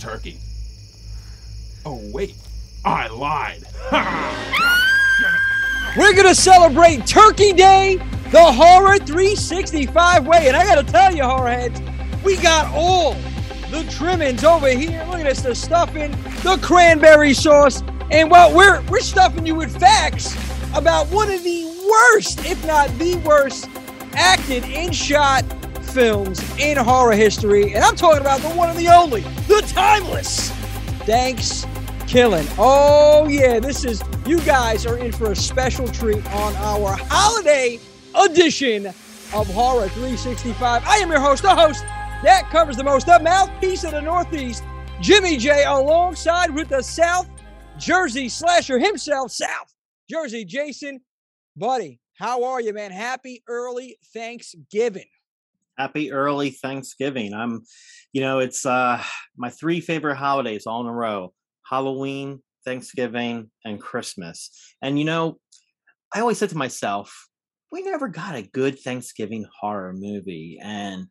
dressing 0.00 0.08
as 0.08 0.24
an 0.24 0.30
evil 0.30 0.32
turkey. 0.32 0.38
Oh, 1.84 2.00
wait. 2.12 2.34
I 2.84 3.08
lied. 3.08 3.62
We're 5.96 6.14
gonna 6.14 6.34
celebrate 6.34 7.06
Turkey 7.06 7.52
Day 7.52 7.96
the 8.30 8.40
Horror 8.40 8.96
365 8.98 10.26
way. 10.26 10.48
And 10.48 10.56
I 10.56 10.64
gotta 10.64 10.84
tell 10.84 11.14
you, 11.14 11.24
Horrorheads, 11.24 11.82
we 12.22 12.36
got 12.36 12.72
all 12.72 13.14
the 13.70 13.84
trimmings 13.90 14.44
over 14.44 14.68
here. 14.68 15.04
Look 15.10 15.20
at 15.20 15.24
this, 15.24 15.42
the 15.42 15.54
stuffing, 15.54 16.12
the 16.42 16.58
cranberry 16.62 17.34
sauce. 17.34 17.82
And 18.10 18.30
well, 18.30 18.54
we're 18.54 18.80
we're 18.82 19.00
stuffing 19.00 19.44
you 19.46 19.56
with 19.56 19.78
facts 19.78 20.34
about 20.74 21.08
one 21.08 21.30
of 21.30 21.44
the 21.44 21.66
worst, 21.90 22.46
if 22.46 22.64
not 22.66 22.88
the 22.98 23.16
worst, 23.16 23.68
acted 24.14 24.64
in 24.64 24.92
shot 24.92 25.44
films 25.90 26.42
in 26.58 26.76
horror 26.76 27.12
history. 27.12 27.74
And 27.74 27.84
I'm 27.84 27.96
talking 27.96 28.20
about 28.20 28.40
the 28.40 28.50
one 28.50 28.70
and 28.70 28.78
the 28.78 28.88
only, 28.88 29.22
the 29.48 29.62
timeless. 29.74 30.50
Thanks 31.04 31.66
killing. 32.10 32.46
Oh 32.58 33.28
yeah, 33.28 33.60
this 33.60 33.84
is 33.84 34.02
you 34.26 34.40
guys 34.40 34.84
are 34.84 34.98
in 34.98 35.12
for 35.12 35.30
a 35.30 35.36
special 35.36 35.86
treat 35.86 36.26
on 36.34 36.56
our 36.56 36.96
holiday 37.08 37.78
edition 38.16 38.86
of 38.86 39.46
Horror 39.46 39.88
365. 39.90 40.82
I 40.84 40.96
am 40.96 41.08
your 41.08 41.20
host, 41.20 41.44
the 41.44 41.54
host 41.54 41.84
that 42.24 42.48
covers 42.50 42.76
the 42.76 42.82
most, 42.82 43.06
the 43.06 43.20
mouthpiece 43.20 43.84
of 43.84 43.92
the 43.92 44.00
Northeast, 44.00 44.64
Jimmy 45.00 45.36
J, 45.36 45.64
alongside 45.64 46.50
with 46.52 46.68
the 46.68 46.82
South 46.82 47.28
Jersey 47.78 48.28
slasher 48.28 48.80
himself, 48.80 49.30
South 49.30 49.72
Jersey 50.10 50.44
Jason. 50.44 51.00
Buddy, 51.56 52.00
how 52.14 52.42
are 52.42 52.60
you, 52.60 52.74
man? 52.74 52.90
Happy 52.90 53.42
early 53.46 53.96
Thanksgiving. 54.12 55.06
Happy 55.78 56.12
early 56.12 56.50
Thanksgiving. 56.50 57.32
I'm, 57.34 57.62
you 58.12 58.20
know, 58.20 58.38
it's 58.38 58.66
uh 58.66 59.02
my 59.36 59.50
three 59.50 59.80
favorite 59.80 60.16
holidays 60.16 60.66
all 60.66 60.80
in 60.82 60.86
a 60.86 60.92
row 60.92 61.32
Halloween, 61.68 62.42
Thanksgiving, 62.64 63.50
and 63.64 63.80
Christmas. 63.80 64.50
And, 64.82 64.98
you 64.98 65.04
know, 65.04 65.38
I 66.14 66.20
always 66.20 66.38
said 66.38 66.50
to 66.50 66.56
myself, 66.56 67.28
we 67.70 67.82
never 67.82 68.08
got 68.08 68.34
a 68.34 68.42
good 68.42 68.78
Thanksgiving 68.78 69.46
horror 69.60 69.92
movie. 69.94 70.58
And 70.60 71.06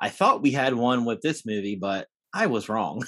I 0.00 0.08
thought 0.08 0.42
we 0.42 0.52
had 0.52 0.74
one 0.74 1.04
with 1.04 1.20
this 1.22 1.44
movie, 1.44 1.76
but 1.80 2.06
I 2.32 2.46
was 2.46 2.68
wrong. 2.68 3.02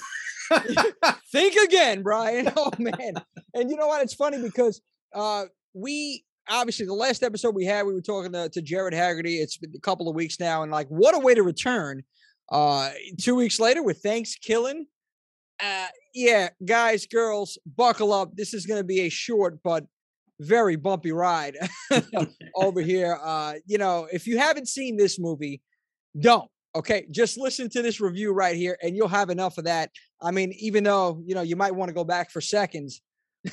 Think 1.31 1.55
again, 1.55 2.01
Brian. 2.03 2.51
Oh 2.57 2.71
man. 2.77 3.13
And 3.53 3.71
you 3.71 3.77
know 3.77 3.87
what? 3.87 4.03
It's 4.03 4.13
funny 4.13 4.41
because 4.41 4.81
uh 5.13 5.45
we 5.73 6.23
obviously 6.49 6.85
the 6.85 6.93
last 6.93 7.23
episode 7.23 7.55
we 7.55 7.65
had, 7.65 7.85
we 7.85 7.93
were 7.93 8.01
talking 8.01 8.31
to, 8.33 8.49
to 8.49 8.61
Jared 8.61 8.93
Haggerty. 8.93 9.37
It's 9.37 9.57
been 9.57 9.73
a 9.75 9.79
couple 9.79 10.09
of 10.09 10.15
weeks 10.15 10.39
now, 10.39 10.63
and 10.63 10.71
like 10.71 10.87
what 10.87 11.15
a 11.15 11.19
way 11.19 11.33
to 11.33 11.43
return. 11.43 12.03
Uh 12.51 12.89
two 13.19 13.35
weeks 13.35 13.59
later 13.59 13.83
with 13.83 13.99
Thanksgiving. 13.99 14.85
Uh 15.61 15.87
yeah, 16.13 16.49
guys, 16.65 17.05
girls, 17.05 17.57
buckle 17.77 18.11
up. 18.11 18.35
This 18.35 18.53
is 18.53 18.65
gonna 18.65 18.83
be 18.83 19.01
a 19.01 19.09
short 19.09 19.59
but 19.63 19.85
very 20.39 20.75
bumpy 20.75 21.11
ride 21.11 21.57
over 22.55 22.81
here. 22.81 23.19
Uh, 23.21 23.55
you 23.65 23.77
know, 23.77 24.07
if 24.11 24.25
you 24.25 24.37
haven't 24.37 24.67
seen 24.67 24.97
this 24.97 25.19
movie, 25.19 25.61
don't. 26.19 26.49
Okay, 26.75 27.07
just 27.09 27.37
listen 27.37 27.67
to 27.71 27.81
this 27.81 27.99
review 27.99 28.31
right 28.31 28.55
here, 28.55 28.77
and 28.81 28.95
you'll 28.95 29.07
have 29.07 29.31
enough 29.31 29.57
of 29.57 29.65
that. 29.65 29.89
I 30.21 30.31
mean, 30.31 30.53
even 30.59 30.83
though 30.83 31.21
you 31.25 31.33
know 31.35 31.41
you 31.41 31.55
might 31.55 31.73
want 31.73 31.89
to 31.89 31.95
go 31.95 32.03
back 32.03 32.31
for 32.31 32.41
seconds. 32.41 33.01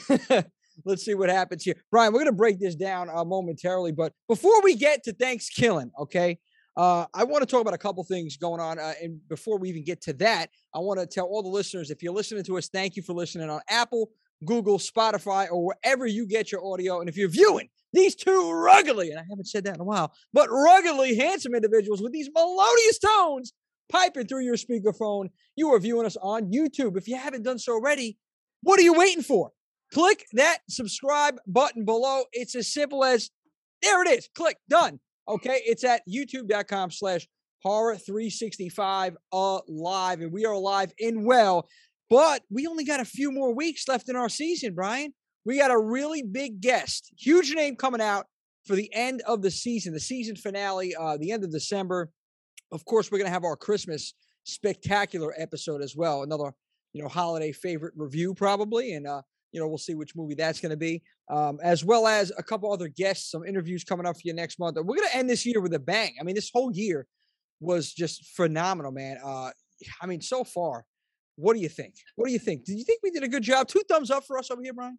Let's 0.85 1.05
see 1.05 1.15
what 1.15 1.31
happens 1.31 1.65
here, 1.65 1.75
Brian. 1.91 2.13
We're 2.13 2.21
gonna 2.21 2.33
break 2.33 2.59
this 2.61 2.75
down 2.75 3.09
uh, 3.09 3.25
momentarily, 3.25 3.93
but 3.93 4.13
before 4.29 4.63
we 4.63 4.77
get 4.77 5.03
to 5.05 5.13
Thanksgiving, 5.13 5.91
okay, 5.99 6.39
uh, 6.77 7.07
I 7.15 7.25
want 7.25 7.43
to 7.43 7.47
talk 7.47 7.63
about 7.63 7.75
a 7.75 7.79
couple 7.79 8.05
things 8.05 8.37
going 8.37 8.61
on. 8.61 8.79
Uh, 8.79 8.93
and 9.03 9.19
before 9.29 9.59
we 9.59 9.71
even 9.71 9.85
get 9.85 10.03
to 10.03 10.13
that, 10.15 10.51
I 10.75 10.79
want 10.79 11.01
to 11.01 11.07
tell 11.07 11.25
all 11.25 11.43
the 11.43 11.49
listeners 11.49 11.91
if 11.91 12.03
you're 12.03 12.13
listening 12.13 12.45
to 12.45 12.59
us, 12.59 12.69
thank 12.69 12.97
you 12.97 13.03
for 13.03 13.15
listening 13.15 13.49
on 13.49 13.61
Apple, 13.71 14.11
Google, 14.45 14.79
Spotify, 14.79 15.51
or 15.51 15.67
wherever 15.67 16.07
you 16.07 16.27
get 16.27 16.53
your 16.53 16.65
audio. 16.65 17.01
And 17.01 17.09
if 17.09 17.17
you're 17.17 17.31
viewing 17.31 17.69
these 17.95 18.15
two 18.15 18.53
ruggedly, 18.53 19.11
and 19.11 19.19
I 19.19 19.23
haven't 19.29 19.49
said 19.49 19.65
that 19.65 19.77
in 19.77 19.81
a 19.81 19.85
while, 19.85 20.13
but 20.35 20.51
ruggedly 20.51 21.17
handsome 21.17 21.55
individuals 21.55 22.03
with 22.03 22.13
these 22.13 22.29
melodious 22.35 22.99
tones 22.99 23.53
piping 23.91 24.27
through 24.27 24.45
your 24.45 24.57
speakerphone, 24.57 25.29
you 25.55 25.73
are 25.73 25.79
viewing 25.79 26.05
us 26.05 26.17
on 26.21 26.53
YouTube. 26.53 26.99
If 26.99 27.09
you 27.09 27.17
haven't 27.17 27.45
done 27.45 27.59
so 27.59 27.73
already, 27.73 28.19
what 28.63 28.79
are 28.79 28.83
you 28.83 28.93
waiting 28.93 29.23
for? 29.23 29.53
Click 29.93 30.27
that 30.33 30.59
subscribe 30.69 31.37
button 31.47 31.85
below. 31.85 32.25
It's 32.33 32.55
as 32.55 32.73
simple 32.73 33.05
as 33.05 33.31
there 33.83 34.03
it 34.03 34.09
is. 34.09 34.29
Click 34.35 34.57
done. 34.69 35.01
Okay. 35.29 35.63
It's 35.65 35.85
at 35.85 36.03
youtube.com 36.09 36.91
slash 36.91 37.27
horror 37.63 37.97
365 37.97 39.17
alive. 39.33 40.21
And 40.21 40.33
we 40.33 40.45
are 40.45 40.53
alive 40.53 40.93
and 41.01 41.25
well. 41.25 41.69
But 42.09 42.43
we 42.51 42.67
only 42.67 42.85
got 42.85 43.01
a 43.01 43.05
few 43.05 43.33
more 43.33 43.55
weeks 43.55 43.89
left 43.89 44.09
in 44.09 44.17
our 44.17 44.29
season, 44.29 44.75
Brian. 44.75 45.13
We 45.45 45.59
got 45.59 45.71
a 45.71 45.79
really 45.79 46.23
big 46.23 46.61
guest, 46.61 47.13
huge 47.19 47.55
name 47.55 47.77
coming 47.77 48.01
out 48.01 48.27
for 48.65 48.75
the 48.75 48.93
end 48.93 49.23
of 49.27 49.43
the 49.43 49.51
season, 49.51 49.93
the 49.93 50.01
season 50.01 50.37
finale, 50.37 50.95
uh, 50.95 51.17
the 51.17 51.31
end 51.31 51.45
of 51.45 51.53
December. 51.53 52.11
Of 52.73 52.85
course, 52.85 53.11
we're 53.11 53.19
going 53.19 53.29
to 53.29 53.33
have 53.33 53.45
our 53.45 53.57
Christmas 53.57 54.15
spectacular 54.45 55.35
episode 55.37 55.83
as 55.83 55.97
well. 55.97 56.23
Another, 56.23 56.53
you 56.93 57.03
know, 57.03 57.09
holiday 57.09 57.53
favorite 57.53 57.95
review 57.97 58.35
probably, 58.35 58.95
and 58.95 59.07
uh, 59.07 59.23
you 59.53 59.61
know, 59.61 59.69
we'll 59.69 59.79
see 59.79 59.95
which 59.95 60.15
movie 60.17 60.35
that's 60.35 60.61
going 60.61 60.71
to 60.71 60.77
be, 60.77 61.03
um, 61.31 61.59
as 61.63 61.85
well 61.85 62.07
as 62.07 62.33
a 62.37 62.43
couple 62.43 62.73
other 62.73 62.89
guests, 62.89 63.31
some 63.31 63.45
interviews 63.45 63.85
coming 63.85 64.07
up 64.07 64.17
for 64.17 64.23
you 64.25 64.35
next 64.35 64.59
month. 64.59 64.77
We're 64.77 64.97
going 64.97 65.09
to 65.09 65.17
end 65.17 65.31
this 65.31 65.47
year 65.47 65.61
with 65.61 65.75
a 65.75 65.79
bang. 65.79 66.15
I 66.21 66.25
mean, 66.25 66.35
this 66.35 66.51
whole 66.53 66.73
year 66.73 67.07
was 67.61 67.93
just 67.93 68.25
phenomenal, 68.37 68.93
man. 68.93 69.19
Uh, 69.25 69.51
I 70.01 70.07
mean, 70.07 70.21
so 70.21 70.45
far, 70.45 70.85
what 71.37 71.55
do 71.55 71.61
you 71.61 71.69
think? 71.69 71.95
What 72.17 72.27
do 72.27 72.33
you 72.33 72.39
think? 72.39 72.65
Do 72.65 72.75
you 72.75 72.85
think 72.85 73.01
we 73.03 73.11
did 73.11 73.23
a 73.23 73.29
good 73.29 73.43
job? 73.43 73.69
Two 73.69 73.83
thumbs 73.89 74.11
up 74.11 74.25
for 74.25 74.39
us 74.39 74.51
over 74.51 74.63
here, 74.63 74.73
Brian. 74.73 74.99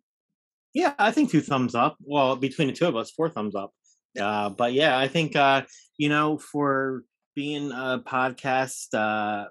Yeah, 0.73 0.93
I 0.99 1.11
think 1.11 1.31
two 1.31 1.41
thumbs 1.41 1.75
up. 1.75 1.97
Well, 2.01 2.35
between 2.35 2.67
the 2.67 2.73
two 2.73 2.87
of 2.87 2.95
us, 2.95 3.11
four 3.11 3.29
thumbs 3.29 3.55
up. 3.55 3.73
Uh, 4.19 4.49
but 4.49 4.73
yeah, 4.73 4.97
I 4.97 5.07
think 5.07 5.35
uh, 5.35 5.63
you 5.97 6.09
know, 6.09 6.37
for 6.37 7.03
being 7.35 7.71
a 7.71 8.01
podcast 8.05 8.93
uh, 8.93 9.47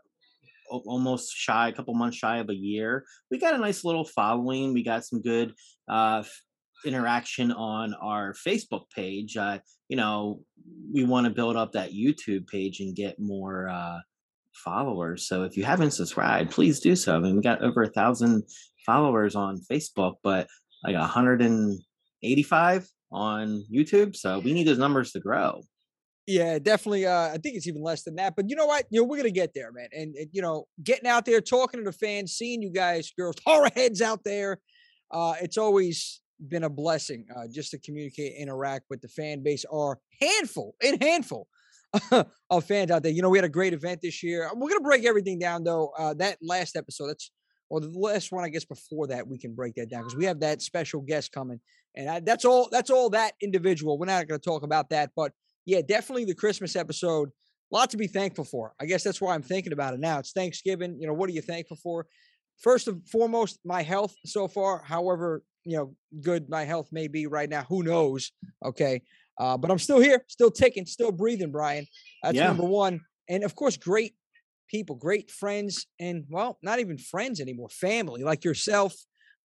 almost 0.71 1.35
shy, 1.35 1.69
a 1.69 1.73
couple 1.73 1.95
months 1.95 2.17
shy 2.17 2.39
of 2.39 2.51
a 2.51 2.55
year, 2.55 3.05
we 3.31 3.39
got 3.39 3.55
a 3.55 3.59
nice 3.59 3.85
little 3.85 4.05
following. 4.05 4.73
We 4.73 4.83
got 4.83 5.05
some 5.05 5.23
good 5.23 5.55
uh, 5.89 6.23
interaction 6.85 7.53
on 7.53 7.95
our 7.95 8.35
Facebook 8.35 8.91
page. 8.95 9.37
Uh, 9.37 9.59
you 9.89 9.97
know, 9.97 10.41
we 10.93 11.05
want 11.05 11.27
to 11.27 11.33
build 11.33 11.57
up 11.57 11.73
that 11.73 11.93
YouTube 11.93 12.47
page 12.47 12.81
and 12.81 12.95
get 12.95 13.19
more 13.19 13.69
uh, 13.69 13.99
followers. 14.53 15.29
So 15.29 15.45
if 15.45 15.57
you 15.57 15.65
haven't 15.65 15.93
subscribed, 15.93 16.51
please 16.51 16.81
do 16.81 16.97
so. 16.97 17.17
I 17.17 17.21
mean, 17.21 17.37
we 17.37 17.43
got 17.43 17.63
over 17.63 17.83
a 17.83 17.91
thousand 17.91 18.45
followers 18.85 19.35
on 19.35 19.61
Facebook, 19.71 20.15
but 20.23 20.47
like 20.85 20.95
185 20.95 22.89
on 23.13 23.65
YouTube. 23.73 24.17
So 24.17 24.39
we 24.39 24.53
need 24.53 24.67
those 24.67 24.79
numbers 24.79 25.13
to 25.13 25.21
grow. 25.21 25.63
Yeah, 26.27 26.59
definitely. 26.59 27.07
Uh, 27.07 27.29
I 27.29 27.39
think 27.39 27.55
it's 27.57 27.69
even 27.69 27.83
less 27.83 28.03
than 28.03 28.17
that. 28.17 28.35
But 28.35 28.51
you 28.51 28.57
know 28.57 28.67
what? 28.67 28.87
You 28.91 29.01
know, 29.01 29.07
we're 29.07 29.19
gonna 29.19 29.31
get 29.31 29.53
there, 29.55 29.71
man. 29.73 29.89
And, 29.93 30.15
and 30.17 30.29
you 30.33 30.43
know, 30.43 30.67
getting 30.83 31.09
out 31.09 31.25
there, 31.25 31.41
talking 31.41 31.81
to 31.81 31.85
the 31.85 31.93
fans, 31.97 32.33
seeing 32.33 32.63
you 32.63 32.71
guys, 32.73 33.13
girls, 33.17 33.37
horror 33.47 33.71
heads 33.75 34.03
out 34.03 34.25
there. 34.25 34.59
Uh, 35.11 35.35
it's 35.41 35.57
always 35.57 36.21
been 36.49 36.65
a 36.65 36.71
blessing 36.71 37.27
uh, 37.35 37.45
just 37.51 37.71
to 37.71 37.79
communicate, 37.79 38.35
interact 38.39 38.87
with 38.91 39.01
the 39.03 39.09
fan 39.09 39.43
base. 39.45 39.65
Our 39.73 40.01
handful, 40.21 40.75
in 40.81 41.01
handful 41.01 41.47
of 42.51 42.65
fans 42.65 42.91
out 42.91 43.05
there. 43.05 43.13
You 43.13 43.23
know, 43.23 43.31
we 43.31 43.39
had 43.39 43.45
a 43.45 43.49
great 43.49 43.73
event 43.73 44.01
this 44.03 44.21
year. 44.25 44.51
We're 44.53 44.69
gonna 44.71 44.81
break 44.81 45.05
everything 45.05 45.39
down 45.39 45.63
though. 45.63 45.93
Uh, 45.97 46.15
that 46.15 46.39
last 46.43 46.75
episode, 46.75 47.07
that's 47.09 47.31
or 47.69 47.81
the 47.81 47.89
last 47.91 48.31
one, 48.31 48.45
I 48.45 48.49
guess, 48.49 48.65
before 48.65 49.09
that, 49.09 49.27
we 49.27 49.39
can 49.39 49.55
break 49.55 49.75
that 49.75 49.91
down 49.91 50.03
because 50.03 50.17
we 50.17 50.25
have 50.27 50.41
that 50.41 50.63
special 50.63 51.01
guest 51.01 51.31
coming, 51.33 51.61
and 51.95 52.09
I, 52.11 52.21
that's 52.21 52.45
all. 52.45 52.69
That's 52.71 52.91
all 52.91 53.11
that 53.11 53.35
individual. 53.41 53.97
We're 53.97 54.07
not 54.07 54.29
to 54.29 54.39
talk 54.39 54.65
about 54.65 54.91
that, 54.91 55.11
but 55.17 55.33
yeah, 55.67 55.83
definitely 55.87 56.25
the 56.25 56.35
Christmas 56.35 56.77
episode. 56.77 57.29
A 57.73 57.75
lot 57.75 57.91
to 57.91 57.97
be 57.97 58.07
thankful 58.07 58.45
for. 58.45 58.73
I 58.81 58.87
guess 58.87 59.03
that's 59.03 59.21
why 59.21 59.35
I'm 59.35 59.43
thinking 59.43 59.73
about 59.73 59.93
it 59.93 60.01
now. 60.01 60.21
It's 60.21 60.33
Thanksgiving. 60.33 60.97
You 61.01 61.09
know, 61.09 61.13
what 61.13 61.29
are 61.29 61.33
you 61.33 61.43
thankful 61.43 61.77
for? 61.77 62.07
First 62.63 62.89
and 62.89 63.07
foremost, 63.09 63.59
my 63.65 63.83
health 63.83 64.15
so 64.25 64.49
far. 64.49 64.83
However, 64.85 65.43
you 65.65 65.77
know, 65.77 65.95
good 66.23 66.49
my 66.49 66.65
health 66.65 66.89
may 66.93 67.09
be 67.09 67.27
right 67.27 67.51
now. 67.51 67.65
Who 67.69 67.83
knows? 67.83 68.31
Okay. 68.65 69.03
Uh, 69.39 69.57
but 69.57 69.71
I'm 69.71 69.81
still 69.81 70.01
here, 70.01 70.25
still 70.29 70.51
ticking, 70.51 70.87
still 70.87 71.13
breathing, 71.13 71.51
Brian. 71.51 71.87
That's 72.23 72.37
yeah. 72.37 72.47
number 72.47 72.65
one. 72.65 73.01
And 73.29 73.43
of 73.43 73.55
course, 73.57 73.77
great 73.77 74.15
people, 74.69 74.97
great 74.97 75.31
friends, 75.31 75.87
and 76.01 76.25
well, 76.31 76.59
not 76.63 76.79
even 76.79 76.97
friends 76.99 77.41
anymore, 77.41 77.69
family 77.69 78.23
like 78.23 78.45
yourself, 78.45 78.95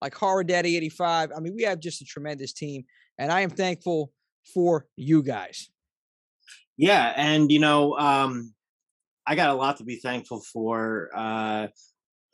like 0.01 0.13
Horror 0.13 0.43
Daddy 0.43 0.77
85. 0.77 1.31
I 1.35 1.39
mean, 1.39 1.55
we 1.55 1.63
have 1.63 1.79
just 1.79 2.01
a 2.01 2.05
tremendous 2.05 2.53
team, 2.53 2.85
and 3.17 3.31
I 3.31 3.41
am 3.41 3.49
thankful 3.49 4.11
for 4.53 4.85
you 4.95 5.23
guys. 5.23 5.70
Yeah, 6.77 7.13
and 7.15 7.51
you 7.51 7.59
know, 7.59 7.97
um, 7.97 8.53
I 9.27 9.35
got 9.35 9.49
a 9.49 9.55
lot 9.55 9.77
to 9.77 9.83
be 9.83 9.97
thankful 9.97 10.41
for. 10.53 11.09
Uh, 11.15 11.67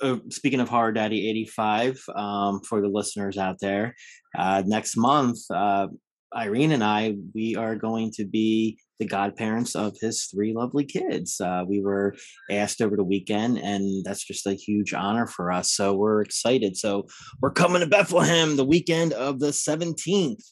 uh, 0.01 0.17
speaking 0.29 0.59
of 0.59 0.69
Horror 0.69 0.91
Daddy 0.91 1.27
85, 1.29 1.99
um, 2.15 2.61
for 2.61 2.81
the 2.81 2.87
listeners 2.87 3.37
out 3.37 3.57
there, 3.59 3.95
uh, 4.37 4.61
next 4.65 4.95
month, 4.95 5.39
uh, 5.51 5.87
Irene 6.35 6.71
and 6.71 6.83
I, 6.83 7.15
we 7.33 7.55
are 7.55 7.75
going 7.75 8.11
to 8.17 8.25
be 8.25 8.77
the 8.99 9.05
godparents 9.05 9.75
of 9.75 9.95
his 10.01 10.25
three 10.25 10.53
lovely 10.53 10.85
kids. 10.85 11.39
Uh, 11.39 11.63
we 11.67 11.81
were 11.81 12.15
asked 12.51 12.81
over 12.81 12.95
the 12.95 13.03
weekend, 13.03 13.57
and 13.57 14.03
that's 14.03 14.25
just 14.25 14.45
a 14.47 14.53
huge 14.53 14.93
honor 14.93 15.27
for 15.27 15.51
us. 15.51 15.71
So 15.73 15.93
we're 15.93 16.21
excited. 16.21 16.77
So 16.77 17.07
we're 17.41 17.51
coming 17.51 17.81
to 17.81 17.87
Bethlehem 17.87 18.55
the 18.55 18.65
weekend 18.65 19.13
of 19.13 19.39
the 19.39 19.49
17th. 19.51 20.43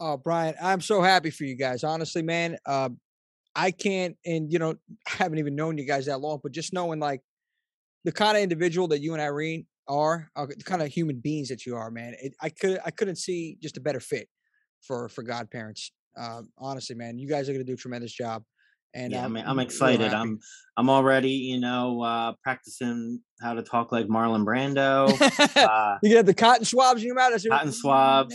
Oh, 0.00 0.16
Brian, 0.16 0.54
I'm 0.60 0.80
so 0.80 1.02
happy 1.02 1.30
for 1.30 1.44
you 1.44 1.56
guys. 1.56 1.84
Honestly, 1.84 2.22
man, 2.22 2.56
uh, 2.64 2.88
I 3.54 3.70
can't, 3.70 4.16
and 4.24 4.50
you 4.50 4.58
know, 4.58 4.76
I 5.06 5.10
haven't 5.10 5.38
even 5.38 5.54
known 5.54 5.76
you 5.76 5.86
guys 5.86 6.06
that 6.06 6.20
long, 6.20 6.40
but 6.42 6.52
just 6.52 6.72
knowing 6.72 7.00
like 7.00 7.20
the 8.04 8.12
kind 8.12 8.36
of 8.36 8.42
individual 8.42 8.88
that 8.88 9.00
you 9.00 9.12
and 9.12 9.20
Irene 9.20 9.66
are, 9.86 10.30
uh, 10.34 10.46
the 10.46 10.64
kind 10.64 10.80
of 10.80 10.88
human 10.88 11.20
beings 11.20 11.48
that 11.48 11.66
you 11.66 11.76
are, 11.76 11.90
man, 11.90 12.14
it, 12.22 12.32
I 12.40 12.48
could, 12.48 12.78
I 12.84 12.90
couldn't 12.90 13.16
see 13.16 13.58
just 13.62 13.76
a 13.76 13.80
better 13.80 14.00
fit 14.00 14.28
for 14.80 15.10
for 15.10 15.22
godparents. 15.22 15.92
Uh, 16.18 16.42
honestly, 16.56 16.96
man, 16.96 17.18
you 17.18 17.28
guys 17.28 17.48
are 17.48 17.52
going 17.52 17.64
to 17.64 17.70
do 17.70 17.74
a 17.74 17.76
tremendous 17.76 18.12
job. 18.12 18.42
And 18.94 19.12
yeah, 19.12 19.24
um, 19.24 19.36
I'm, 19.36 19.46
I'm 19.46 19.58
excited. 19.60 20.12
I'm 20.12 20.40
I'm 20.76 20.90
already, 20.90 21.30
you 21.30 21.60
know, 21.60 22.02
uh, 22.02 22.32
practicing 22.42 23.20
how 23.40 23.54
to 23.54 23.62
talk 23.62 23.92
like 23.92 24.06
Marlon 24.06 24.44
Brando. 24.44 25.08
uh, 25.56 25.98
you 26.02 26.10
get 26.10 26.26
the 26.26 26.34
cotton 26.34 26.64
swabs 26.64 27.00
in 27.02 27.06
your 27.06 27.14
mouth. 27.14 27.32
Cotton 27.48 27.70
swabs, 27.70 28.34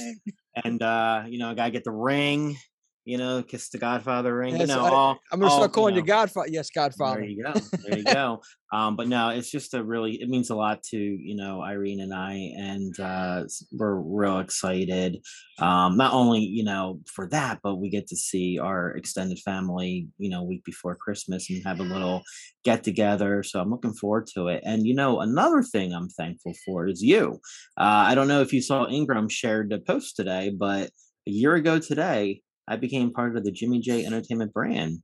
and 0.63 0.81
uh, 0.81 1.23
you 1.27 1.37
know, 1.37 1.49
I 1.49 1.53
gotta 1.53 1.71
get 1.71 1.83
the 1.83 1.91
ring 1.91 2.57
you 3.05 3.19
know, 3.19 3.43
kiss 3.43 3.69
the 3.69 3.77
Godfather 3.77 4.35
ring. 4.35 4.57
Yes, 4.57 4.61
you 4.61 4.75
know, 4.75 4.83
I, 4.83 4.89
all, 4.89 5.19
I'm 5.31 5.39
gonna 5.39 5.51
all, 5.51 5.59
start 5.59 5.73
calling 5.73 5.93
you, 5.93 6.01
know, 6.01 6.05
you, 6.05 6.07
Godfather. 6.07 6.47
Yes, 6.49 6.69
Godfather. 6.71 7.21
There 7.21 7.29
you 7.29 7.43
go. 7.43 7.53
There 7.85 7.97
you 7.99 8.03
go. 8.03 8.41
um, 8.73 8.95
but 8.95 9.07
no, 9.07 9.29
it's 9.29 9.51
just 9.51 9.75
a 9.75 9.83
really 9.83 10.19
it 10.19 10.27
means 10.27 10.49
a 10.49 10.55
lot 10.55 10.81
to 10.91 10.97
you 10.97 11.35
know 11.35 11.61
Irene 11.61 12.01
and 12.01 12.13
I, 12.13 12.51
and 12.57 12.99
uh, 12.99 13.43
we're 13.71 13.95
real 13.95 14.39
excited. 14.39 15.23
Um, 15.59 15.97
not 15.97 16.13
only 16.13 16.39
you 16.39 16.63
know 16.63 16.99
for 17.05 17.27
that, 17.29 17.59
but 17.61 17.75
we 17.75 17.91
get 17.91 18.07
to 18.07 18.15
see 18.15 18.57
our 18.57 18.91
extended 18.91 19.37
family, 19.39 20.07
you 20.17 20.31
know, 20.31 20.41
week 20.41 20.63
before 20.65 20.95
Christmas 20.95 21.47
and 21.51 21.63
have 21.63 21.79
a 21.79 21.83
little 21.83 22.23
get 22.63 22.83
together. 22.83 23.43
So 23.43 23.61
I'm 23.61 23.69
looking 23.69 23.93
forward 23.93 24.25
to 24.33 24.47
it. 24.47 24.63
And 24.65 24.87
you 24.87 24.95
know, 24.95 25.21
another 25.21 25.61
thing 25.61 25.93
I'm 25.93 26.09
thankful 26.09 26.55
for 26.65 26.87
is 26.87 27.03
you. 27.03 27.39
Uh, 27.77 28.09
I 28.09 28.15
don't 28.15 28.27
know 28.27 28.41
if 28.41 28.51
you 28.51 28.63
saw 28.63 28.87
Ingram 28.87 29.29
shared 29.29 29.69
the 29.69 29.77
post 29.77 30.15
today, 30.15 30.51
but 30.57 30.89
a 31.27 31.31
year 31.31 31.55
ago 31.55 31.79
today 31.79 32.41
I 32.67 32.75
became 32.75 33.11
part 33.11 33.37
of 33.37 33.43
the 33.43 33.51
Jimmy 33.51 33.79
J 33.79 34.05
Entertainment 34.05 34.53
brand. 34.53 34.99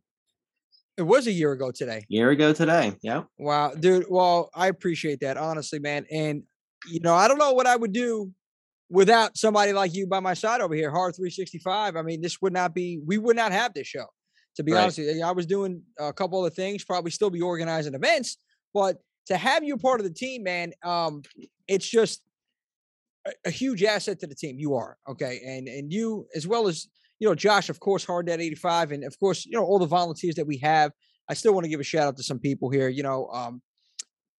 It 0.98 1.04
was 1.04 1.28
a 1.28 1.32
year 1.32 1.52
ago 1.52 1.72
today. 1.72 2.04
Year 2.10 2.32
ago 2.32 2.54
today. 2.54 2.96
Yeah. 3.02 3.24
Wow, 3.38 3.74
dude. 3.74 4.06
Well, 4.10 4.50
I 4.54 4.68
appreciate 4.68 5.22
that, 5.22 5.38
honestly, 5.38 5.80
man. 5.80 6.06
And 6.12 6.44
you 6.88 7.00
know, 7.00 7.14
I 7.14 7.28
don't 7.28 7.38
know 7.38 7.54
what 7.54 7.68
I 7.68 7.76
would 7.76 7.94
do 7.94 8.32
without 8.90 9.38
somebody 9.38 9.72
like 9.72 9.94
you 9.94 10.06
by 10.06 10.20
my 10.20 10.34
side 10.34 10.62
over 10.62 10.76
here, 10.76 10.92
Horror 10.92 11.12
365. 11.12 11.96
I 11.96 12.02
mean, 12.02 12.22
this 12.22 12.42
would 12.42 12.54
not 12.54 12.74
be, 12.74 13.00
we 13.06 13.18
would 13.18 13.36
not 13.36 13.52
have 13.52 13.74
this 13.74 13.88
show. 13.88 14.06
To 14.58 14.64
be 14.64 14.74
right. 14.74 14.82
honest 14.82 14.98
with 14.98 15.16
you, 15.16 15.24
I 15.24 15.32
was 15.32 15.46
doing 15.46 15.82
a 15.98 16.12
couple 16.12 16.46
of 16.46 16.54
things, 16.54 16.84
probably 16.84 17.12
still 17.12 17.30
be 17.30 17.40
organizing 17.40 17.94
events, 17.94 18.38
but 18.74 18.98
to 19.28 19.38
have 19.38 19.64
you 19.64 19.78
part 19.78 20.02
of 20.02 20.06
the 20.06 20.14
team, 20.14 20.44
man, 20.44 20.74
um, 20.84 21.22
it's 21.70 21.90
just 21.90 22.22
a, 23.26 23.32
a 23.46 23.50
huge 23.50 23.82
asset 23.82 24.20
to 24.20 24.28
the 24.28 24.36
team. 24.36 24.58
You 24.60 24.76
are 24.76 24.98
okay, 25.08 25.40
and 25.46 25.70
and 25.70 25.94
you 25.94 26.28
as 26.36 26.48
well 26.48 26.68
as 26.68 26.88
you 27.22 27.28
know, 27.28 27.36
Josh, 27.36 27.70
of 27.70 27.80
course, 27.80 28.04
Horror 28.04 28.24
Daddy 28.24 28.48
85, 28.48 28.94
and 28.94 29.04
of 29.04 29.18
course, 29.20 29.46
you 29.46 29.52
know, 29.52 29.64
all 29.64 29.78
the 29.78 29.86
volunteers 29.86 30.34
that 30.36 30.48
we 30.48 30.58
have. 30.58 30.92
I 31.30 31.36
still 31.36 31.54
want 31.54 31.66
to 31.66 31.70
give 31.70 31.80
a 31.80 31.84
shout 31.84 32.08
out 32.08 32.18
to 32.18 32.24
some 32.24 32.40
people 32.40 32.72
here. 32.72 32.90
You 32.90 33.04
know, 33.04 33.28
um, 33.28 33.62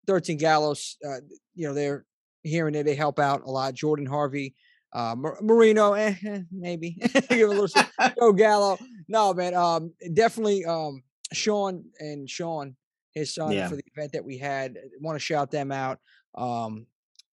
13 0.08 0.38
Gallows, 0.38 0.98
uh, 1.08 1.18
you 1.54 1.68
know, 1.68 1.76
they're 1.76 2.06
here 2.42 2.66
and 2.66 2.76
there. 2.76 2.84
They 2.84 2.96
help 2.96 3.20
out 3.20 3.44
a 3.46 3.52
lot. 3.52 3.76
Jordan 3.76 4.08
Harvey, 4.08 4.56
uh, 4.94 5.16
Marino, 5.16 5.94
eh, 5.94 6.16
eh, 6.26 6.40
maybe 6.52 6.98
give 7.30 7.52
a 7.52 7.54
little 7.54 7.68
Joe 8.20 8.34
Gallo. 8.34 8.80
No, 9.08 9.32
man, 9.32 9.54
um, 9.54 9.94
definitely 10.16 10.66
um, 10.66 11.04
Sean 11.34 11.84
and 12.00 12.28
Sean, 12.28 12.76
his 13.14 13.36
son, 13.36 13.52
yeah. 13.52 13.68
for 13.68 13.76
the 13.76 13.84
event 13.96 14.14
that 14.14 14.26
we 14.26 14.40
had. 14.40 14.76
Want 15.00 15.16
to 15.16 15.20
shout 15.20 15.52
them 15.52 15.72
out. 15.72 16.00
Um, 16.34 16.88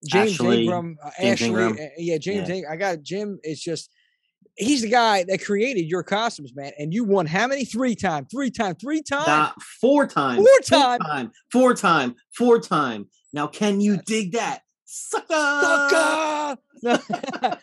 James 0.07 0.35
Ashley, 0.35 0.65
Ingram, 0.65 0.99
uh, 1.03 1.11
James 1.19 1.33
Ashley, 1.33 1.47
Ingram. 1.47 1.73
Uh, 1.73 1.87
yeah, 1.97 2.19
James. 2.19 2.51
Yeah. 2.51 2.71
I 2.71 2.77
got 2.77 3.03
Jim. 3.03 3.39
It's 3.43 3.63
just 3.63 3.91
he's 4.59 4.83
the 4.83 4.89
guy 4.89 5.25
that 5.25 5.43
created 5.45 5.87
your 5.87 6.03
costumes, 6.03 6.55
man. 6.55 6.73
And 6.79 6.93
you 6.93 7.05
won 7.05 7.27
how 7.27 7.47
many? 7.47 7.65
Three 7.65 7.95
times, 7.95 8.27
three 8.31 8.51
times, 8.51 8.77
three 8.81 9.03
times, 9.03 9.27
nah, 9.27 9.53
four 9.81 10.07
times, 10.07 10.39
four 10.39 10.61
times, 10.63 10.69
four 10.69 10.99
time, 10.99 11.33
four 11.51 11.75
time, 11.75 12.15
four 12.37 12.61
time. 12.61 13.09
Now, 13.33 13.47
can 13.47 13.81
you 13.81 13.99
dig 13.99 14.33
that, 14.33 14.63
sucker? 14.85 15.27
Sucker. 15.35 16.59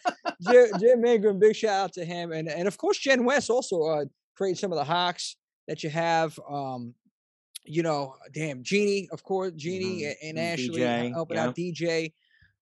Jim, 0.49 0.67
Jim 0.79 1.05
Ingram, 1.05 1.39
big 1.39 1.55
shout 1.55 1.85
out 1.85 1.93
to 1.93 2.05
him, 2.05 2.31
and 2.31 2.49
and 2.49 2.67
of 2.67 2.77
course 2.77 2.97
Jen 2.97 3.25
West 3.25 3.49
also 3.49 3.83
uh, 3.83 4.05
created 4.35 4.59
some 4.59 4.71
of 4.71 4.77
the 4.77 4.83
hawks 4.83 5.35
that 5.67 5.83
you 5.83 5.89
have. 5.89 6.39
Um, 6.49 6.93
you 7.67 7.81
know, 7.81 8.15
damn 8.33 8.61
Jeannie, 8.63 9.09
of 9.11 9.23
course, 9.23 9.51
Jeannie 9.55 10.01
mm-hmm. 10.01 10.27
and, 10.27 10.37
and 10.37 10.39
Ashley 10.39 10.81
DJ, 10.81 11.11
helping 11.11 11.37
yeah. 11.37 11.45
out 11.45 11.55
DJ 11.55 12.13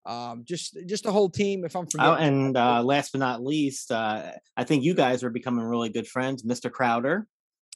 um, 0.05 0.43
just 0.45 0.77
just 0.85 1.03
the 1.03 1.11
whole 1.11 1.29
team. 1.29 1.63
If 1.63 1.75
I'm 1.75 1.85
forgetting, 1.87 2.11
oh, 2.11 2.15
and 2.15 2.57
uh, 2.57 2.83
last 2.83 3.11
but 3.11 3.19
not 3.19 3.43
least, 3.43 3.91
uh, 3.91 4.31
I 4.57 4.63
think 4.63 4.83
you 4.83 4.93
guys 4.93 5.23
are 5.23 5.29
becoming 5.29 5.63
really 5.63 5.89
good 5.89 6.07
friends, 6.07 6.43
Mr. 6.43 6.71
Crowder. 6.71 7.27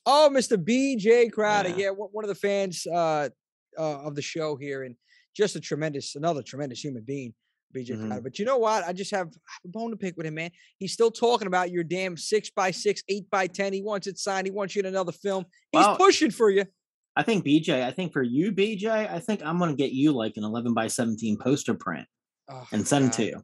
Oh, 0.06 0.30
Mr. 0.32 0.58
BJ 0.58 1.32
Crowder, 1.32 1.70
yeah, 1.70 1.76
yeah 1.78 1.90
one 1.92 2.24
of 2.24 2.30
the 2.30 2.36
fans 2.36 2.86
uh, 2.88 3.30
uh, 3.78 4.00
of 4.00 4.16
the 4.16 4.22
show 4.22 4.56
here, 4.56 4.84
and 4.84 4.96
just 5.36 5.56
a 5.56 5.60
tremendous, 5.60 6.16
another 6.16 6.42
tremendous 6.42 6.84
human 6.84 7.04
being. 7.04 7.34
BJ 7.76 7.92
mm-hmm. 7.92 8.08
Crowder. 8.08 8.22
But 8.22 8.40
you 8.40 8.46
know 8.46 8.58
what? 8.58 8.84
I 8.84 8.94
just 8.94 9.12
have 9.12 9.30
a 9.64 9.68
bone 9.68 9.92
to 9.92 9.98
pick 9.98 10.18
with 10.18 10.26
him, 10.26 10.36
man. 10.36 10.52
He's 10.78 10.94
still 10.94 11.12
talking 11.12 11.48
about 11.48 11.72
your 11.72 11.84
damn 11.84 12.18
six 12.18 12.50
by 12.50 12.72
six, 12.72 13.04
eight 13.08 13.30
by 13.30 13.48
ten. 13.48 13.72
He 13.72 13.82
wants 13.82 14.08
it 14.08 14.18
signed. 14.18 14.48
He 14.48 14.52
wants 14.52 14.76
you 14.76 14.82
in 14.82 14.86
another 14.86 15.12
film. 15.12 15.46
He's 15.72 15.88
pushing 15.96 16.32
for 16.32 16.50
you. 16.50 16.66
I 17.16 17.24
think 17.24 17.46
BJ. 17.46 17.84
I 17.84 17.92
think 17.92 18.14
for 18.14 18.22
you, 18.22 18.52
BJ. 18.52 18.90
I 18.90 19.20
think 19.20 19.42
I'm 19.44 19.60
gonna 19.60 19.76
get 19.76 19.92
you 19.92 20.12
like 20.12 20.38
an 20.38 20.44
11 20.44 20.74
by 20.74 20.88
17 20.88 21.38
poster 21.38 21.74
print 21.74 22.08
oh, 22.50 22.68
and 22.72 22.88
send 22.88 23.12
God. 23.12 23.14
them 23.14 23.18
to 23.18 23.26
you. 23.26 23.44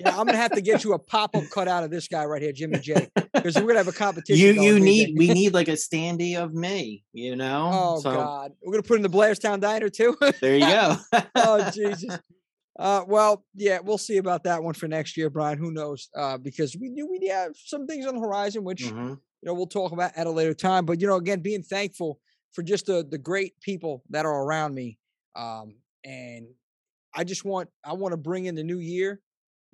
yeah, 0.00 0.18
I'm 0.18 0.26
gonna 0.26 0.36
have 0.36 0.52
to 0.52 0.60
get 0.60 0.84
you 0.84 0.92
a 0.94 0.98
pop 0.98 1.36
up 1.36 1.44
cut 1.50 1.68
out 1.68 1.84
of 1.84 1.90
this 1.90 2.08
guy 2.08 2.24
right 2.24 2.42
here, 2.42 2.52
Jimmy 2.52 2.78
J, 2.78 3.08
because 3.34 3.54
we're 3.56 3.62
gonna 3.62 3.78
have 3.78 3.88
a 3.88 3.92
competition. 3.92 4.36
You 4.36 4.62
you 4.62 4.80
need 4.80 5.16
we 5.16 5.28
need 5.28 5.54
like 5.54 5.68
a 5.68 5.72
standee 5.72 6.36
of 6.36 6.54
me, 6.54 7.04
you 7.12 7.36
know. 7.36 7.70
Oh 7.72 8.00
so, 8.00 8.12
God, 8.12 8.52
we're 8.62 8.72
gonna 8.72 8.82
put 8.82 8.96
in 8.96 9.02
the 9.02 9.10
Blairstown 9.10 9.60
Diner 9.60 9.88
too. 9.88 10.16
there 10.40 10.56
you 10.56 10.66
go. 10.66 10.96
oh 11.34 11.70
Jesus. 11.74 12.18
Uh, 12.78 13.04
well, 13.06 13.44
yeah, 13.54 13.78
we'll 13.82 13.98
see 13.98 14.16
about 14.16 14.44
that 14.44 14.62
one 14.62 14.74
for 14.74 14.88
next 14.88 15.16
year, 15.16 15.28
Brian. 15.28 15.58
Who 15.58 15.70
knows? 15.70 16.08
Uh, 16.16 16.38
because 16.38 16.76
we 16.76 16.88
do 16.90 17.06
we 17.06 17.28
have 17.28 17.52
some 17.54 17.86
things 17.86 18.06
on 18.06 18.14
the 18.14 18.20
horizon, 18.20 18.64
which 18.64 18.84
mm-hmm. 18.84 19.08
you 19.08 19.18
know 19.42 19.54
we'll 19.54 19.66
talk 19.66 19.92
about 19.92 20.12
at 20.16 20.26
a 20.26 20.30
later 20.30 20.54
time. 20.54 20.86
But 20.86 21.00
you 21.00 21.06
know, 21.06 21.16
again, 21.16 21.40
being 21.40 21.62
thankful 21.62 22.18
for 22.52 22.62
just 22.62 22.86
the 22.86 23.06
the 23.08 23.18
great 23.18 23.60
people 23.60 24.02
that 24.10 24.24
are 24.24 24.44
around 24.44 24.74
me, 24.74 24.98
um, 25.36 25.76
and 26.04 26.46
I 27.14 27.24
just 27.24 27.44
want 27.44 27.68
I 27.84 27.92
want 27.92 28.12
to 28.12 28.16
bring 28.16 28.46
in 28.46 28.54
the 28.54 28.64
new 28.64 28.78
year 28.78 29.20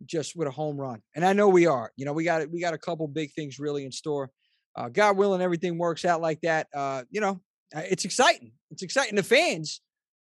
just 0.05 0.37
with 0.37 0.49
a 0.49 0.51
home 0.51 0.77
run, 0.77 1.03
and 1.15 1.25
I 1.25 1.33
know 1.33 1.49
we 1.49 1.67
are. 1.67 1.93
You 1.97 2.05
know, 2.05 2.13
we 2.13 2.25
got 2.25 2.51
we 2.51 2.61
got 2.61 2.75
a 2.75 2.79
couple 2.79 3.07
big 3.09 3.33
things 3.33 3.59
really 3.59 3.85
in 3.85 3.93
store. 3.93 4.31
Uh, 4.77 4.89
God 4.89 5.17
willing, 5.17 5.41
everything 5.41 5.79
works 5.79 6.05
out 6.05 6.21
like 6.21 6.41
that. 6.43 6.69
Uh, 6.75 7.03
you 7.11 7.21
know, 7.21 7.41
uh, 7.75 7.83
it's 7.91 8.05
exciting. 8.05 8.53
It's 8.71 8.83
exciting. 8.83 9.17
The 9.17 9.23
fans, 9.23 9.81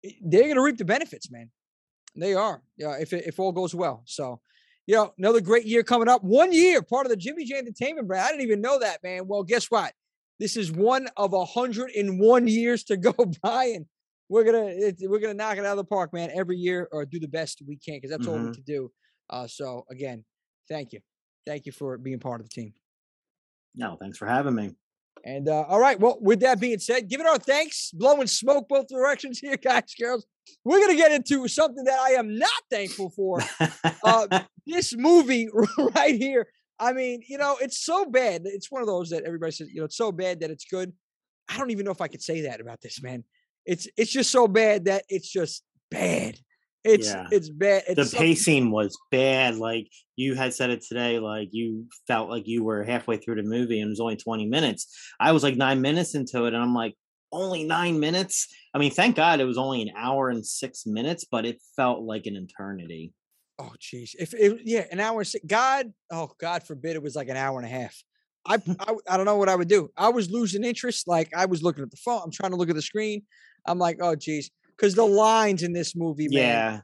eh, 0.04 0.12
they're 0.22 0.44
going 0.44 0.56
to 0.56 0.64
reap 0.64 0.78
the 0.78 0.86
benefits, 0.86 1.30
man. 1.32 1.52
They 2.16 2.34
are. 2.34 2.62
Yeah, 2.78 2.96
if 3.00 3.14
if 3.14 3.40
all 3.40 3.52
goes 3.52 3.74
well. 3.74 4.04
So, 4.06 4.42
you 4.88 4.96
know, 4.96 5.14
another 5.18 5.42
great 5.42 5.66
year 5.66 5.84
coming 5.84 6.08
up. 6.08 6.24
One 6.24 6.52
year, 6.52 6.82
part 6.82 7.06
of 7.06 7.10
the 7.10 7.18
Jimmy 7.18 7.46
J 7.46 7.58
Entertainment 7.58 8.08
brand. 8.08 8.26
I 8.26 8.30
didn't 8.30 8.44
even 8.44 8.62
know 8.62 8.80
that, 8.80 9.04
man. 9.04 9.28
Well, 9.28 9.44
guess 9.44 9.70
what? 9.72 9.94
This 10.40 10.58
is 10.58 10.72
one 10.72 11.08
of 11.18 11.34
a 11.34 11.46
hundred 11.46 11.92
and 11.92 12.20
one 12.20 12.48
years 12.48 12.84
to 12.86 12.98
go 12.98 13.14
by, 13.44 13.66
and 13.66 13.86
we're 14.32 14.46
gonna 14.46 14.94
we're 15.02 15.20
gonna 15.20 15.34
knock 15.34 15.58
it 15.58 15.66
out 15.66 15.78
of 15.78 15.78
the 15.78 15.84
park, 15.84 16.14
man, 16.14 16.32
every 16.34 16.56
year 16.56 16.88
or 16.94 17.06
do 17.06 17.20
the 17.20 17.28
best 17.28 17.62
we 17.68 17.76
can 17.76 17.96
because 17.96 18.10
that's 18.12 18.26
mm-hmm. 18.26 18.40
all 18.40 18.48
we 18.48 18.54
can 18.54 18.64
do. 18.64 18.90
Uh, 19.30 19.46
so 19.46 19.86
again, 19.92 20.24
thank 20.70 20.94
you, 20.94 21.02
thank 21.46 21.66
you 21.66 21.74
for 21.74 21.98
being 21.98 22.18
part 22.18 22.40
of 22.40 22.50
the 22.50 22.62
team. 22.62 22.74
No, 23.76 23.98
thanks 24.00 24.18
for 24.18 24.26
having 24.26 24.56
me. 24.56 24.72
And 25.26 25.50
uh, 25.50 25.66
all 25.68 25.82
right, 25.82 26.00
well, 26.00 26.18
with 26.22 26.40
that 26.40 26.62
being 26.62 26.80
said, 26.80 27.10
giving 27.10 27.28
our 27.28 27.38
thanks, 27.38 27.92
blowing 27.92 28.26
smoke 28.26 28.70
both 28.70 28.88
directions 28.88 29.40
here, 29.44 29.58
guys, 29.58 29.94
girls. 30.00 30.26
We're 30.64 30.80
gonna 30.80 30.96
get 30.96 31.12
into 31.12 31.48
something 31.50 31.84
that 31.84 32.00
I 32.00 32.12
am 32.12 32.40
not 32.40 32.50
thankful 32.72 33.10
for. 33.10 33.42
uh, 34.06 34.40
this 34.66 34.96
movie 34.96 35.50
right 35.96 36.16
here. 36.16 36.48
I 36.80 36.94
mean, 36.94 37.22
you 37.28 37.38
know, 37.38 37.58
it's 37.60 37.84
so 37.84 38.06
bad. 38.06 38.44
It's 38.46 38.72
one 38.72 38.82
of 38.82 38.88
those 38.88 39.10
that 39.10 39.24
everybody 39.26 39.52
says, 39.52 39.70
you 39.74 39.82
know, 39.82 39.86
it's 39.86 39.98
so 39.98 40.14
bad 40.14 40.40
that 40.40 40.52
it's 40.52 40.66
good. 40.66 40.94
I 41.50 41.58
don't 41.58 41.72
even 41.72 41.84
know 41.84 41.92
if 41.92 42.02
I 42.02 42.08
could 42.08 42.22
say 42.22 42.42
that 42.44 42.62
about 42.62 42.80
this, 42.82 43.04
man. 43.04 43.26
It's 43.66 43.88
it's 43.98 44.12
just 44.12 44.32
so 44.32 44.48
bad 44.48 44.86
that 44.86 45.04
it's 45.10 45.30
just 45.30 45.64
bad. 45.90 46.38
It's 46.84 47.08
yeah. 47.08 47.28
it's 47.32 47.50
bad. 47.50 47.84
It's 47.88 47.96
the 47.96 48.06
something. 48.06 48.20
pacing 48.20 48.72
was 48.72 48.98
bad. 49.12 49.56
Like 49.56 49.88
you 50.16 50.34
had 50.34 50.54
said 50.54 50.72
it 50.72 50.82
today, 50.82 51.20
like 51.20 51.50
you 51.52 51.86
felt 52.08 52.30
like 52.30 52.48
you 52.48 52.64
were 52.64 52.84
halfway 52.84 53.18
through 53.18 53.36
the 53.36 53.44
movie 53.44 53.80
and 53.80 53.90
it 53.90 53.92
was 53.92 54.00
only 54.00 54.16
20 54.16 54.48
minutes. 54.48 54.88
I 55.20 55.32
was 55.32 55.44
like 55.44 55.56
nine 55.56 55.82
minutes 55.82 56.16
into 56.16 56.46
it 56.46 56.54
and 56.54 56.64
I'm 56.64 56.74
like, 56.74 56.96
only 57.32 57.64
nine 57.64 58.00
minutes. 58.00 58.48
I 58.74 58.80
mean, 58.80 58.92
thank 58.92 59.16
God 59.16 59.40
it 59.40 59.46
was 59.46 59.58
only 59.58 59.82
an 59.84 59.92
hour 59.96 60.30
and 60.30 60.46
six 60.46 60.86
minutes, 60.86 61.26
but 61.30 61.46
it 61.46 61.62
felt 61.76 62.02
like 62.02 62.26
an 62.26 62.36
eternity. 62.36 63.14
Oh, 63.60 63.74
jeez. 63.80 64.16
If 64.20 64.34
it, 64.34 64.62
yeah, 64.64 64.86
an 64.92 65.00
hour. 65.00 65.20
and 65.20 65.28
si- 65.28 65.42
God, 65.46 65.94
oh, 66.12 66.32
God 66.40 66.64
forbid 66.64 66.96
it 66.96 67.04
was 67.04 67.16
like 67.16 67.30
an 67.30 67.38
hour 67.38 67.60
and 67.60 67.66
a 67.66 67.72
half. 67.72 67.96
I, 68.46 68.56
I, 68.80 68.96
I 69.08 69.18
don't 69.18 69.26
know 69.26 69.38
what 69.38 69.50
I 69.50 69.56
would 69.56 69.68
do. 69.68 69.92
I 69.96 70.10
was 70.10 70.32
losing 70.32 70.64
interest. 70.64 71.08
Like 71.08 71.32
I 71.36 71.46
was 71.46 71.62
looking 71.62 71.84
at 71.84 71.92
the 71.92 71.98
phone. 71.98 72.22
I'm 72.24 72.32
trying 72.32 72.52
to 72.52 72.58
look 72.58 72.70
at 72.70 72.76
the 72.76 72.82
screen. 72.82 73.22
I'm 73.66 73.80
like, 73.80 73.98
oh, 74.02 74.16
jeez. 74.16 74.50
Because 74.76 74.96
the 74.96 75.06
lines 75.06 75.64
in 75.64 75.74
this 75.74 75.96
movie, 75.96 76.28
man. 76.30 76.40
Yeah. 76.40 76.80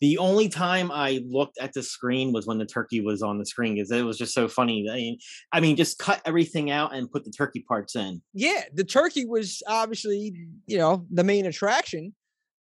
The 0.00 0.18
only 0.18 0.48
time 0.48 0.90
I 0.90 1.22
looked 1.28 1.58
at 1.58 1.72
the 1.74 1.82
screen 1.82 2.32
was 2.32 2.44
when 2.44 2.58
the 2.58 2.66
turkey 2.66 3.00
was 3.00 3.22
on 3.22 3.38
the 3.38 3.46
screen 3.46 3.76
because 3.76 3.92
it 3.92 4.02
was 4.02 4.18
just 4.18 4.34
so 4.34 4.48
funny. 4.48 4.88
I 4.90 4.94
mean, 4.96 5.18
I 5.52 5.60
mean, 5.60 5.76
just 5.76 5.98
cut 5.98 6.20
everything 6.24 6.72
out 6.72 6.92
and 6.92 7.08
put 7.08 7.24
the 7.24 7.30
turkey 7.30 7.64
parts 7.68 7.94
in. 7.94 8.20
Yeah, 8.34 8.64
the 8.74 8.82
turkey 8.82 9.26
was 9.26 9.62
obviously, 9.68 10.34
you 10.66 10.78
know, 10.78 11.06
the 11.08 11.22
main 11.22 11.46
attraction. 11.46 12.14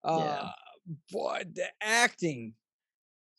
Uh, 0.03 0.49
but 1.11 1.55
the 1.55 1.65
acting 1.81 2.53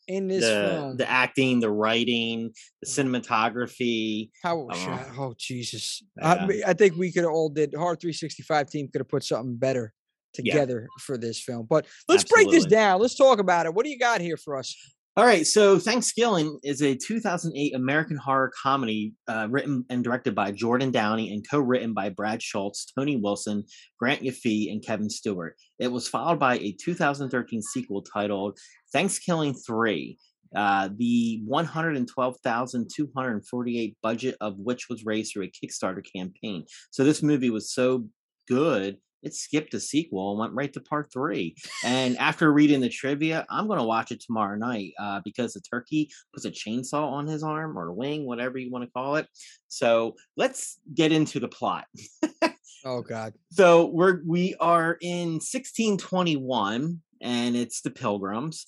in 0.09 0.27
this 0.27 0.43
The 0.43 0.69
film, 0.69 0.97
the 0.97 1.09
acting, 1.09 1.61
the 1.61 1.71
writing, 1.71 2.51
the 2.81 2.89
cinematography. 2.89 4.31
how 4.43 4.59
it 4.59 4.65
was 4.65 4.77
oh. 4.79 4.85
shot. 4.85 5.07
Oh, 5.17 5.33
Jesus. 5.37 6.03
Yeah. 6.17 6.47
I, 6.67 6.71
I 6.71 6.73
think 6.73 6.97
we 6.97 7.09
could 7.11 7.23
have 7.23 7.31
all 7.31 7.47
did. 7.47 7.73
Horror 7.73 7.95
365 7.95 8.69
team 8.69 8.89
could 8.89 8.99
have 8.99 9.07
put 9.07 9.23
something 9.23 9.55
better 9.55 9.93
Yeah. 10.37 10.53
together 10.53 10.87
for 10.99 11.17
this 11.17 11.41
film. 11.41 11.67
But 11.69 11.85
let's 12.07 12.23
break 12.23 12.49
this 12.49 12.65
down. 12.65 13.01
Let's 13.01 13.15
talk 13.15 13.39
about 13.39 13.65
it. 13.65 13.73
What 13.73 13.85
do 13.85 13.91
you 13.91 13.99
got 13.99 14.21
here 14.21 14.37
for 14.37 14.57
us? 14.57 14.73
All 15.15 15.25
right, 15.25 15.45
so 15.45 15.77
Thankskilling 15.77 16.57
is 16.63 16.81
a 16.81 16.95
2008 16.95 17.75
American 17.75 18.17
horror 18.17 18.51
comedy 18.63 19.13
uh, 19.27 19.45
written 19.47 19.85
and 19.91 20.03
directed 20.03 20.33
by 20.33 20.49
Jordan 20.49 20.89
Downey 20.89 21.31
and 21.31 21.47
co-written 21.47 21.93
by 21.93 22.09
Brad 22.09 22.41
Schultz, 22.41 22.91
Tony 22.97 23.17
Wilson, 23.17 23.63
Grant 23.99 24.23
Yaffee, 24.23 24.71
and 24.71 24.83
Kevin 24.83 25.11
Stewart. 25.11 25.55
It 25.77 25.91
was 25.91 26.07
followed 26.07 26.39
by 26.39 26.57
a 26.57 26.75
2013 26.83 27.61
sequel 27.61 28.01
titled 28.01 28.57
Thankskilling 28.95 29.55
3. 29.63 30.17
Uh, 30.55 30.89
the 30.97 31.43
112,248 31.45 33.97
budget 34.01 34.35
of 34.41 34.57
which 34.57 34.89
was 34.89 35.05
raised 35.05 35.33
through 35.33 35.43
a 35.43 35.51
Kickstarter 35.51 36.01
campaign. 36.15 36.65
So 36.89 37.03
this 37.03 37.21
movie 37.21 37.51
was 37.51 37.71
so 37.71 38.07
good, 38.47 38.97
it 39.23 39.33
skipped 39.33 39.73
a 39.73 39.79
sequel 39.79 40.31
and 40.31 40.39
went 40.39 40.53
right 40.53 40.71
to 40.73 40.81
part 40.81 41.11
three. 41.11 41.55
And 41.83 42.17
after 42.17 42.51
reading 42.51 42.81
the 42.81 42.89
trivia, 42.89 43.45
I'm 43.49 43.67
going 43.67 43.79
to 43.79 43.85
watch 43.85 44.11
it 44.11 44.21
tomorrow 44.21 44.57
night 44.57 44.93
uh, 44.99 45.21
because 45.23 45.53
the 45.53 45.61
turkey 45.61 46.09
puts 46.33 46.45
a 46.45 46.51
chainsaw 46.51 47.11
on 47.11 47.27
his 47.27 47.43
arm 47.43 47.77
or 47.77 47.93
wing, 47.93 48.25
whatever 48.25 48.57
you 48.57 48.71
want 48.71 48.85
to 48.85 48.91
call 48.91 49.15
it. 49.15 49.27
So 49.67 50.15
let's 50.37 50.79
get 50.93 51.11
into 51.11 51.39
the 51.39 51.47
plot. 51.47 51.85
Oh, 52.85 53.01
God. 53.01 53.33
So 53.51 53.85
we're 53.85 54.21
we 54.27 54.55
are 54.59 54.97
in 54.99 55.35
1621, 55.35 57.01
and 57.21 57.55
it's 57.55 57.81
the 57.81 57.91
Pilgrims, 57.91 58.65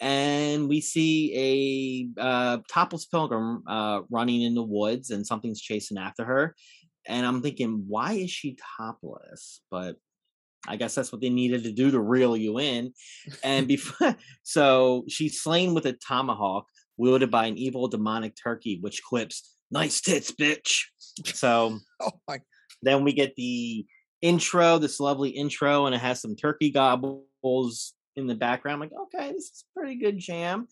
and 0.00 0.68
we 0.68 0.82
see 0.82 2.12
a 2.18 2.20
uh, 2.20 2.58
topless 2.70 3.06
pilgrim 3.06 3.62
uh, 3.66 4.02
running 4.10 4.42
in 4.42 4.54
the 4.54 4.62
woods, 4.62 5.10
and 5.10 5.26
something's 5.26 5.62
chasing 5.62 5.96
after 5.96 6.24
her. 6.24 6.54
And 7.06 7.26
I'm 7.26 7.42
thinking, 7.42 7.84
why 7.86 8.12
is 8.12 8.30
she 8.30 8.56
topless? 8.78 9.60
But 9.70 9.96
I 10.66 10.76
guess 10.76 10.94
that's 10.94 11.12
what 11.12 11.20
they 11.20 11.30
needed 11.30 11.64
to 11.64 11.72
do 11.72 11.90
to 11.90 12.00
reel 12.00 12.36
you 12.36 12.58
in. 12.58 12.92
And 13.42 13.68
before, 13.68 14.16
so 14.42 15.04
she's 15.08 15.40
slain 15.42 15.74
with 15.74 15.86
a 15.86 15.92
tomahawk 15.92 16.66
wielded 16.96 17.30
by 17.30 17.46
an 17.46 17.58
evil 17.58 17.88
demonic 17.88 18.34
turkey, 18.42 18.78
which 18.80 19.02
quips, 19.02 19.56
"Nice 19.70 20.00
tits, 20.00 20.32
bitch." 20.32 20.82
So 21.26 21.78
Oh, 22.00 22.12
my. 22.28 22.40
then 22.82 23.04
we 23.04 23.12
get 23.12 23.34
the 23.36 23.84
intro, 24.22 24.78
this 24.78 25.00
lovely 25.00 25.30
intro, 25.30 25.86
and 25.86 25.94
it 25.94 25.98
has 25.98 26.20
some 26.20 26.36
turkey 26.36 26.70
gobbles 26.70 27.92
in 28.16 28.26
the 28.26 28.34
background. 28.34 28.74
I'm 28.82 28.88
like, 28.88 29.00
okay, 29.14 29.32
this 29.32 29.44
is 29.44 29.64
pretty 29.76 29.96
good 29.96 30.18
jam. 30.18 30.68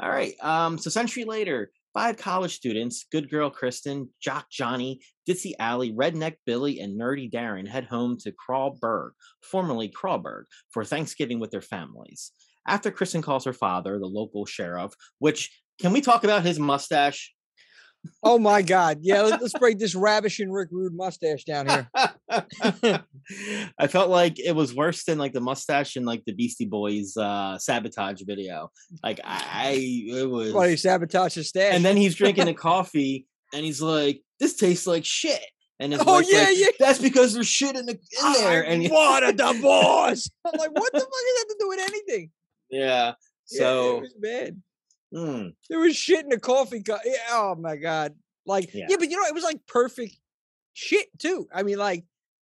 All 0.00 0.08
right. 0.08 0.34
Um, 0.40 0.78
so 0.78 0.90
century 0.90 1.24
later, 1.24 1.70
five 1.94 2.16
college 2.16 2.54
students, 2.54 3.06
good 3.10 3.30
girl 3.30 3.48
Kristen, 3.48 4.10
Jock 4.20 4.50
Johnny, 4.50 5.00
Ditzy 5.28 5.52
Allie, 5.58 5.92
Redneck 5.92 6.34
Billy, 6.44 6.80
and 6.80 7.00
Nerdy 7.00 7.30
Darren 7.30 7.66
head 7.66 7.84
home 7.84 8.18
to 8.18 8.32
Crawlberg, 8.32 9.12
formerly 9.42 9.88
Crawlberg, 9.88 10.46
for 10.70 10.84
Thanksgiving 10.84 11.38
with 11.38 11.52
their 11.52 11.62
families. 11.62 12.32
After 12.66 12.90
Kristen 12.90 13.22
calls 13.22 13.44
her 13.44 13.52
father, 13.52 13.98
the 13.98 14.06
local 14.06 14.44
sheriff, 14.44 14.92
which 15.20 15.62
can 15.80 15.92
we 15.92 16.00
talk 16.00 16.24
about 16.24 16.44
his 16.44 16.58
mustache? 16.58 17.33
Oh, 18.22 18.38
my 18.38 18.62
God. 18.62 18.98
Yeah, 19.02 19.22
let's, 19.22 19.52
break 19.54 19.78
this 19.78 19.94
ravishing 19.94 20.50
Rick 20.50 20.68
Rude 20.72 20.94
mustache 20.94 21.44
down 21.44 21.68
here. 21.68 21.88
I 23.78 23.86
felt 23.86 24.10
like 24.10 24.38
it 24.38 24.54
was 24.54 24.74
worse 24.74 25.04
than 25.04 25.18
like 25.18 25.32
the 25.32 25.40
mustache 25.40 25.96
in 25.96 26.04
like 26.04 26.24
the 26.24 26.32
Beastie 26.32 26.66
Boys 26.66 27.16
uh 27.16 27.58
sabotage 27.58 28.22
video. 28.22 28.70
Like 29.02 29.20
I, 29.24 29.76
it 29.78 30.28
was 30.28 30.52
Why 30.52 30.70
he 30.70 30.76
sabotaged 30.76 31.36
his 31.36 31.48
stash? 31.48 31.74
and 31.74 31.84
then 31.84 31.96
he's 31.96 32.14
drinking 32.14 32.48
a 32.48 32.54
coffee 32.68 33.26
and 33.52 33.64
he's 33.64 33.80
like, 33.82 34.22
This 34.40 34.56
tastes 34.56 34.86
like 34.86 35.04
shit. 35.04 35.44
And 35.80 35.92
his 35.92 36.02
Oh, 36.06 36.20
yeah, 36.20 36.44
like, 36.44 36.56
yeah. 36.56 36.66
That's 36.78 37.00
because 37.00 37.34
there's 37.34 37.48
shit 37.48 37.76
in 37.76 37.86
the 37.86 37.92
in 37.92 38.32
there. 38.34 38.64
I 38.64 38.66
And 38.68 38.88
what 38.88 39.26
a 39.26 39.32
divorce. 39.32 40.30
I'm 40.46 40.58
like, 40.58 40.70
what 40.70 40.92
the 40.92 41.00
fuck 41.00 41.08
does 41.10 41.10
that 41.10 41.38
have 41.38 41.48
to 41.48 41.56
do 41.60 41.68
with 41.68 41.80
anything? 41.80 42.30
yeah. 42.70 43.12
Yeah, 43.50 43.58
So 43.58 43.96
it 43.98 44.00
was 44.02 44.14
bad. 44.14 44.62
Hmm, 45.14 45.48
There 45.68 45.78
was 45.78 45.96
shit 45.96 46.24
in 46.24 46.30
the 46.30 46.38
coffee 46.40 46.82
cup. 46.82 47.00
Yeah, 47.04 47.16
oh 47.30 47.54
my 47.58 47.76
god! 47.76 48.14
Like, 48.46 48.72
yeah. 48.74 48.86
Yeah. 48.88 48.96
but 48.98 49.10
you 49.10 49.16
know, 49.16 49.26
it 49.26 49.34
was 49.34 49.44
like 49.44 49.66
perfect 49.66 50.16
shit 50.72 51.06
too. 51.18 51.46
I 51.52 51.62
mean, 51.62 51.78
like, 51.78 52.04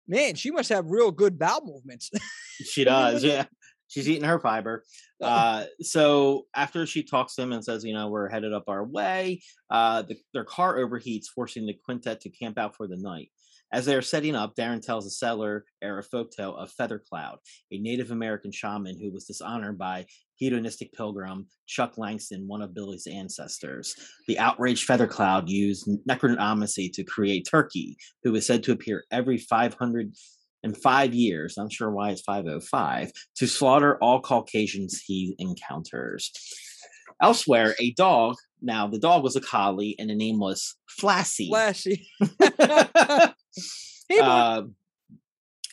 man, 0.07 0.35
she 0.35 0.51
must 0.51 0.69
have 0.69 0.87
real 0.87 1.11
good 1.11 1.39
bowel 1.39 1.63
movements. 1.65 2.11
she 2.63 2.85
does, 2.85 3.25
yeah. 3.25 3.45
She's 3.89 4.09
eating 4.09 4.25
her 4.25 4.39
fiber. 4.39 4.85
Uh, 5.21 5.65
so 5.81 6.47
after 6.55 6.87
she 6.87 7.03
talks 7.03 7.35
to 7.35 7.43
him 7.43 7.51
and 7.53 7.65
says, 7.65 7.85
you 7.85 7.93
know, 7.93 8.09
we're 8.09 8.29
headed 8.29 8.53
up 8.53 8.69
our 8.69 8.85
way, 8.85 9.43
uh, 9.69 10.03
the, 10.03 10.17
their 10.33 10.45
car 10.45 10.77
overheats, 10.77 11.27
forcing 11.27 11.67
the 11.67 11.75
quintet 11.85 12.21
to 12.21 12.31
camp 12.31 12.57
out 12.57 12.77
for 12.77 12.87
the 12.87 12.97
night. 12.97 13.31
As 13.73 13.85
they 13.85 13.95
are 13.95 14.03
setting 14.03 14.35
up, 14.35 14.57
Darren 14.57 14.83
tells 14.83 15.05
the 15.05 15.11
settler 15.11 15.65
era 15.81 16.03
folktale 16.03 16.57
of 16.57 16.73
Feathercloud, 16.73 17.39
a 17.71 17.79
Native 17.79 18.11
American 18.11 18.51
shaman 18.51 18.99
who 19.01 19.13
was 19.13 19.27
dishonored 19.27 19.79
by 19.79 20.07
hedonistic 20.35 20.93
pilgrim 20.93 21.47
Chuck 21.69 21.97
Langston, 21.97 22.49
one 22.49 22.63
of 22.63 22.75
Billy's 22.75 23.07
ancestors. 23.07 23.95
The 24.27 24.39
outraged 24.41 24.87
Feathercloud 24.87 25.49
used 25.49 25.89
necromancy 26.05 26.89
to 26.89 27.05
create 27.05 27.47
Turkey, 27.49 27.97
who 28.25 28.35
is 28.35 28.45
said 28.45 28.65
to 28.65 28.73
appear 28.73 29.05
every 29.13 29.39
505 29.39 31.15
years. 31.15 31.57
I'm 31.57 31.71
sure 31.71 31.93
why 31.93 32.11
it's 32.11 32.23
505 32.23 33.13
to 33.37 33.47
slaughter 33.47 33.99
all 33.99 34.21
Caucasians 34.21 35.01
he 35.07 35.37
encounters. 35.39 36.33
Elsewhere, 37.23 37.77
a 37.79 37.93
dog. 37.93 38.35
Now, 38.63 38.89
the 38.89 38.99
dog 38.99 39.23
was 39.23 39.37
a 39.37 39.41
collie, 39.41 39.95
and 39.99 40.11
the 40.11 40.15
name 40.15 40.41
was 40.41 40.77
Flashy. 40.89 41.49
Flashy. 41.51 42.09
Hey. 44.09 44.19
Uh, 44.21 44.63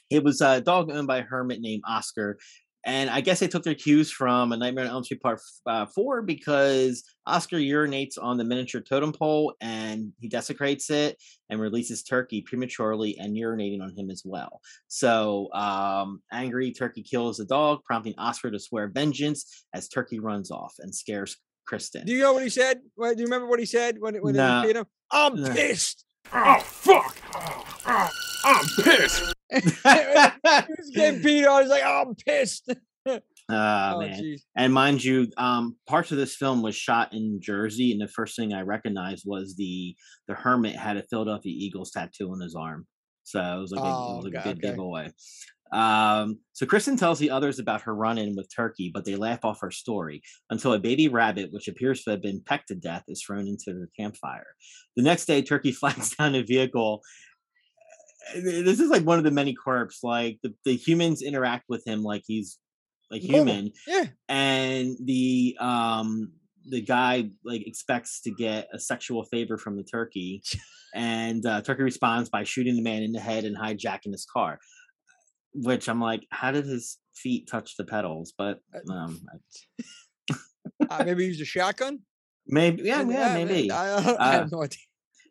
it 0.09 0.23
was 0.23 0.39
a 0.41 0.61
dog 0.61 0.89
owned 0.91 1.07
by 1.07 1.17
a 1.17 1.21
hermit 1.23 1.59
named 1.59 1.83
Oscar. 1.87 2.37
And 2.85 3.09
I 3.09 3.19
guess 3.19 3.41
they 3.41 3.49
took 3.49 3.63
their 3.63 3.75
cues 3.75 4.09
from 4.09 4.53
A 4.53 4.57
Nightmare 4.57 4.85
on 4.85 4.91
Elm 4.91 5.03
Street 5.03 5.21
Part 5.21 5.41
uh, 5.65 5.85
4 5.87 6.21
because 6.21 7.03
Oscar 7.25 7.57
urinates 7.57 8.13
on 8.21 8.37
the 8.37 8.45
miniature 8.45 8.79
totem 8.79 9.11
pole 9.11 9.55
and 9.59 10.13
he 10.21 10.29
desecrates 10.29 10.89
it 10.89 11.17
and 11.49 11.59
releases 11.59 12.03
Turkey 12.03 12.41
prematurely 12.41 13.17
and 13.19 13.35
urinating 13.35 13.81
on 13.81 13.93
him 13.97 14.09
as 14.09 14.21
well. 14.23 14.61
So, 14.87 15.51
um, 15.53 16.21
angry 16.31 16.71
Turkey 16.71 17.03
kills 17.03 17.37
the 17.37 17.45
dog, 17.45 17.83
prompting 17.83 18.13
Oscar 18.17 18.49
to 18.51 18.59
swear 18.59 18.87
vengeance 18.87 19.65
as 19.73 19.89
Turkey 19.89 20.19
runs 20.19 20.51
off 20.51 20.75
and 20.79 20.95
scares 20.95 21.35
Kristen. 21.65 22.05
do 22.05 22.13
you 22.13 22.21
know 22.21 22.31
what 22.31 22.43
he 22.43 22.49
said? 22.49 22.79
Do 22.97 23.13
you 23.17 23.25
remember 23.25 23.47
what 23.47 23.59
he 23.59 23.65
said 23.65 23.97
when 23.99 24.15
when 24.17 24.35
Nah. 24.35 24.61
they 24.61 24.67
beat 24.69 24.77
him? 24.77 24.85
I'm 25.11 25.41
Nah. 25.41 25.53
pissed. 25.53 26.05
Oh, 26.33 26.59
fuck! 26.59 27.17
Oh, 27.35 27.65
oh, 27.85 28.09
I'm 28.45 28.83
pissed! 28.83 29.33
he 29.53 30.73
was 30.77 30.91
getting 30.93 31.21
beat 31.21 31.45
on. 31.45 31.61
He's 31.63 31.71
like, 31.71 31.83
oh, 31.85 32.03
I'm 32.07 32.15
pissed. 32.15 32.71
Ah, 33.49 33.93
oh, 33.95 33.99
man. 34.01 34.21
jeez. 34.21 34.41
And 34.57 34.73
mind 34.73 35.01
you, 35.01 35.27
um, 35.37 35.77
parts 35.87 36.11
of 36.11 36.17
this 36.17 36.35
film 36.35 36.61
was 36.61 36.75
shot 36.75 37.13
in 37.13 37.39
Jersey, 37.41 37.93
and 37.93 38.01
the 38.01 38.09
first 38.09 38.35
thing 38.35 38.51
I 38.53 38.63
recognized 38.63 39.23
was 39.25 39.55
the 39.55 39.95
the 40.27 40.33
hermit 40.33 40.75
had 40.75 40.97
a 40.97 41.03
Philadelphia 41.03 41.53
Eagles 41.55 41.91
tattoo 41.91 42.29
on 42.33 42.41
his 42.41 42.55
arm. 42.55 42.85
So 43.23 43.39
it 43.39 43.61
was 43.61 43.71
like 43.71 43.85
a, 43.85 43.87
it 43.87 43.89
Oh, 43.89 44.15
was 44.17 44.25
like 44.25 44.33
okay, 44.35 44.49
a 44.49 44.53
good 44.53 44.57
okay. 44.59 44.69
giveaway. 44.71 45.11
Um, 45.71 46.39
so 46.53 46.65
Kristen 46.65 46.97
tells 46.97 47.19
the 47.19 47.29
others 47.31 47.59
about 47.59 47.81
her 47.81 47.93
run-in 47.95 48.35
with 48.35 48.47
Turkey, 48.55 48.91
but 48.93 49.05
they 49.05 49.15
laugh 49.15 49.43
off 49.43 49.59
her 49.61 49.71
story 49.71 50.21
until 50.49 50.73
a 50.73 50.79
baby 50.79 51.07
rabbit, 51.07 51.49
which 51.51 51.67
appears 51.67 52.03
to 52.03 52.11
have 52.11 52.21
been 52.21 52.41
pecked 52.45 52.69
to 52.69 52.75
death, 52.75 53.03
is 53.07 53.21
thrown 53.21 53.47
into 53.47 53.73
their 53.73 53.89
campfire. 53.99 54.47
The 54.95 55.03
next 55.03 55.25
day, 55.25 55.41
Turkey 55.41 55.71
flags 55.79 56.15
down 56.15 56.35
a 56.35 56.43
vehicle. 56.43 57.01
Uh, 58.35 58.39
This 58.41 58.79
is 58.79 58.89
like 58.89 59.03
one 59.03 59.17
of 59.17 59.23
the 59.23 59.31
many 59.31 59.53
quirks. 59.53 59.99
Like 60.03 60.39
the, 60.43 60.53
the 60.65 60.75
humans 60.75 61.21
interact 61.21 61.65
with 61.69 61.85
him 61.85 62.03
like 62.03 62.23
he's 62.25 62.57
like 63.11 63.23
Normal. 63.23 63.53
human, 63.53 63.71
Yeah. 63.87 64.03
and 64.27 64.97
the 65.03 65.55
um 65.59 66.31
the 66.69 66.81
guy 66.81 67.29
like 67.45 67.65
expects 67.65 68.19
to 68.23 68.31
get 68.31 68.67
a 68.73 68.79
sexual 68.79 69.23
favor 69.23 69.57
from 69.57 69.77
the 69.77 69.83
turkey 69.83 70.43
and 70.93 71.45
uh, 71.45 71.61
turkey 71.61 71.83
responds 71.83 72.27
by 72.29 72.43
shooting 72.43 72.75
the 72.75 72.81
man 72.81 73.03
in 73.03 73.13
the 73.13 73.21
head 73.21 73.45
and 73.45 73.55
hijacking 73.57 74.11
his 74.11 74.25
car 74.25 74.59
which 75.63 75.89
i'm 75.89 75.99
like 76.01 76.23
how 76.31 76.51
did 76.51 76.65
his 76.65 76.97
feet 77.15 77.47
touch 77.49 77.75
the 77.77 77.83
pedals 77.83 78.33
but 78.37 78.59
Uh, 78.75 78.93
um 78.93 79.19
Uh, 80.89 81.03
maybe 81.05 81.23
he 81.23 81.29
used 81.29 81.41
a 81.41 81.45
shotgun. 81.45 81.99
Maybe, 82.47 82.83
yeah, 82.83 83.01
yeah, 83.01 83.31
uh, 83.31 83.33
maybe. 83.33 83.71
I, 83.71 83.85
I, 83.95 83.95
Uh, 83.97 84.31
have 84.31 84.51
no 84.51 84.63
idea. 84.63 84.77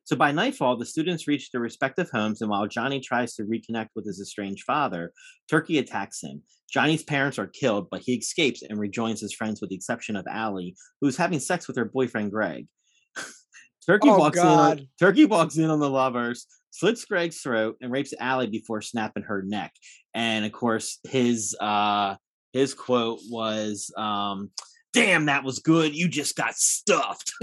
So 0.04 0.16
by 0.16 0.32
nightfall, 0.32 0.76
the 0.76 0.86
students 0.86 1.26
reach 1.28 1.50
their 1.50 1.60
respective 1.60 2.08
homes, 2.10 2.40
and 2.40 2.50
while 2.50 2.66
Johnny 2.66 3.00
tries 3.00 3.34
to 3.34 3.42
reconnect 3.44 3.88
with 3.94 4.06
his 4.06 4.20
estranged 4.20 4.64
father, 4.64 5.12
Turkey 5.50 5.78
attacks 5.78 6.22
him. 6.22 6.42
Johnny's 6.72 7.02
parents 7.04 7.38
are 7.38 7.46
killed, 7.46 7.88
but 7.90 8.02
he 8.02 8.14
escapes 8.14 8.62
and 8.62 8.78
rejoins 8.80 9.20
his 9.20 9.32
friends 9.34 9.60
with 9.60 9.70
the 9.70 9.76
exception 9.76 10.16
of 10.16 10.26
Allie, 10.28 10.74
who's 11.00 11.16
having 11.16 11.38
sex 11.40 11.68
with 11.68 11.76
her 11.76 11.84
boyfriend 11.84 12.30
Greg. 12.32 12.66
Turkey 13.86 14.08
Oh, 14.10 14.18
walks 14.18 14.38
in 14.38 14.46
on, 14.46 14.88
Turkey 14.98 15.24
walks 15.26 15.56
in 15.58 15.70
on 15.70 15.80
the 15.80 15.90
lovers, 15.90 16.46
slits 16.70 17.04
Greg's 17.04 17.40
throat, 17.40 17.76
and 17.80 17.92
rapes 17.92 18.14
Allie 18.18 18.48
before 18.48 18.80
snapping 18.82 19.22
her 19.24 19.42
neck. 19.42 19.72
And 20.16 20.44
of 20.44 20.50
course, 20.52 20.98
his 21.08 21.54
uh 21.60 22.16
his 22.52 22.74
quote 22.74 23.20
was 23.30 23.92
um 23.96 24.50
Damn, 24.92 25.26
that 25.26 25.44
was 25.44 25.58
good. 25.58 25.94
You 25.94 26.08
just 26.08 26.34
got 26.36 26.54
stuffed. 26.56 27.30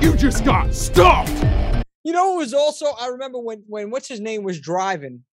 You 0.00 0.16
just 0.16 0.44
got 0.44 0.72
stuffed! 0.74 1.44
You 2.04 2.12
know, 2.12 2.34
it 2.34 2.38
was 2.38 2.54
also 2.54 2.86
I 3.00 3.08
remember 3.08 3.38
when 3.40 3.64
when 3.66 3.90
what's 3.90 4.06
his 4.08 4.20
name 4.20 4.44
was 4.44 4.60
driving. 4.60 5.24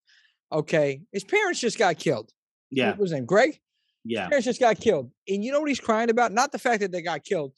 Okay, 0.51 1.01
his 1.11 1.23
parents 1.23 1.59
just 1.59 1.77
got 1.77 1.97
killed. 1.99 2.31
yeah, 2.71 2.89
What 2.89 2.99
was 2.99 3.11
his 3.11 3.17
name? 3.17 3.25
Greg. 3.25 3.59
yeah. 4.03 4.27
parents 4.27 4.45
just 4.45 4.59
got 4.59 4.79
killed. 4.79 5.11
And 5.27 5.43
you 5.43 5.51
know 5.51 5.59
what 5.59 5.69
he's 5.69 5.79
crying 5.79 6.09
about? 6.09 6.31
Not 6.31 6.51
the 6.51 6.59
fact 6.59 6.81
that 6.81 6.91
they 6.91 7.01
got 7.03 7.23
killed. 7.23 7.53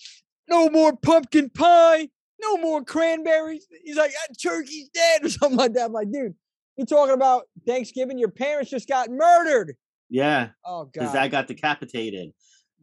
No 0.49 0.69
more 0.69 0.95
pumpkin 0.97 1.49
pie. 1.49 2.09
No 2.41 2.57
more 2.57 2.83
cranberries. 2.83 3.65
He's 3.83 3.97
like, 3.97 4.11
"Ah, 4.29 4.33
turkey's 4.41 4.89
dead 4.89 5.23
or 5.23 5.29
something 5.29 5.57
like 5.57 5.73
that. 5.73 5.85
I'm 5.85 5.93
like, 5.93 6.11
dude, 6.11 6.35
you're 6.77 6.85
talking 6.87 7.13
about 7.13 7.43
Thanksgiving. 7.65 8.17
Your 8.17 8.31
parents 8.31 8.69
just 8.71 8.87
got 8.87 9.09
murdered. 9.09 9.75
Yeah, 10.09 10.49
Oh 10.65 10.85
God. 10.85 11.11
dad 11.13 11.27
got 11.29 11.47
decapitated. 11.47 12.31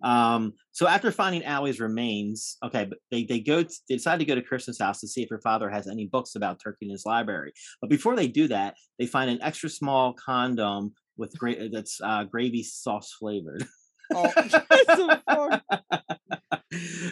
Um, 0.03 0.53
so 0.73 0.87
after 0.87 1.11
finding 1.11 1.45
Allie's 1.45 1.81
remains, 1.81 2.59
okay, 2.63 2.85
but 2.85 2.99
they 3.11 3.25
they 3.25 3.41
go 3.41 3.63
t- 3.63 3.75
they 3.89 3.95
decide 3.95 4.19
to 4.19 4.25
go 4.27 4.35
to 4.35 4.43
Kristen's 4.43 4.79
house 4.79 5.01
to 5.01 5.09
see 5.09 5.23
if 5.23 5.31
her 5.31 5.41
father 5.41 5.71
has 5.71 5.87
any 5.89 6.07
books 6.07 6.35
about 6.35 6.61
Turkey 6.63 6.87
in 6.87 6.91
his 6.91 7.07
library. 7.07 7.53
But 7.81 7.89
before 7.89 8.15
they 8.15 8.27
do 8.29 8.49
that, 8.49 8.75
they 8.99 9.07
find 9.07 9.31
an 9.31 9.41
extra 9.41 9.71
small 9.71 10.13
condom 10.13 10.93
with 11.17 11.39
gra- 11.39 11.71
that's 11.71 12.01
uh, 12.03 12.25
gravy 12.25 12.63
sauce 12.63 13.13
flavored. 13.19 13.65
Oh, 14.13 14.23
what 14.23 14.35
the 14.51 15.23
fuck? 15.27 16.54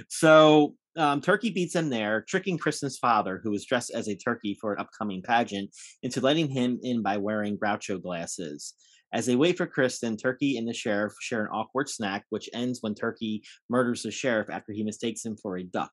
So 0.09 0.75
um, 0.97 1.21
Turkey 1.21 1.50
beats 1.50 1.75
him 1.75 1.88
there, 1.90 2.25
tricking 2.28 2.59
Kristen's 2.59 2.99
father, 2.99 3.40
who 3.42 3.50
was 3.50 3.64
dressed 3.64 3.92
as 3.95 4.09
a 4.09 4.16
turkey 4.16 4.57
for 4.61 4.75
an 4.75 4.81
upcoming 4.81 5.23
pageant, 5.23 5.71
into 6.02 6.21
letting 6.21 6.49
him 6.49 6.78
in 6.83 7.02
by 7.02 7.16
wearing 7.16 7.57
Groucho 7.59 8.00
glasses. 8.02 8.75
As 9.14 9.26
they 9.26 9.37
wait 9.37 9.57
for 9.59 9.66
Kristen, 9.66 10.16
Turkey 10.16 10.57
and 10.57 10.66
the 10.66 10.73
sheriff 10.73 11.12
share 11.21 11.42
an 11.45 11.50
awkward 11.52 11.88
snack, 11.88 12.25
which 12.31 12.49
ends 12.54 12.78
when 12.81 12.95
Turkey 12.95 13.42
murders 13.69 14.02
the 14.02 14.11
sheriff 14.11 14.49
after 14.50 14.73
he 14.73 14.83
mistakes 14.83 15.25
him 15.25 15.37
for 15.37 15.57
a 15.59 15.62
duck. 15.64 15.92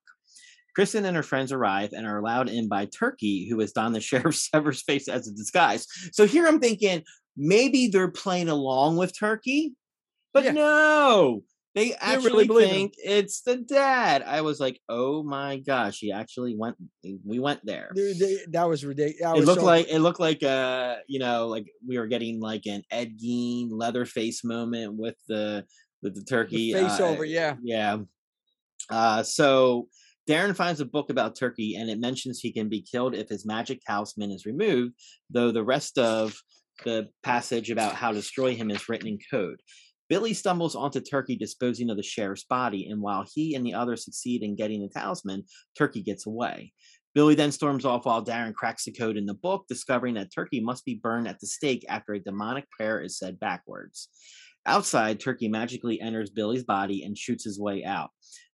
Kristen 0.75 1.03
and 1.05 1.15
her 1.17 1.23
friends 1.23 1.51
arrive 1.51 1.89
and 1.91 2.07
are 2.07 2.19
allowed 2.19 2.47
in 2.47 2.69
by 2.69 2.85
Turkey, 2.85 3.47
who 3.49 3.59
has 3.59 3.73
donned 3.73 3.95
the 3.95 3.99
sheriff's 4.09 4.49
sever's 4.49 4.81
face 4.83 5.07
as 5.07 5.27
a 5.27 5.33
disguise. 5.33 5.85
So 6.13 6.25
here 6.25 6.47
I'm 6.47 6.59
thinking 6.59 7.03
maybe 7.35 7.87
they're 7.87 8.11
playing 8.11 8.49
along 8.49 8.97
with 8.97 9.17
Turkey, 9.17 9.73
but 10.33 10.43
Yeah. 10.45 10.51
no, 10.51 11.43
they 11.75 11.85
really 11.85 11.97
actually 12.01 12.43
him. 12.45 12.49
think 12.49 12.93
it's 12.97 13.41
the 13.41 13.57
dad. 13.57 14.23
I 14.23 14.41
was 14.41 14.59
like, 14.59 14.79
oh 14.89 15.23
my 15.23 15.57
gosh, 15.57 15.99
he 15.99 16.11
actually 16.11 16.55
went. 16.55 16.75
We 17.25 17.39
went 17.39 17.63
there. 17.63 17.91
Dude, 17.93 18.17
they, 18.17 18.37
that 18.51 18.67
was 18.67 18.83
ridiculous. 18.83 19.39
It 19.39 19.45
looked 19.45 19.61
like 19.61 19.87
it 19.89 19.99
looked 19.99 20.19
like 20.19 20.41
uh 20.43 20.95
you 21.07 21.19
know 21.19 21.47
like 21.47 21.67
we 21.87 21.97
were 21.97 22.07
getting 22.07 22.39
like 22.39 22.65
an 22.65 22.83
Ed 22.89 23.19
Gein 23.19 23.69
Leatherface 23.71 24.43
moment 24.43 24.95
with 24.95 25.15
the 25.27 25.65
with 26.01 26.15
the 26.15 26.23
turkey 26.23 26.73
face 26.73 26.99
uh, 26.99 27.07
over. 27.07 27.25
Yeah. 27.25 27.55
yeah. 27.61 27.97
Uh, 28.89 29.23
so 29.23 29.87
Darren 30.27 30.55
finds 30.55 30.79
a 30.79 30.85
book 30.85 31.09
about 31.09 31.35
Turkey 31.35 31.75
and 31.75 31.89
it 31.89 31.99
mentions 31.99 32.39
he 32.39 32.51
can 32.51 32.69
be 32.69 32.81
killed 32.81 33.15
if 33.15 33.29
his 33.29 33.45
magic 33.45 33.81
talisman 33.85 34.31
is 34.31 34.45
removed, 34.45 34.93
though 35.29 35.51
the 35.51 35.63
rest 35.63 35.97
of 35.97 36.35
the 36.85 37.09
passage 37.23 37.69
about 37.69 37.95
how 37.95 38.09
to 38.09 38.15
destroy 38.15 38.55
him 38.55 38.71
is 38.71 38.87
written 38.87 39.07
in 39.07 39.19
code. 39.29 39.59
Billy 40.09 40.33
stumbles 40.33 40.75
onto 40.75 40.99
Turkey 40.99 41.35
disposing 41.35 41.89
of 41.89 41.97
the 41.97 42.03
sheriff's 42.03 42.43
body, 42.43 42.87
and 42.89 43.01
while 43.01 43.25
he 43.31 43.53
and 43.55 43.65
the 43.65 43.75
others 43.75 44.03
succeed 44.03 44.41
in 44.41 44.55
getting 44.55 44.81
the 44.81 44.89
talisman, 44.89 45.43
Turkey 45.77 46.01
gets 46.01 46.25
away. 46.25 46.73
Billy 47.15 47.35
then 47.35 47.51
storms 47.51 47.85
off 47.85 48.05
while 48.05 48.23
Darren 48.23 48.53
cracks 48.53 48.85
the 48.85 48.91
code 48.91 49.17
in 49.17 49.25
the 49.25 49.33
book, 49.33 49.65
discovering 49.67 50.15
that 50.15 50.33
Turkey 50.33 50.59
must 50.59 50.85
be 50.85 50.99
burned 51.01 51.27
at 51.27 51.39
the 51.39 51.47
stake 51.47 51.85
after 51.89 52.13
a 52.13 52.19
demonic 52.19 52.69
prayer 52.71 53.01
is 53.01 53.17
said 53.17 53.39
backwards. 53.39 54.09
Outside, 54.65 55.19
Turkey 55.19 55.47
magically 55.47 56.01
enters 56.01 56.29
Billy's 56.29 56.63
body 56.63 57.03
and 57.03 57.17
shoots 57.17 57.43
his 57.43 57.59
way 57.59 57.83
out. 57.85 58.09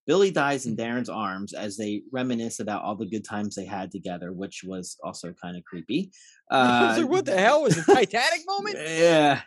Billy 0.08 0.30
dies 0.30 0.68
in 0.68 0.78
Darren's 0.78 1.10
arms 1.10 1.54
as 1.54 1.78
they 1.78 2.04
reminisce 2.12 2.60
about 2.60 2.84
all 2.84 2.96
the 2.96 3.08
good 3.08 3.26
times 3.26 3.56
they 3.56 3.66
had 3.66 3.92
together, 3.92 4.32
which 4.32 4.62
was 4.64 4.98
also 5.04 5.34
kind 5.42 5.58
of 5.58 5.64
creepy. 5.64 6.12
Uh, 6.52 7.02
what 7.02 7.26
the 7.26 7.36
hell 7.36 7.64
was 7.64 7.76
it? 7.76 7.84
Titanic 7.86 8.42
moment? 8.48 8.78
yeah. 8.78 9.42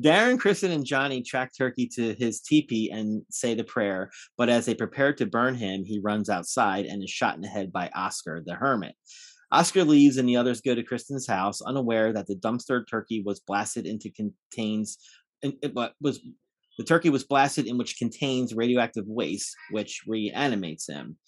Darren, 0.00 0.38
Kristen, 0.38 0.70
and 0.70 0.86
Johnny 0.86 1.22
track 1.22 1.52
Turkey 1.56 1.86
to 1.94 2.14
his 2.14 2.40
teepee 2.40 2.90
and 2.90 3.22
say 3.30 3.54
the 3.54 3.64
prayer, 3.64 4.10
but 4.38 4.48
as 4.48 4.64
they 4.64 4.74
prepare 4.74 5.12
to 5.14 5.26
burn 5.26 5.54
him, 5.54 5.84
he 5.84 6.00
runs 6.02 6.30
outside 6.30 6.86
and 6.86 7.02
is 7.02 7.10
shot 7.10 7.34
in 7.36 7.42
the 7.42 7.48
head 7.48 7.72
by 7.72 7.90
Oscar, 7.94 8.42
the 8.44 8.54
hermit. 8.54 8.94
Oscar 9.50 9.84
leaves 9.84 10.16
and 10.16 10.26
the 10.26 10.36
others 10.36 10.62
go 10.62 10.74
to 10.74 10.82
Kristen's 10.82 11.26
house, 11.26 11.60
unaware 11.60 12.10
that 12.14 12.26
the 12.26 12.36
dumpster 12.36 12.82
turkey 12.88 13.22
was 13.24 13.40
blasted 13.40 13.84
into 13.86 14.10
contains 14.10 14.96
in- 15.42 15.58
it 15.60 15.74
was 16.00 16.20
the 16.78 16.84
turkey 16.84 17.10
was 17.10 17.24
blasted 17.24 17.66
in 17.66 17.76
which 17.76 17.98
contains 17.98 18.54
radioactive 18.54 19.04
waste, 19.06 19.54
which 19.70 20.02
reanimates 20.06 20.88
him. 20.88 21.18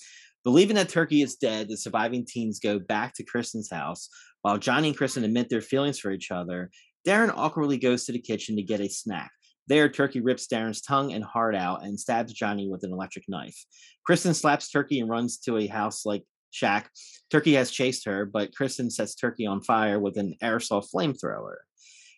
Believing 0.42 0.76
that 0.76 0.88
Turkey 0.88 1.22
is 1.22 1.36
dead, 1.36 1.68
the 1.68 1.76
surviving 1.76 2.24
teens 2.26 2.60
go 2.60 2.78
back 2.78 3.14
to 3.14 3.24
Kristen's 3.24 3.70
house. 3.70 4.08
While 4.42 4.58
Johnny 4.58 4.88
and 4.88 4.96
Kristen 4.96 5.24
admit 5.24 5.48
their 5.48 5.60
feelings 5.60 5.98
for 5.98 6.10
each 6.12 6.30
other, 6.30 6.70
Darren 7.06 7.32
awkwardly 7.34 7.78
goes 7.78 8.04
to 8.06 8.12
the 8.12 8.18
kitchen 8.20 8.56
to 8.56 8.62
get 8.62 8.80
a 8.80 8.88
snack. 8.88 9.30
There, 9.66 9.88
Turkey 9.88 10.20
rips 10.20 10.46
Darren's 10.46 10.82
tongue 10.82 11.12
and 11.12 11.24
heart 11.24 11.54
out 11.54 11.84
and 11.84 11.98
stabs 11.98 12.32
Johnny 12.32 12.68
with 12.68 12.84
an 12.84 12.92
electric 12.92 13.24
knife. 13.28 13.64
Kristen 14.04 14.34
slaps 14.34 14.68
Turkey 14.70 15.00
and 15.00 15.08
runs 15.08 15.38
to 15.40 15.56
a 15.56 15.66
house 15.66 16.04
like 16.04 16.22
shack. 16.50 16.90
Turkey 17.30 17.54
has 17.54 17.70
chased 17.70 18.04
her, 18.04 18.26
but 18.26 18.54
Kristen 18.54 18.90
sets 18.90 19.14
Turkey 19.14 19.46
on 19.46 19.62
fire 19.62 19.98
with 19.98 20.18
an 20.18 20.34
aerosol 20.42 20.84
flamethrower. 20.94 21.56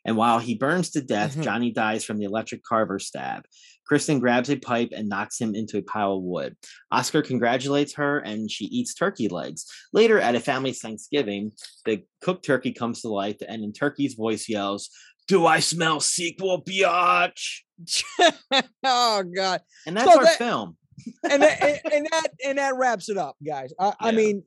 And 0.04 0.16
while 0.16 0.38
he 0.38 0.54
burns 0.54 0.90
to 0.90 1.00
death, 1.00 1.36
Mhm. 1.36 1.42
Johnny 1.44 1.72
dies 1.72 2.04
from 2.04 2.18
the 2.18 2.24
electric 2.26 2.62
carver 2.62 2.98
stab. 2.98 3.44
Kristen 3.86 4.18
grabs 4.18 4.50
a 4.50 4.56
pipe 4.56 4.90
and 4.94 5.08
knocks 5.08 5.40
him 5.40 5.54
into 5.54 5.78
a 5.78 5.82
pile 5.82 6.14
of 6.14 6.22
wood. 6.22 6.56
Oscar 6.90 7.22
congratulates 7.22 7.94
her 7.94 8.18
and 8.18 8.50
she 8.50 8.64
eats 8.66 8.94
turkey 8.94 9.28
legs. 9.28 9.64
Later, 9.92 10.18
at 10.18 10.34
a 10.34 10.40
family 10.40 10.72
Thanksgiving, 10.72 11.52
the 11.84 12.02
cooked 12.20 12.44
turkey 12.44 12.72
comes 12.72 13.02
to 13.02 13.08
life 13.08 13.36
and 13.48 13.62
in 13.62 13.72
Turkey's 13.72 14.14
voice 14.14 14.48
yells, 14.48 14.90
Do 15.28 15.46
I 15.46 15.60
smell 15.60 16.00
sequel, 16.00 16.62
biatch? 16.62 17.60
oh 18.84 19.22
God. 19.22 19.60
And 19.86 19.96
that's 19.96 20.10
So 20.12 20.18
our 20.18 20.24
that- 20.24 20.38
film. 20.38 20.76
and 21.30 21.42
that, 21.42 21.62
and, 21.62 21.80
and 21.92 22.06
that 22.10 22.28
and 22.44 22.58
that 22.58 22.74
wraps 22.76 23.08
it 23.08 23.18
up, 23.18 23.36
guys. 23.46 23.72
I, 23.78 23.92
I 24.00 24.12
mean, 24.12 24.42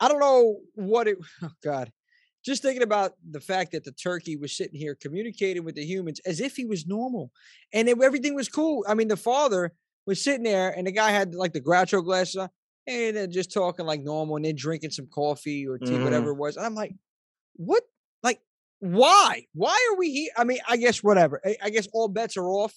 I 0.00 0.08
don't 0.08 0.20
know 0.20 0.58
what 0.74 1.08
it. 1.08 1.18
Oh 1.42 1.50
God, 1.62 1.92
just 2.44 2.62
thinking 2.62 2.82
about 2.82 3.12
the 3.30 3.40
fact 3.40 3.72
that 3.72 3.84
the 3.84 3.92
turkey 3.92 4.36
was 4.36 4.56
sitting 4.56 4.78
here 4.78 4.94
communicating 4.94 5.64
with 5.64 5.74
the 5.74 5.84
humans 5.84 6.20
as 6.26 6.40
if 6.40 6.56
he 6.56 6.64
was 6.64 6.86
normal, 6.86 7.30
and 7.72 7.88
it, 7.88 8.00
everything 8.02 8.34
was 8.34 8.48
cool. 8.48 8.84
I 8.88 8.94
mean, 8.94 9.08
the 9.08 9.16
father 9.16 9.72
was 10.06 10.22
sitting 10.22 10.44
there, 10.44 10.70
and 10.70 10.86
the 10.86 10.92
guy 10.92 11.10
had 11.10 11.34
like 11.34 11.52
the 11.52 11.60
Groucho 11.60 12.02
glasses 12.04 12.36
on, 12.36 12.48
and 12.86 13.16
they're 13.16 13.26
just 13.26 13.52
talking 13.52 13.84
like 13.86 14.00
normal, 14.00 14.36
and 14.36 14.44
then 14.44 14.56
drinking 14.56 14.90
some 14.90 15.06
coffee 15.06 15.66
or 15.66 15.78
tea, 15.78 15.92
Mhm. 15.92 16.04
whatever 16.04 16.30
it 16.30 16.36
was. 16.36 16.56
And 16.56 16.64
I'm 16.64 16.74
like, 16.74 16.94
what? 17.56 17.82
Like, 18.22 18.40
why? 18.80 19.46
Why 19.52 19.90
are 19.92 19.96
we 19.98 20.10
here? 20.10 20.30
I 20.36 20.44
mean, 20.44 20.58
I 20.68 20.76
guess 20.78 21.02
whatever. 21.02 21.40
I, 21.44 21.56
I 21.64 21.70
guess 21.70 21.86
all 21.92 22.08
bets 22.08 22.36
are 22.38 22.48
off 22.48 22.72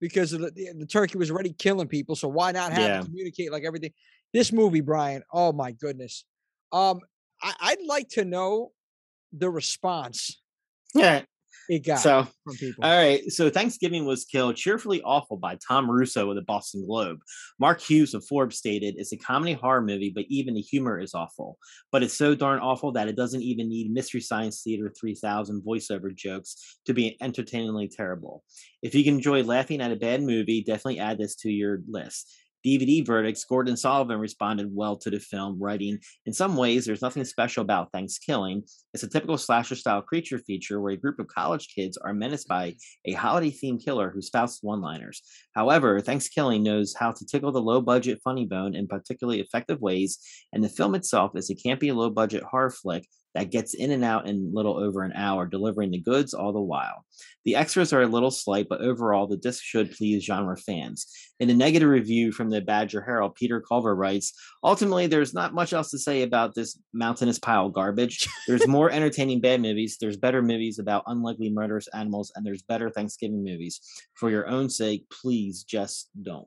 because 0.00 0.32
of 0.32 0.40
the, 0.40 0.50
the, 0.50 0.72
the 0.78 0.86
turkey 0.86 1.18
was 1.18 1.30
already 1.30 1.52
killing 1.52 1.86
people. 1.88 2.16
So 2.16 2.28
why 2.28 2.50
not 2.52 2.72
have 2.72 2.82
Yeah. 2.82 3.00
it 3.00 3.04
communicate 3.04 3.52
like 3.52 3.64
everything? 3.64 3.92
This 4.32 4.50
movie, 4.50 4.80
Brian. 4.80 5.22
Oh 5.32 5.52
my 5.52 5.72
goodness. 5.72 6.24
Um, 6.72 7.00
I, 7.42 7.52
I'd 7.60 7.86
like 7.86 8.08
to 8.10 8.24
know 8.24 8.72
the 9.32 9.50
response 9.50 10.40
Yeah. 10.94 11.22
it 11.68 11.86
got 11.86 12.00
So 12.00 12.26
from 12.44 12.56
people. 12.56 12.84
All 12.84 12.96
right. 12.96 13.22
So 13.30 13.48
Thankskilling 13.50 14.04
was 14.04 14.24
killed 14.24 14.56
cheerfully 14.56 15.00
awful 15.02 15.36
by 15.36 15.56
Tom 15.66 15.90
Russo 15.90 16.28
of 16.28 16.36
the 16.36 16.42
Boston 16.42 16.84
Globe. 16.86 17.18
Mark 17.58 17.80
Hughes 17.80 18.14
of 18.14 18.26
Forbes 18.26 18.56
stated 18.58 18.96
it's 18.98 19.12
a 19.12 19.16
comedy 19.16 19.52
horror 19.52 19.80
movie, 19.80 20.12
but 20.14 20.24
even 20.28 20.54
the 20.54 20.60
humor 20.60 20.98
is 20.98 21.14
awful. 21.14 21.58
But 21.92 22.02
it's 22.02 22.14
so 22.14 22.34
darn 22.34 22.60
awful 22.60 22.92
that 22.92 23.08
it 23.08 23.16
doesn't 23.16 23.42
even 23.42 23.68
need 23.68 23.92
Mystery 23.92 24.20
Science 24.20 24.62
Theater 24.62 24.92
3000 24.98 25.62
voiceover 25.62 26.14
jokes 26.14 26.78
to 26.86 26.92
be 26.92 27.16
entertainingly 27.22 27.88
terrible. 27.88 28.42
If 28.82 28.94
you 28.94 29.04
can 29.04 29.14
enjoy 29.14 29.42
laughing 29.44 29.80
at 29.80 29.92
a 29.92 29.96
bad 29.96 30.22
movie, 30.22 30.62
definitely 30.62 30.98
add 30.98 31.18
this 31.18 31.36
to 31.36 31.50
your 31.50 31.80
list. 31.88 32.30
DVD 32.64 33.04
verdicts, 33.04 33.44
Gordon 33.44 33.76
Sullivan 33.76 34.18
responded 34.18 34.68
well 34.70 34.96
to 34.98 35.10
the 35.10 35.18
film, 35.18 35.58
writing, 35.60 35.98
In 36.26 36.32
some 36.32 36.56
ways, 36.56 36.84
there's 36.84 37.02
nothing 37.02 37.24
special 37.24 37.62
about 37.62 37.90
Thankskilling. 37.92 38.62
It's 38.94 39.02
a 39.02 39.08
typical 39.08 39.38
slasher 39.38 39.74
style 39.74 40.02
creature 40.02 40.38
feature 40.38 40.80
where 40.80 40.92
a 40.92 40.96
group 40.96 41.18
of 41.18 41.26
college 41.26 41.68
kids 41.74 41.96
are 41.96 42.14
menaced 42.14 42.48
by 42.48 42.70
mm-hmm. 42.70 43.12
a 43.12 43.14
holiday 43.14 43.50
themed 43.50 43.84
killer 43.84 44.10
who 44.10 44.22
spouts 44.22 44.58
one 44.62 44.80
liners. 44.80 45.22
However, 45.54 46.00
Thankskilling 46.00 46.62
knows 46.62 46.94
how 46.98 47.12
to 47.12 47.26
tickle 47.26 47.52
the 47.52 47.60
low 47.60 47.80
budget 47.80 48.20
funny 48.22 48.46
bone 48.46 48.74
in 48.74 48.86
particularly 48.86 49.40
effective 49.40 49.80
ways, 49.80 50.18
and 50.52 50.62
the 50.62 50.68
film 50.68 50.94
itself 50.94 51.32
is 51.34 51.50
a 51.50 51.54
campy 51.54 51.94
low 51.94 52.10
budget 52.10 52.42
horror 52.42 52.70
flick 52.70 53.06
that 53.34 53.50
gets 53.50 53.74
in 53.74 53.90
and 53.90 54.04
out 54.04 54.28
in 54.28 54.52
little 54.52 54.78
over 54.78 55.02
an 55.02 55.12
hour, 55.14 55.46
delivering 55.46 55.90
the 55.90 56.00
goods 56.00 56.34
all 56.34 56.52
the 56.52 56.60
while. 56.60 57.04
The 57.44 57.56
extras 57.56 57.92
are 57.92 58.02
a 58.02 58.06
little 58.06 58.30
slight, 58.30 58.68
but 58.68 58.80
overall, 58.80 59.26
the 59.26 59.36
disc 59.36 59.62
should 59.64 59.92
please 59.92 60.24
genre 60.24 60.56
fans. 60.56 61.06
In 61.40 61.50
a 61.50 61.54
negative 61.54 61.88
review 61.88 62.30
from 62.30 62.50
the 62.50 62.60
Badger 62.60 63.02
Herald, 63.02 63.34
Peter 63.34 63.60
Culver 63.60 63.96
writes 63.96 64.32
Ultimately, 64.62 65.06
there's 65.06 65.34
not 65.34 65.54
much 65.54 65.72
else 65.72 65.90
to 65.90 65.98
say 65.98 66.22
about 66.22 66.54
this 66.54 66.78
mountainous 66.92 67.38
pile 67.38 67.66
of 67.66 67.72
garbage. 67.72 68.28
There's 68.46 68.66
more 68.66 68.90
entertaining 68.90 69.40
bad 69.40 69.60
movies, 69.60 69.96
there's 70.00 70.16
better 70.16 70.42
movies 70.42 70.78
about 70.78 71.04
unlikely 71.06 71.50
murderous 71.50 71.88
animals, 71.88 72.32
and 72.34 72.44
there's 72.44 72.62
better 72.62 72.90
Thanksgiving 72.90 73.42
movies. 73.42 73.80
For 74.14 74.30
your 74.30 74.46
own 74.46 74.68
sake, 74.68 75.06
please 75.10 75.64
just 75.64 76.10
don't. 76.22 76.46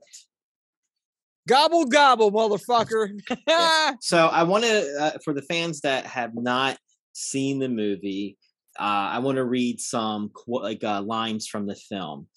Gobble 1.48 1.86
gobble, 1.86 2.32
motherfucker. 2.32 3.20
Yeah. 3.48 3.94
So 4.02 4.28
I 4.28 4.44
want 4.44 4.64
to, 4.66 4.98
uh, 5.00 5.18
for 5.24 5.34
the 5.34 5.42
fans 5.42 5.82
that 5.82 6.06
have 6.06 6.36
not 6.36 6.78
seen 7.14 7.60
the 7.60 7.70
movie, 7.70 8.38
uh, 8.80 9.10
I 9.14 9.20
want 9.20 9.38
to 9.38 9.46
read 9.46 9.80
some 9.80 10.30
qu- 10.30 10.62
like 10.62 10.84
uh, 10.84 11.02
lines 11.02 11.48
from 11.48 11.66
the 11.66 11.76
film. 11.76 12.28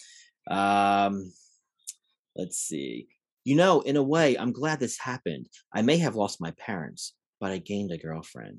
Um, 0.49 1.33
let's 2.37 2.59
see. 2.59 3.09
You 3.45 3.57
know, 3.57 3.81
in 3.81 3.97
a 3.97 4.03
way, 4.03 4.37
I'm 4.37 4.53
glad 4.53 4.81
this 4.81 4.99
happened. 4.99 5.49
I 5.73 5.83
may 5.83 5.99
have 5.99 6.15
lost 6.17 6.41
my 6.41 6.53
parents, 6.53 7.15
but 7.41 7.51
I 7.51 7.59
gained 7.59 7.93
a 7.93 7.99
girlfriend. 7.99 8.59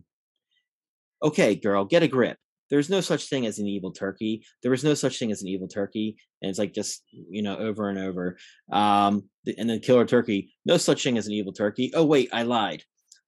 Okay, 1.23 1.55
girl, 1.55 1.85
get 1.85 2.03
a 2.03 2.07
grip. 2.07 2.37
There's 2.69 2.89
no 2.89 3.01
such 3.01 3.29
thing 3.29 3.45
as 3.45 3.59
an 3.59 3.67
evil 3.67 3.91
turkey. 3.91 4.45
There 4.63 4.73
is 4.73 4.83
no 4.83 4.93
such 4.93 5.17
thing 5.19 5.31
as 5.31 5.41
an 5.41 5.47
evil 5.47 5.67
turkey. 5.67 6.17
And 6.41 6.49
it's 6.49 6.59
like 6.59 6.73
just, 6.73 7.03
you 7.11 7.41
know, 7.41 7.57
over 7.57 7.89
and 7.89 7.97
over. 7.99 8.37
Um, 8.71 9.23
and 9.57 9.69
then 9.69 9.79
killer 9.79 10.05
turkey. 10.05 10.53
No 10.65 10.77
such 10.77 11.03
thing 11.03 11.17
as 11.17 11.27
an 11.27 11.33
evil 11.33 11.53
turkey. 11.53 11.91
Oh, 11.95 12.05
wait, 12.05 12.29
I 12.31 12.43
lied. 12.43 12.83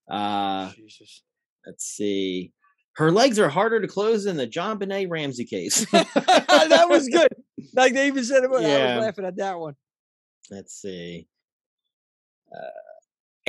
Uh, 0.10 0.72
Jesus. 0.78 1.24
let's 1.66 1.86
see. 1.86 2.52
Her 2.98 3.12
legs 3.12 3.40
are 3.40 3.50
harder 3.50 3.80
to 3.82 3.88
close 3.88 4.26
than 4.26 4.38
the 4.38 4.48
JonBenet 4.48 5.10
Ramsey 5.10 5.46
case. 5.46 5.86
that 5.92 6.88
was 6.90 7.08
good. 7.08 7.30
Like 7.74 7.94
they 7.94 8.08
even 8.08 8.24
said 8.24 8.44
it. 8.44 8.52
I 8.52 8.60
Yeah. 8.62 8.96
was 8.98 9.06
laughing 9.06 9.26
at 9.26 9.38
that 9.38 9.58
one. 9.60 9.76
let's 10.50 10.74
see. 10.82 11.28
Uh, 12.54 12.68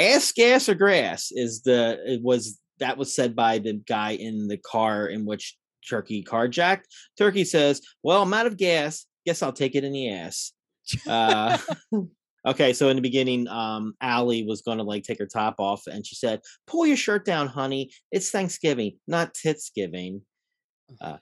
ass, 0.00 0.30
gas, 0.32 0.68
or 0.68 0.74
grass 0.74 1.32
is 1.32 1.62
the 1.62 1.98
it 2.06 2.22
was 2.22 2.60
that 2.78 2.96
was 2.96 3.14
said 3.14 3.34
by 3.34 3.58
the 3.58 3.74
guy 3.88 4.12
in 4.12 4.46
the 4.48 4.58
car 4.58 5.06
in 5.06 5.24
which 5.26 5.56
Turkey 5.88 6.24
carjacked. 6.24 6.84
Turkey 7.18 7.44
says, 7.44 7.80
"Well, 8.02 8.22
I'm 8.22 8.34
out 8.34 8.46
of 8.46 8.56
gas. 8.56 9.06
Guess 9.26 9.42
I'll 9.42 9.52
take 9.52 9.74
it 9.74 9.84
in 9.84 9.92
the 9.92 10.10
ass." 10.10 10.52
Uh, 11.06 11.58
okay, 12.46 12.72
so 12.72 12.88
in 12.88 12.96
the 12.96 13.02
beginning, 13.02 13.48
um, 13.48 13.94
Allie 14.00 14.44
was 14.44 14.62
going 14.62 14.78
to 14.78 14.84
like 14.84 15.04
take 15.04 15.18
her 15.18 15.26
top 15.26 15.56
off, 15.58 15.82
and 15.86 16.06
she 16.06 16.14
said, 16.14 16.40
"Pull 16.66 16.86
your 16.86 16.96
shirt 16.96 17.24
down, 17.24 17.48
honey. 17.48 17.90
It's 18.10 18.30
Thanksgiving, 18.30 18.98
not 19.06 19.34
Titsgiving." 19.34 20.22
Uh, 21.00 21.18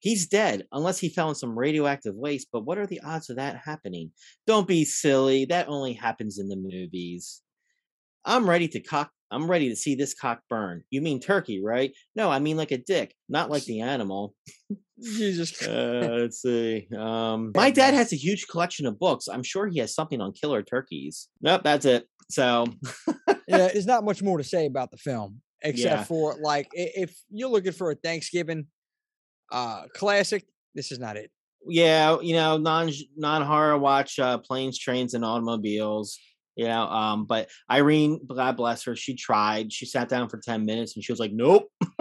he's 0.00 0.26
dead 0.26 0.64
unless 0.72 0.98
he 0.98 1.08
fell 1.08 1.28
in 1.28 1.34
some 1.34 1.58
radioactive 1.58 2.14
waste. 2.14 2.48
But 2.52 2.64
what 2.64 2.78
are 2.78 2.86
the 2.86 3.00
odds 3.00 3.30
of 3.30 3.36
that 3.36 3.56
happening? 3.64 4.12
Don't 4.46 4.68
be 4.68 4.84
silly. 4.84 5.46
That 5.46 5.68
only 5.68 5.94
happens 5.94 6.38
in 6.38 6.48
the 6.48 6.56
movies. 6.56 7.42
I'm 8.24 8.48
ready 8.48 8.68
to 8.68 8.80
cock. 8.80 9.10
I'm 9.30 9.50
ready 9.50 9.68
to 9.70 9.76
see 9.76 9.94
this 9.96 10.14
cock 10.14 10.40
burn. 10.48 10.82
You 10.90 11.00
mean 11.02 11.20
turkey, 11.20 11.62
right? 11.62 11.92
No, 12.14 12.30
I 12.30 12.38
mean 12.38 12.56
like 12.56 12.70
a 12.70 12.78
dick, 12.78 13.14
not 13.28 13.50
like 13.50 13.64
the 13.64 13.80
animal. 13.80 14.34
Jesus. 15.02 15.60
Uh, 15.66 16.08
let's 16.20 16.40
see. 16.42 16.86
Um, 16.96 17.52
my 17.54 17.70
dad 17.70 17.92
has 18.00 18.12
a 18.12 18.16
huge 18.16 18.46
collection 18.48 18.86
of 18.86 18.98
books. 18.98 19.28
I'm 19.28 19.42
sure 19.42 19.66
he 19.66 19.78
has 19.80 19.94
something 19.94 20.20
on 20.20 20.32
killer 20.32 20.62
turkeys. 20.62 21.28
Nope, 21.42 21.62
that's 21.64 21.84
it. 21.84 22.06
So 22.30 22.66
yeah, 23.06 23.34
there's 23.48 23.86
not 23.86 24.04
much 24.04 24.22
more 24.22 24.38
to 24.38 24.44
say 24.44 24.66
about 24.66 24.90
the 24.90 24.96
film 24.96 25.42
except 25.62 25.96
Yeah. 25.98 26.04
for 26.04 26.36
like 26.40 26.68
if 26.72 27.16
you're 27.30 27.48
looking 27.50 27.72
for 27.72 27.90
a 27.90 27.94
Thanksgiving 27.94 28.66
uh 29.52 29.84
classic, 29.94 30.44
this 30.74 30.90
is 30.92 30.98
not 30.98 31.16
it. 31.16 31.30
yeah, 31.68 32.18
you 32.20 32.34
know, 32.34 32.56
non 32.58 32.90
non 33.16 33.42
horror 33.42 33.78
watch 33.78 34.18
uh, 34.18 34.38
planes, 34.38 34.78
trains, 34.78 35.14
and 35.14 35.24
automobiles. 35.24 36.18
You 36.56 36.68
know, 36.68 36.84
um, 36.86 37.26
but 37.26 37.50
Irene, 37.70 38.18
God 38.26 38.56
bless 38.56 38.84
her, 38.84 38.96
she 38.96 39.14
tried. 39.14 39.70
She 39.72 39.84
sat 39.84 40.08
down 40.08 40.28
for 40.30 40.38
ten 40.38 40.64
minutes 40.64 40.96
and 40.96 41.04
she 41.04 41.12
was 41.12 41.20
like, 41.20 41.32
"Nope." 41.32 41.70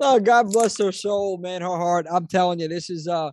oh, 0.00 0.20
God 0.22 0.52
bless 0.52 0.78
her 0.78 0.92
soul, 0.92 1.38
man, 1.38 1.62
her 1.62 1.66
heart. 1.68 2.06
I'm 2.10 2.26
telling 2.28 2.60
you, 2.60 2.68
this 2.68 2.90
is 2.90 3.08
uh, 3.08 3.32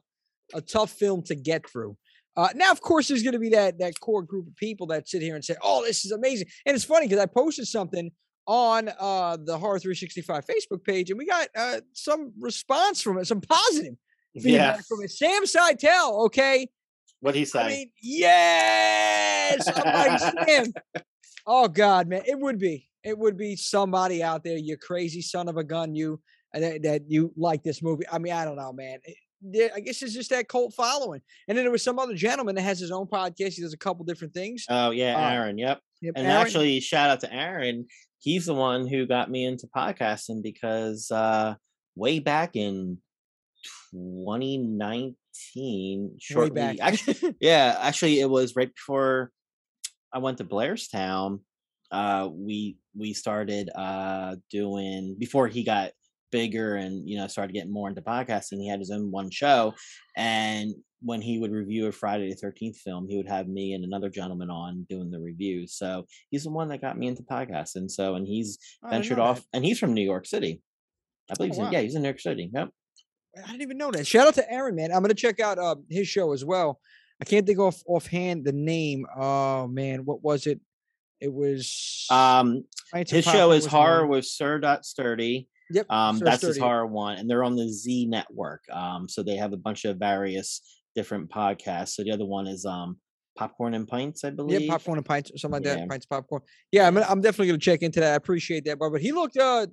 a 0.53 0.61
tough 0.61 0.91
film 0.91 1.21
to 1.23 1.35
get 1.35 1.69
through. 1.69 1.95
Uh, 2.35 2.47
now, 2.55 2.71
of 2.71 2.81
course, 2.81 3.07
there's 3.07 3.23
going 3.23 3.33
to 3.33 3.39
be 3.39 3.49
that 3.49 3.77
that 3.79 3.99
core 3.99 4.23
group 4.23 4.47
of 4.47 4.55
people 4.55 4.87
that 4.87 5.07
sit 5.07 5.21
here 5.21 5.35
and 5.35 5.45
say, 5.45 5.55
"Oh, 5.61 5.83
this 5.83 6.05
is 6.05 6.11
amazing," 6.11 6.47
and 6.65 6.75
it's 6.75 6.85
funny 6.85 7.07
because 7.07 7.21
I 7.21 7.27
posted 7.27 7.67
something 7.67 8.09
on 8.47 8.89
uh, 8.99 9.37
the 9.45 9.57
Horror 9.57 9.79
365 9.79 10.45
Facebook 10.45 10.83
page, 10.83 11.09
and 11.11 11.19
we 11.19 11.25
got 11.25 11.47
uh, 11.55 11.81
some 11.93 12.31
response 12.39 13.01
from 13.01 13.19
it, 13.19 13.27
some 13.27 13.41
positive 13.41 13.93
Yeah. 14.33 14.41
feedback 14.41 14.85
from 14.87 15.03
it. 15.03 15.11
Sam 15.11 15.43
Seitel, 15.43 16.25
okay, 16.25 16.67
What 17.21 17.35
he 17.35 17.45
say? 17.45 17.61
I 17.61 17.67
mean, 17.69 17.91
yes. 18.01 19.67
I'm. 19.75 20.73
Oh 21.47 21.67
God, 21.67 22.07
man, 22.07 22.21
it 22.27 22.37
would 22.37 22.59
be. 22.59 22.87
It 23.03 23.17
would 23.17 23.35
be 23.35 23.55
somebody 23.55 24.21
out 24.21 24.43
there, 24.43 24.57
you 24.57 24.77
crazy 24.77 25.23
son 25.23 25.49
of 25.49 25.57
a 25.57 25.63
gun, 25.63 25.95
you 25.95 26.21
uh, 26.55 26.59
that, 26.59 26.83
that 26.83 27.01
you 27.07 27.33
like 27.35 27.63
this 27.63 27.81
movie. 27.81 28.03
I 28.11 28.19
mean, 28.19 28.31
I 28.33 28.45
don't 28.45 28.57
know, 28.57 28.71
man. 28.71 28.99
It- 29.03 29.71
I 29.75 29.79
guess 29.79 30.03
it's 30.03 30.13
just 30.13 30.29
that 30.29 30.47
cult 30.47 30.71
following. 30.75 31.19
And 31.47 31.57
then 31.57 31.65
there 31.65 31.71
was 31.71 31.81
some 31.83 31.97
other 31.97 32.13
gentleman 32.13 32.53
that 32.53 32.61
has 32.61 32.79
his 32.79 32.91
own 32.91 33.07
podcast. 33.07 33.53
He 33.53 33.63
does 33.63 33.73
a 33.73 33.77
couple 33.77 34.05
different 34.05 34.35
things. 34.35 34.65
oh 34.69 34.91
yeah, 34.91 35.15
uh, 35.17 35.31
Aaron. 35.31 35.57
Yep. 35.57 35.79
Yep, 36.03 36.13
And 36.15 36.27
Aaron- 36.27 36.41
actually, 36.45 36.79
shout 36.79 37.09
out 37.09 37.21
to 37.21 37.33
Aaron. 37.33 37.87
He's 38.19 38.45
the 38.45 38.53
one 38.53 38.85
who 38.85 39.07
got 39.07 39.31
me 39.31 39.45
into 39.45 39.65
podcasting 39.75 40.43
because 40.43 41.09
uh, 41.09 41.55
way 41.95 42.19
back 42.19 42.55
in 42.55 42.99
2019, 43.91 46.15
shortly, 46.19 46.49
back. 46.51 46.77
actually, 46.81 47.35
yeah, 47.41 47.77
actually, 47.79 48.19
it 48.19 48.29
was 48.29 48.55
right 48.55 48.73
before 48.73 49.31
I 50.13 50.19
went 50.19 50.37
to 50.39 50.45
Blairstown. 50.45 51.39
Uh, 51.91 52.29
we 52.31 52.77
we 52.97 53.13
started 53.13 53.69
uh, 53.75 54.35
doing 54.49 55.15
before 55.19 55.47
he 55.47 55.63
got 55.63 55.91
bigger 56.31 56.75
and 56.75 57.07
you 57.09 57.17
know 57.17 57.27
started 57.27 57.53
getting 57.53 57.73
more 57.73 57.89
into 57.89 58.01
podcasting. 58.01 58.59
He 58.61 58.69
had 58.69 58.79
his 58.79 58.91
own 58.91 59.11
one 59.11 59.29
show, 59.29 59.73
and 60.15 60.73
when 61.03 61.19
he 61.21 61.39
would 61.39 61.51
review 61.51 61.87
a 61.87 61.91
Friday 61.91 62.29
the 62.29 62.35
Thirteenth 62.35 62.77
film, 62.77 63.07
he 63.09 63.17
would 63.17 63.27
have 63.27 63.47
me 63.47 63.73
and 63.73 63.83
another 63.83 64.09
gentleman 64.09 64.49
on 64.49 64.85
doing 64.89 65.11
the 65.11 65.19
reviews. 65.19 65.73
So 65.73 66.05
he's 66.29 66.43
the 66.43 66.51
one 66.51 66.69
that 66.69 66.81
got 66.81 66.97
me 66.97 67.07
into 67.07 67.23
podcasting. 67.23 67.89
So 67.89 68.15
and 68.15 68.27
he's 68.27 68.57
Oh, 68.83 68.89
ventured 68.89 69.19
off, 69.19 69.39
that. 69.39 69.45
and 69.53 69.65
he's 69.65 69.79
from 69.79 69.93
New 69.93 70.03
York 70.05 70.25
City. 70.25 70.61
I 71.29 71.33
believe 71.35 71.51
Oh, 71.51 71.53
he's 71.53 71.57
in, 71.59 71.65
wow. 71.65 71.71
yeah, 71.71 71.81
he's 71.81 71.95
in 71.95 72.01
New 72.03 72.07
York 72.09 72.19
City. 72.19 72.49
Yep. 72.53 72.69
I 73.37 73.47
didn't 73.51 73.61
even 73.61 73.77
know 73.77 73.91
that. 73.91 74.05
Shout 74.07 74.27
out 74.27 74.33
to 74.35 74.51
Aaron, 74.51 74.75
man. 74.75 74.91
I'm 74.91 75.01
gonna 75.01 75.13
check 75.13 75.39
out 75.39 75.57
uh, 75.57 75.75
his 75.89 76.07
show 76.07 76.33
as 76.33 76.43
well. 76.43 76.79
I 77.21 77.25
can't 77.25 77.45
think 77.45 77.59
off 77.59 77.81
offhand 77.87 78.43
the 78.45 78.51
name. 78.51 79.05
Oh 79.17 79.67
man, 79.67 80.05
what 80.05 80.23
was 80.23 80.47
it? 80.47 80.59
It 81.19 81.31
was 81.31 82.07
Um, 82.09 82.63
his 82.93 83.23
show 83.23 83.51
is 83.51 83.65
horror 83.65 84.07
with 84.07 84.25
Sir 84.25 84.59
Dot 84.59 84.85
Sturdy. 84.85 85.47
Yep, 85.69 85.85
Um, 85.89 86.17
Sir 86.17 86.25
that's 86.25 86.41
his 86.41 86.57
horror 86.57 86.87
one, 86.87 87.17
and 87.17 87.29
they're 87.29 87.43
on 87.43 87.55
the 87.55 87.69
Z 87.69 88.07
Network. 88.07 88.63
Um, 88.71 89.07
so 89.07 89.23
they 89.23 89.35
have 89.37 89.53
a 89.53 89.57
bunch 89.57 89.85
of 89.85 89.97
various 89.97 90.61
different 90.95 91.29
podcasts. 91.29 91.89
So 91.89 92.03
the 92.03 92.11
other 92.11 92.25
one 92.25 92.47
is 92.47 92.65
um 92.65 92.97
Popcorn 93.37 93.75
and 93.75 93.87
Pints, 93.87 94.25
I 94.25 94.31
believe. 94.31 94.61
Yeah, 94.61 94.73
popcorn 94.73 94.97
and 94.97 95.05
pints 95.05 95.31
or 95.31 95.37
something 95.37 95.61
like 95.63 95.65
Yeah. 95.65 95.79
that. 95.81 95.89
Pints, 95.89 96.05
popcorn. 96.05 96.41
Yeah, 96.73 96.87
I'm, 96.87 96.97
I'm 96.97 97.21
definitely 97.21 97.47
gonna 97.47 97.59
check 97.59 97.81
into 97.81 98.01
that. 98.01 98.11
I 98.11 98.15
appreciate 98.15 98.65
that, 98.65 98.77
but 98.77 98.89
but 98.89 98.99
he 99.01 99.13
looked 99.13 99.37
uh, 99.37 99.67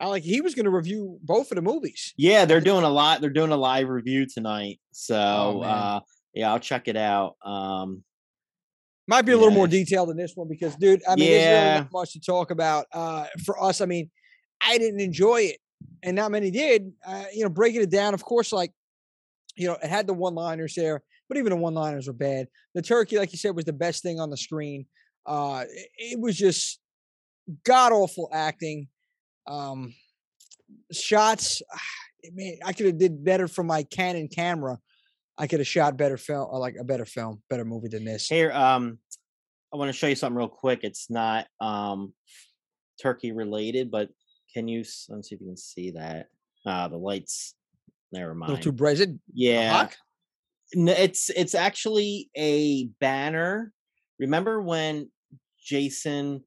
I 0.00 0.06
like 0.06 0.22
he 0.22 0.40
was 0.40 0.54
gonna 0.54 0.70
review 0.70 1.18
both 1.22 1.50
of 1.52 1.56
the 1.56 1.62
movies. 1.62 2.14
Yeah, 2.16 2.44
they're 2.46 2.60
doing 2.60 2.84
a 2.84 2.88
lot. 2.88 3.20
They're 3.20 3.30
doing 3.30 3.52
a 3.52 3.56
live 3.56 3.88
review 3.88 4.26
tonight. 4.26 4.80
So 4.92 5.14
Oh, 5.16 5.60
uh 5.62 6.00
yeah, 6.34 6.50
I'll 6.52 6.58
check 6.60 6.88
it 6.88 6.96
out. 6.96 7.36
Um 7.44 8.02
Might 9.06 9.22
be 9.22 9.32
a 9.32 9.36
little 9.36 9.52
more 9.52 9.66
detailed 9.68 10.08
than 10.08 10.16
this 10.16 10.34
one 10.36 10.48
because, 10.48 10.74
dude, 10.76 11.02
I 11.08 11.16
mean, 11.16 11.30
there's 11.30 11.44
really 11.44 11.64
Yeah. 11.66 11.78
not 11.80 11.92
much 11.92 12.12
to 12.12 12.20
talk 12.20 12.50
about. 12.50 12.86
Uh, 12.92 13.26
for 13.44 13.60
us, 13.62 13.80
I 13.80 13.86
mean, 13.86 14.08
I 14.62 14.78
didn't 14.78 15.00
enjoy 15.00 15.42
it, 15.42 15.58
and 16.04 16.14
not 16.16 16.30
many 16.30 16.50
did. 16.52 16.92
Uh, 17.04 17.24
you 17.34 17.42
know, 17.42 17.48
breaking 17.50 17.82
it 17.82 17.90
down, 17.90 18.14
of 18.14 18.24
course, 18.24 18.52
like 18.52 18.72
you 19.56 19.66
know, 19.66 19.74
it 19.82 19.90
had 19.90 20.06
the 20.06 20.14
one-liners 20.14 20.74
there, 20.76 21.02
but 21.28 21.36
even 21.36 21.50
the 21.50 21.56
one-liners 21.56 22.06
were 22.06 22.12
bad. 22.14 22.46
The 22.74 22.80
turkey, 22.82 23.18
like 23.18 23.32
you 23.32 23.38
said, 23.38 23.54
was 23.56 23.64
the 23.64 23.72
best 23.72 24.02
thing 24.02 24.20
on 24.20 24.30
the 24.30 24.36
screen. 24.36 24.86
Uh, 25.26 25.64
it 25.96 26.18
was 26.20 26.36
just 26.38 26.78
god 27.64 27.92
awful 27.92 28.28
acting. 28.32 28.88
Um, 29.46 29.94
shots, 30.92 31.62
I 32.24 32.28
mean, 32.32 32.58
I 32.64 32.72
could 32.72 32.86
have 32.86 32.98
did 32.98 33.24
better 33.24 33.48
from 33.48 33.66
my 33.66 33.82
Canon 33.84 34.28
camera. 34.28 34.78
I 35.38 35.46
could 35.46 35.60
have 35.60 35.66
shot 35.66 35.96
better 35.96 36.18
film, 36.18 36.48
or 36.50 36.58
like 36.58 36.76
a 36.78 36.84
better 36.84 37.06
film, 37.06 37.42
better 37.48 37.64
movie 37.64 37.88
than 37.88 38.04
this. 38.04 38.28
here, 38.28 38.52
um 38.52 38.98
I 39.72 39.76
want 39.76 39.88
to 39.88 39.92
show 39.92 40.08
you 40.08 40.16
something 40.16 40.36
real 40.36 40.48
quick. 40.48 40.80
It's 40.82 41.08
not 41.08 41.46
um 41.60 42.12
turkey 43.00 43.32
related, 43.32 43.90
but 43.90 44.10
can 44.52 44.68
you? 44.68 44.78
Let's 45.08 45.28
see 45.28 45.34
if 45.36 45.40
you 45.40 45.46
can 45.46 45.56
see 45.56 45.92
that. 45.92 46.26
Ah, 46.66 46.88
the 46.88 46.98
lights. 46.98 47.54
Never 48.12 48.32
A 48.32 48.34
mind. 48.34 48.50
little 48.50 48.64
too 48.64 48.72
bright. 48.72 48.94
Is 48.94 49.00
it 49.00 49.10
yeah? 49.32 49.88
It's 50.72 51.30
it's 51.30 51.54
actually 51.54 52.28
a 52.36 52.86
banner. 53.00 53.72
Remember 54.18 54.60
when 54.60 55.10
Jason 55.64 56.44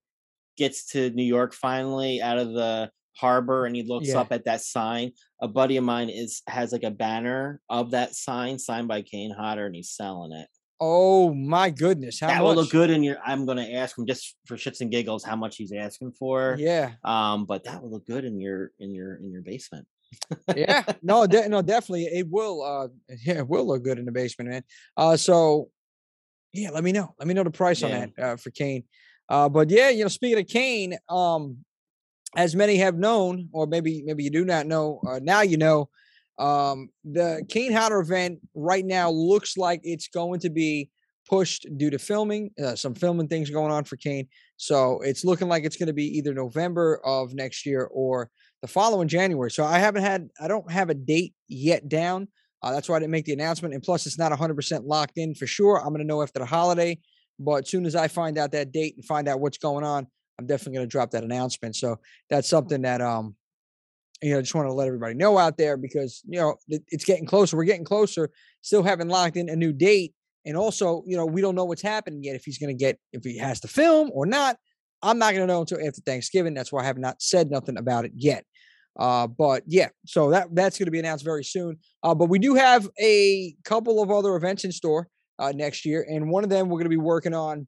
gets 0.58 0.86
to 0.92 1.10
New 1.12 1.24
York 1.24 1.54
finally 1.54 2.22
out 2.22 2.38
of 2.38 2.54
the 2.54 2.92
harbor 3.18 3.66
and 3.66 3.76
he 3.76 3.84
looks 3.84 4.08
Yeah. 4.10 4.20
up 4.20 4.32
at 4.32 4.46
that 4.46 4.62
sign? 4.62 5.12
A 5.42 5.48
buddy 5.48 5.78
of 5.78 5.84
mine 5.84 6.10
is 6.10 6.42
has 6.48 6.72
like 6.72 6.84
a 6.84 6.92
banner 6.92 7.62
of 7.70 7.92
that 7.92 8.16
sign 8.16 8.58
signed 8.60 8.88
by 8.88 9.02
Kane 9.02 9.32
Hodder 9.32 9.66
and 9.68 9.76
he's 9.76 9.92
selling 9.92 10.32
it. 10.32 10.48
Oh 10.80 11.34
my 11.34 11.70
goodness! 11.70 12.20
How 12.20 12.28
that 12.28 12.40
much? 12.42 12.44
will 12.44 12.56
look 12.64 12.72
good 12.72 12.90
in 12.90 13.04
your 13.04 13.18
I'm 13.24 13.46
gonna 13.46 13.68
ask 13.70 13.98
him 13.98 14.06
just 14.06 14.36
for 14.48 14.58
shits 14.58 14.82
and 14.82 14.92
giggles 14.92 15.24
how 15.24 15.36
much 15.36 15.56
he's 15.58 15.72
asking 15.72 16.12
for. 16.14 16.56
Yeah, 16.60 16.94
Um, 17.06 17.46
but 17.46 17.64
that 17.66 17.82
will 17.82 17.92
look 17.92 18.06
good 18.06 18.26
in 18.26 18.42
your 18.42 18.72
in 18.80 18.94
your 18.94 19.16
in 19.16 19.32
your 19.32 19.42
basement. 19.44 19.88
yeah. 20.56 20.84
No, 21.02 21.26
de- 21.26 21.48
no, 21.50 21.62
definitely. 21.62 22.06
It 22.06 22.28
will. 22.30 22.62
Uh, 22.64 22.88
yeah, 23.26 23.40
it 23.40 23.48
will 23.48 23.66
look 23.68 23.84
good 23.84 23.98
in 24.00 24.06
the 24.06 24.12
basement, 24.12 24.50
man. 24.50 24.64
Uh, 24.98 25.16
so 25.16 25.70
yeah, 26.52 26.70
let 26.72 26.84
me 26.84 26.92
know. 26.92 27.14
Let 27.18 27.28
me 27.28 27.34
know 27.34 27.44
the 27.44 27.52
price 27.52 27.82
Yeah. 27.82 27.88
on 27.88 28.14
that 28.16 28.24
uh, 28.24 28.36
for 28.38 28.50
Kane. 28.52 28.84
Uh, 29.30 29.50
but 29.50 29.70
yeah, 29.70 29.90
you 29.90 30.04
know, 30.04 30.10
speaking 30.10 30.40
of 30.40 30.48
Kane, 30.48 30.98
um, 31.10 31.58
as 32.36 32.56
many 32.56 32.78
have 32.78 32.98
known, 32.98 33.50
or 33.54 33.68
maybe 33.68 34.04
maybe 34.06 34.24
you 34.24 34.32
do 34.32 34.46
not 34.46 34.66
know, 34.66 35.00
uh, 35.08 35.20
now 35.22 35.42
you 35.42 35.58
know. 35.58 35.90
Um, 36.40 36.90
the 37.04 37.46
Kane 37.48 37.72
Hodder 37.72 38.00
event 38.00 38.40
right 38.56 38.84
now 38.84 39.12
looks 39.12 39.56
like 39.56 39.82
it's 39.84 40.08
going 40.08 40.40
to 40.40 40.50
be 40.50 40.90
pushed 41.30 41.68
due 41.78 41.90
to 41.90 42.00
filming, 42.00 42.52
uh, 42.64 42.76
some 42.76 42.96
filming 42.96 43.28
things 43.28 43.50
going 43.50 43.72
on 43.72 43.84
for 43.84 43.98
Kane. 43.98 44.28
So 44.58 45.00
it's 45.02 45.24
looking 45.24 45.48
like 45.48 45.64
it's 45.64 45.78
going 45.78 45.88
to 45.88 45.94
be 45.94 46.18
either 46.18 46.34
November 46.34 47.00
of 47.06 47.34
next 47.34 47.66
year 47.66 47.88
or 47.92 48.30
the 48.62 48.68
following 48.68 49.08
January. 49.08 49.52
So 49.52 49.64
I 49.64 49.80
haven't 49.80 50.04
had, 50.04 50.30
I 50.40 50.48
don't 50.48 50.70
have 50.72 50.90
a 50.90 50.94
date 50.96 51.34
yet 51.48 51.88
down. 51.88 52.28
Uh, 52.62 52.72
that's 52.72 52.88
why 52.88 52.96
I 52.96 53.00
didn't 53.00 53.12
make 53.12 53.26
the 53.26 53.34
announcement. 53.34 53.74
And 53.74 53.84
plus, 53.84 54.06
it's 54.06 54.18
not 54.18 54.32
100% 54.32 54.82
locked 54.86 55.18
in 55.18 55.36
for 55.36 55.48
sure. 55.48 55.78
I'm 55.78 55.90
going 55.90 56.00
to 56.00 56.06
know 56.06 56.22
after 56.22 56.40
the 56.40 56.46
holiday. 56.46 56.98
But 57.44 57.64
as 57.64 57.70
soon 57.70 57.86
as 57.86 57.96
I 57.96 58.08
find 58.08 58.38
out 58.38 58.52
that 58.52 58.72
date 58.72 58.96
and 58.96 59.06
find 59.06 59.28
out 59.28 59.40
what's 59.40 59.58
going 59.58 59.84
on, 59.84 60.08
I'm 60.40 60.48
definitely 60.48 60.78
going 60.78 60.88
to 60.88 60.92
drop 60.92 61.12
that 61.12 61.24
announcement. 61.24 61.76
So 61.76 61.98
that's 62.30 62.50
something 62.50 62.82
that, 62.82 63.02
um, 63.02 63.36
you 64.22 64.32
know, 64.32 64.40
I 64.40 64.42
just 64.42 64.56
want 64.56 64.68
to 64.68 64.74
let 64.74 64.88
everybody 64.88 65.16
know 65.16 65.38
out 65.38 65.58
there 65.58 65.78
because, 65.78 66.22
you 66.26 66.40
know, 66.40 66.56
it's 66.68 67.06
getting 67.06 67.26
closer. 67.26 67.58
We're 67.58 67.66
getting 67.66 67.86
closer, 67.86 68.32
still 68.62 68.84
haven't 68.84 69.10
locked 69.10 69.38
in 69.38 69.50
a 69.50 69.56
new 69.56 69.74
date. 69.74 70.14
And 70.46 70.58
also, 70.58 71.04
you 71.06 71.16
know, 71.16 71.26
we 71.26 71.42
don't 71.42 71.56
know 71.56 71.66
what's 71.66 71.82
happening 71.82 72.24
yet. 72.24 72.36
If 72.36 72.44
he's 72.46 72.58
going 72.58 72.76
to 72.76 72.80
get, 72.80 73.00
if 73.12 73.24
he 73.24 73.38
has 73.38 73.60
to 73.62 73.68
film 73.68 74.10
or 74.14 74.26
not, 74.26 74.58
I'm 75.02 75.20
not 75.20 75.34
going 75.34 75.48
to 75.48 75.54
know 75.54 75.62
until 75.62 75.86
after 75.86 76.02
Thanksgiving. 76.02 76.54
That's 76.54 76.72
why 76.72 76.82
I 76.82 76.86
have 76.86 76.98
not 76.98 77.22
said 77.22 77.52
nothing 77.52 77.78
about 77.78 78.06
it 78.06 78.12
yet. 78.16 78.46
Uh, 78.98 79.28
but 79.28 79.64
yeah, 79.68 79.90
so 80.06 80.30
that 80.30 80.48
that's 80.54 80.78
going 80.78 80.86
to 80.86 80.92
be 80.92 81.00
announced 81.00 81.26
very 81.26 81.44
soon. 81.44 81.78
Uh, 82.04 82.14
but 82.14 82.30
we 82.30 82.40
do 82.40 82.56
have 82.56 82.88
a 83.02 83.56
couple 83.66 84.02
of 84.02 84.12
other 84.12 84.36
events 84.36 84.64
in 84.64 84.72
store 84.72 85.08
uh, 85.44 85.52
next 85.54 85.86
year, 85.86 86.06
and 86.10 86.30
one 86.30 86.44
of 86.44 86.50
them 86.50 86.68
we're 86.68 86.78
going 86.78 86.86
to 86.86 86.90
be 86.90 86.98
working 86.98 87.34
on 87.34 87.68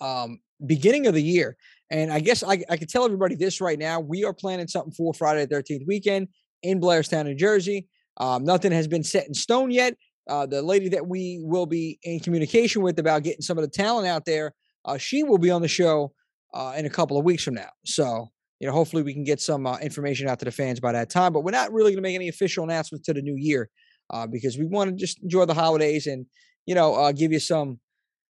um, 0.00 0.40
beginning 0.66 1.06
of 1.06 1.14
the 1.14 1.22
year. 1.22 1.56
And 1.90 2.12
I 2.12 2.20
guess 2.20 2.42
I, 2.42 2.62
I 2.70 2.76
can 2.76 2.88
tell 2.88 3.04
everybody 3.04 3.36
this 3.36 3.60
right 3.60 3.78
now: 3.78 4.00
we 4.00 4.24
are 4.24 4.32
planning 4.32 4.68
something 4.68 4.92
for 4.92 5.14
Friday 5.14 5.42
the 5.42 5.54
Thirteenth 5.54 5.84
weekend 5.86 6.28
in 6.62 6.80
Blairstown, 6.80 7.26
New 7.26 7.34
Jersey. 7.34 7.86
Um, 8.18 8.44
nothing 8.44 8.72
has 8.72 8.88
been 8.88 9.04
set 9.04 9.26
in 9.26 9.34
stone 9.34 9.70
yet. 9.70 9.94
Uh, 10.28 10.46
the 10.46 10.62
lady 10.62 10.88
that 10.88 11.06
we 11.06 11.40
will 11.42 11.66
be 11.66 11.98
in 12.02 12.20
communication 12.20 12.82
with 12.82 12.98
about 12.98 13.22
getting 13.22 13.42
some 13.42 13.58
of 13.58 13.62
the 13.62 13.70
talent 13.70 14.06
out 14.06 14.24
there, 14.24 14.52
uh, 14.84 14.96
she 14.96 15.22
will 15.22 15.38
be 15.38 15.50
on 15.50 15.62
the 15.62 15.68
show 15.68 16.12
uh, 16.54 16.74
in 16.76 16.86
a 16.86 16.90
couple 16.90 17.18
of 17.18 17.24
weeks 17.24 17.42
from 17.42 17.54
now. 17.54 17.70
So 17.84 18.28
you 18.60 18.68
know, 18.68 18.74
hopefully 18.74 19.02
we 19.02 19.12
can 19.12 19.24
get 19.24 19.40
some 19.40 19.66
uh, 19.66 19.76
information 19.78 20.28
out 20.28 20.38
to 20.38 20.44
the 20.44 20.52
fans 20.52 20.78
by 20.78 20.92
that 20.92 21.10
time. 21.10 21.32
But 21.32 21.40
we're 21.40 21.50
not 21.50 21.72
really 21.72 21.90
going 21.90 21.96
to 21.96 22.02
make 22.02 22.14
any 22.14 22.28
official 22.28 22.62
announcements 22.62 23.04
to 23.06 23.12
the 23.12 23.20
new 23.20 23.34
year 23.36 23.68
uh, 24.10 24.26
because 24.28 24.56
we 24.56 24.66
want 24.66 24.90
to 24.90 24.96
just 24.96 25.20
enjoy 25.20 25.46
the 25.46 25.54
holidays 25.54 26.06
and 26.06 26.26
you 26.66 26.74
know 26.74 26.94
uh, 26.94 27.12
give 27.12 27.32
you 27.32 27.40
some, 27.40 27.80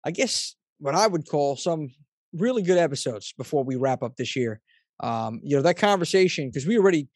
I 0.06 0.12
guess, 0.12 0.56
what 0.80 0.96
I 0.96 1.08
would 1.08 1.28
call 1.28 1.56
some 1.56 1.90
really 2.34 2.62
good 2.62 2.78
episodes 2.78 3.34
before 3.38 3.63
we 3.63 3.76
wrap 3.76 4.04
up 4.04 4.16
this 4.18 4.36
year. 4.36 4.62
Um, 5.00 5.42
you 5.44 5.56
know, 5.56 5.62
that 5.62 5.78
conversation 5.78 6.50
because 6.50 6.66
we 6.66 6.78
already 6.78 7.08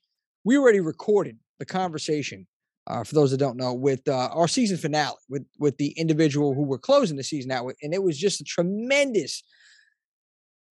we 0.43 0.57
already 0.57 0.79
recorded 0.79 1.37
the 1.59 1.65
conversation. 1.65 2.47
Uh, 2.87 3.03
for 3.03 3.13
those 3.13 3.29
that 3.29 3.37
don't 3.37 3.57
know, 3.57 3.75
with 3.75 4.07
uh, 4.07 4.29
our 4.33 4.47
season 4.47 4.75
finale, 4.75 5.15
with 5.29 5.45
with 5.59 5.77
the 5.77 5.93
individual 5.97 6.55
who 6.55 6.63
we're 6.63 6.79
closing 6.79 7.15
the 7.15 7.23
season 7.23 7.51
out 7.51 7.63
with, 7.63 7.77
and 7.83 7.93
it 7.93 8.01
was 8.01 8.17
just 8.17 8.41
a 8.41 8.43
tremendous 8.43 9.43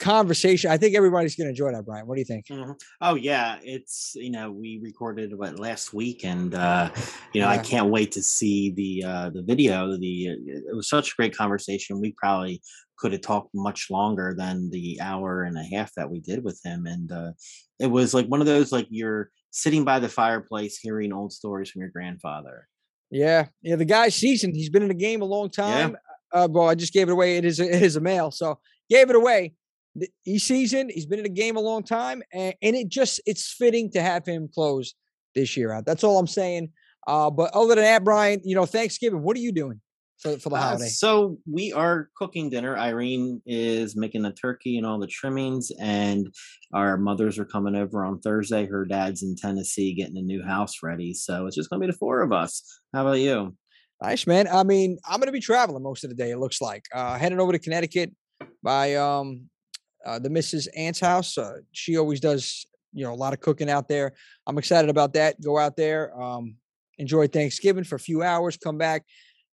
conversation. 0.01 0.71
I 0.71 0.77
think 0.77 0.97
everybody's 0.97 1.37
going 1.37 1.47
to 1.47 1.51
enjoy 1.51 1.73
that, 1.73 1.85
Brian. 1.85 2.07
What 2.07 2.17
do 2.17 2.21
you 2.21 2.25
think? 2.25 2.47
Mhm. 2.47 2.81
Oh 3.01 3.15
yeah, 3.15 3.59
it's 3.63 4.13
you 4.17 4.31
know 4.31 4.51
we 4.51 4.81
recorded 4.83 5.37
what 5.39 5.59
last 5.61 5.93
week, 5.95 6.25
and 6.25 6.55
uh, 6.55 6.91
you 7.33 7.41
know 7.41 7.49
I 7.49 7.59
can't 7.59 7.91
wait 7.91 8.13
to 8.13 8.23
see 8.23 8.73
the 8.73 9.05
uh, 9.09 9.31
the 9.31 9.43
video. 9.43 9.97
The 9.97 10.29
uh, 10.31 10.71
it 10.71 10.77
was 10.77 10.89
such 10.89 11.13
a 11.13 11.17
great 11.17 11.37
conversation. 11.37 12.01
We 12.01 12.15
probably 12.17 12.61
could 12.99 13.13
have 13.13 13.23
talked 13.23 13.51
much 13.55 13.91
longer 13.91 14.35
than 14.37 14.71
the 14.71 14.99
hour 15.01 15.45
and 15.45 15.57
a 15.57 15.63
half 15.63 15.93
that 15.95 16.11
we 16.11 16.21
did 16.21 16.43
with 16.43 16.61
him, 16.65 16.87
and 16.87 17.13
uh, 17.13 17.33
it 17.79 17.87
was 17.87 18.13
like 18.15 18.27
one 18.27 18.41
of 18.41 18.47
those 18.47 18.73
like 18.73 18.87
you're 18.91 19.31
sitting 19.53 19.85
by 19.85 19.99
the 19.99 20.09
fireplace 20.09 20.79
hearing 20.79 21.13
old 21.13 21.33
stories 21.33 21.71
from 21.71 21.81
your 21.81 21.91
grandfather. 21.91 22.67
Yeah, 23.11 23.47
yeah. 23.63 23.77
The 23.77 23.85
guy's 23.85 24.15
seasoned. 24.15 24.55
He's 24.57 24.71
been 24.71 24.83
in 24.83 24.89
the 24.89 24.95
game 24.95 25.23
a 25.23 25.25
long 25.27 25.51
time. 25.51 25.97
Uh, 26.33 26.47
well, 26.51 26.69
I 26.69 26.77
just 26.77 26.93
gave 26.93 27.09
it 27.09 27.13
away. 27.13 27.37
It 27.39 27.45
is 27.45 27.59
a, 27.59 27.65
it 27.65 27.83
is 27.83 27.97
a 27.97 28.01
male, 28.01 28.31
so 28.31 28.61
gave 28.89 29.11
it 29.11 29.17
away. 29.17 29.55
He's 30.23 30.45
seasoned. 30.45 30.91
He's 30.95 31.07
been 31.07 31.19
in 31.19 31.25
the 31.25 31.29
game 31.29 31.57
a 31.57 31.61
long 31.61 31.83
time, 31.83 32.23
and, 32.33 32.55
and 32.63 32.77
it 32.77 32.89
just 32.89 33.21
it's 33.27 33.53
fitting 33.53 33.91
to 33.93 34.01
have 34.03 34.25
him 34.27 34.49
close 34.55 34.95
this 35.35 35.57
year 35.57 35.73
out. 35.73 35.85
That's 35.87 36.05
all 36.05 36.19
I'm 36.19 36.27
saying. 36.27 36.71
Uh, 37.07 37.31
but 37.31 37.51
other 37.55 37.75
than 37.75 37.85
that, 37.85 38.05
Brian, 38.05 38.41
you 38.45 38.55
know, 38.55 38.67
Thanksgiving. 38.67 39.23
What 39.23 39.37
are 39.37 39.41
you 39.41 39.53
doing 39.53 39.81
for 40.19 40.39
for 40.39 40.51
the 40.51 40.57
Uh, 40.57 40.61
holiday? 40.61 40.89
so 40.89 41.39
we 41.51 41.73
are 41.73 42.09
cooking 42.17 42.51
dinner. 42.51 42.77
Irene 42.77 43.43
is 43.47 43.97
making 43.97 44.23
the 44.23 44.33
turkey 44.33 44.77
and 44.77 44.87
all 44.87 44.99
the 45.01 45.07
trimmings, 45.09 45.73
and 45.81 46.33
our 46.73 46.97
mothers 46.97 47.39
are 47.39 47.45
coming 47.45 47.75
over 47.75 48.05
on 48.05 48.21
Thursday. 48.21 48.67
Her 48.67 48.85
dad's 48.85 49.23
in 49.23 49.35
Tennessee 49.35 49.95
getting 49.95 50.19
a 50.19 50.23
new 50.23 50.43
house 50.43 50.83
ready, 50.83 51.15
so 51.15 51.47
it's 51.47 51.57
just 51.57 51.69
gonna 51.71 51.81
be 51.81 51.87
the 51.89 51.99
four 51.99 52.21
of 52.23 52.33
us. 52.33 52.63
How 52.93 53.03
about 53.03 53.19
you? 53.19 53.57
Nice, 54.03 54.27
man. 54.27 54.47
I 54.49 54.63
mean, 54.63 54.99
I'm 55.07 55.19
going 55.21 55.27
to 55.27 55.33
be 55.33 55.41
traveling 55.41 55.83
most 55.83 56.05
of 56.05 56.09
the 56.11 56.17
day. 56.17 56.31
It 56.31 56.39
looks 56.39 56.63
like 56.63 56.85
uh, 56.95 57.19
heading 57.19 57.39
over 57.39 57.53
to 57.53 57.59
Connecticut 57.59 58.11
by 58.63 58.95
um, 58.95 59.51
uh, 60.05 60.19
the 60.19 60.29
Mrs. 60.29 60.69
Ant's 60.77 61.01
house. 61.01 61.37
Uh, 61.37 61.59
she 61.73 61.97
always 61.97 62.21
does, 62.21 62.67
you 62.93 63.05
know, 63.05 63.13
a 63.13 63.15
lot 63.15 63.33
of 63.33 63.41
cooking 63.41 63.71
out 63.71 63.89
there. 63.89 64.13
I'm 64.47 64.59
excited 64.59 64.91
about 64.91 65.13
that. 65.15 65.41
Go 65.41 65.59
out 65.59 65.77
there, 65.77 66.19
um, 66.21 66.57
enjoy 66.99 67.27
Thanksgiving 67.27 67.85
for 67.85 67.97
a 67.97 68.01
few 68.01 68.23
hours, 68.23 68.57
come 68.57 68.79
back, 68.79 69.05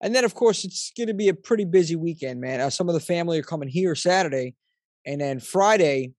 and 0.00 0.14
then 0.14 0.24
of 0.24 0.35
course 0.35 0.64
it's 0.64 0.92
going 0.96 1.09
to 1.09 1.14
be 1.14 1.28
a 1.28 1.35
pretty 1.35 1.64
busy 1.64 1.96
weekend, 1.96 2.40
man. 2.40 2.61
Uh, 2.61 2.70
some 2.70 2.88
of 2.88 2.94
the 2.94 3.00
family 3.00 3.38
are 3.38 3.44
coming 3.44 3.68
here 3.68 3.94
Saturday, 3.94 4.54
and 5.04 5.20
then 5.20 5.40
Friday. 5.40 6.12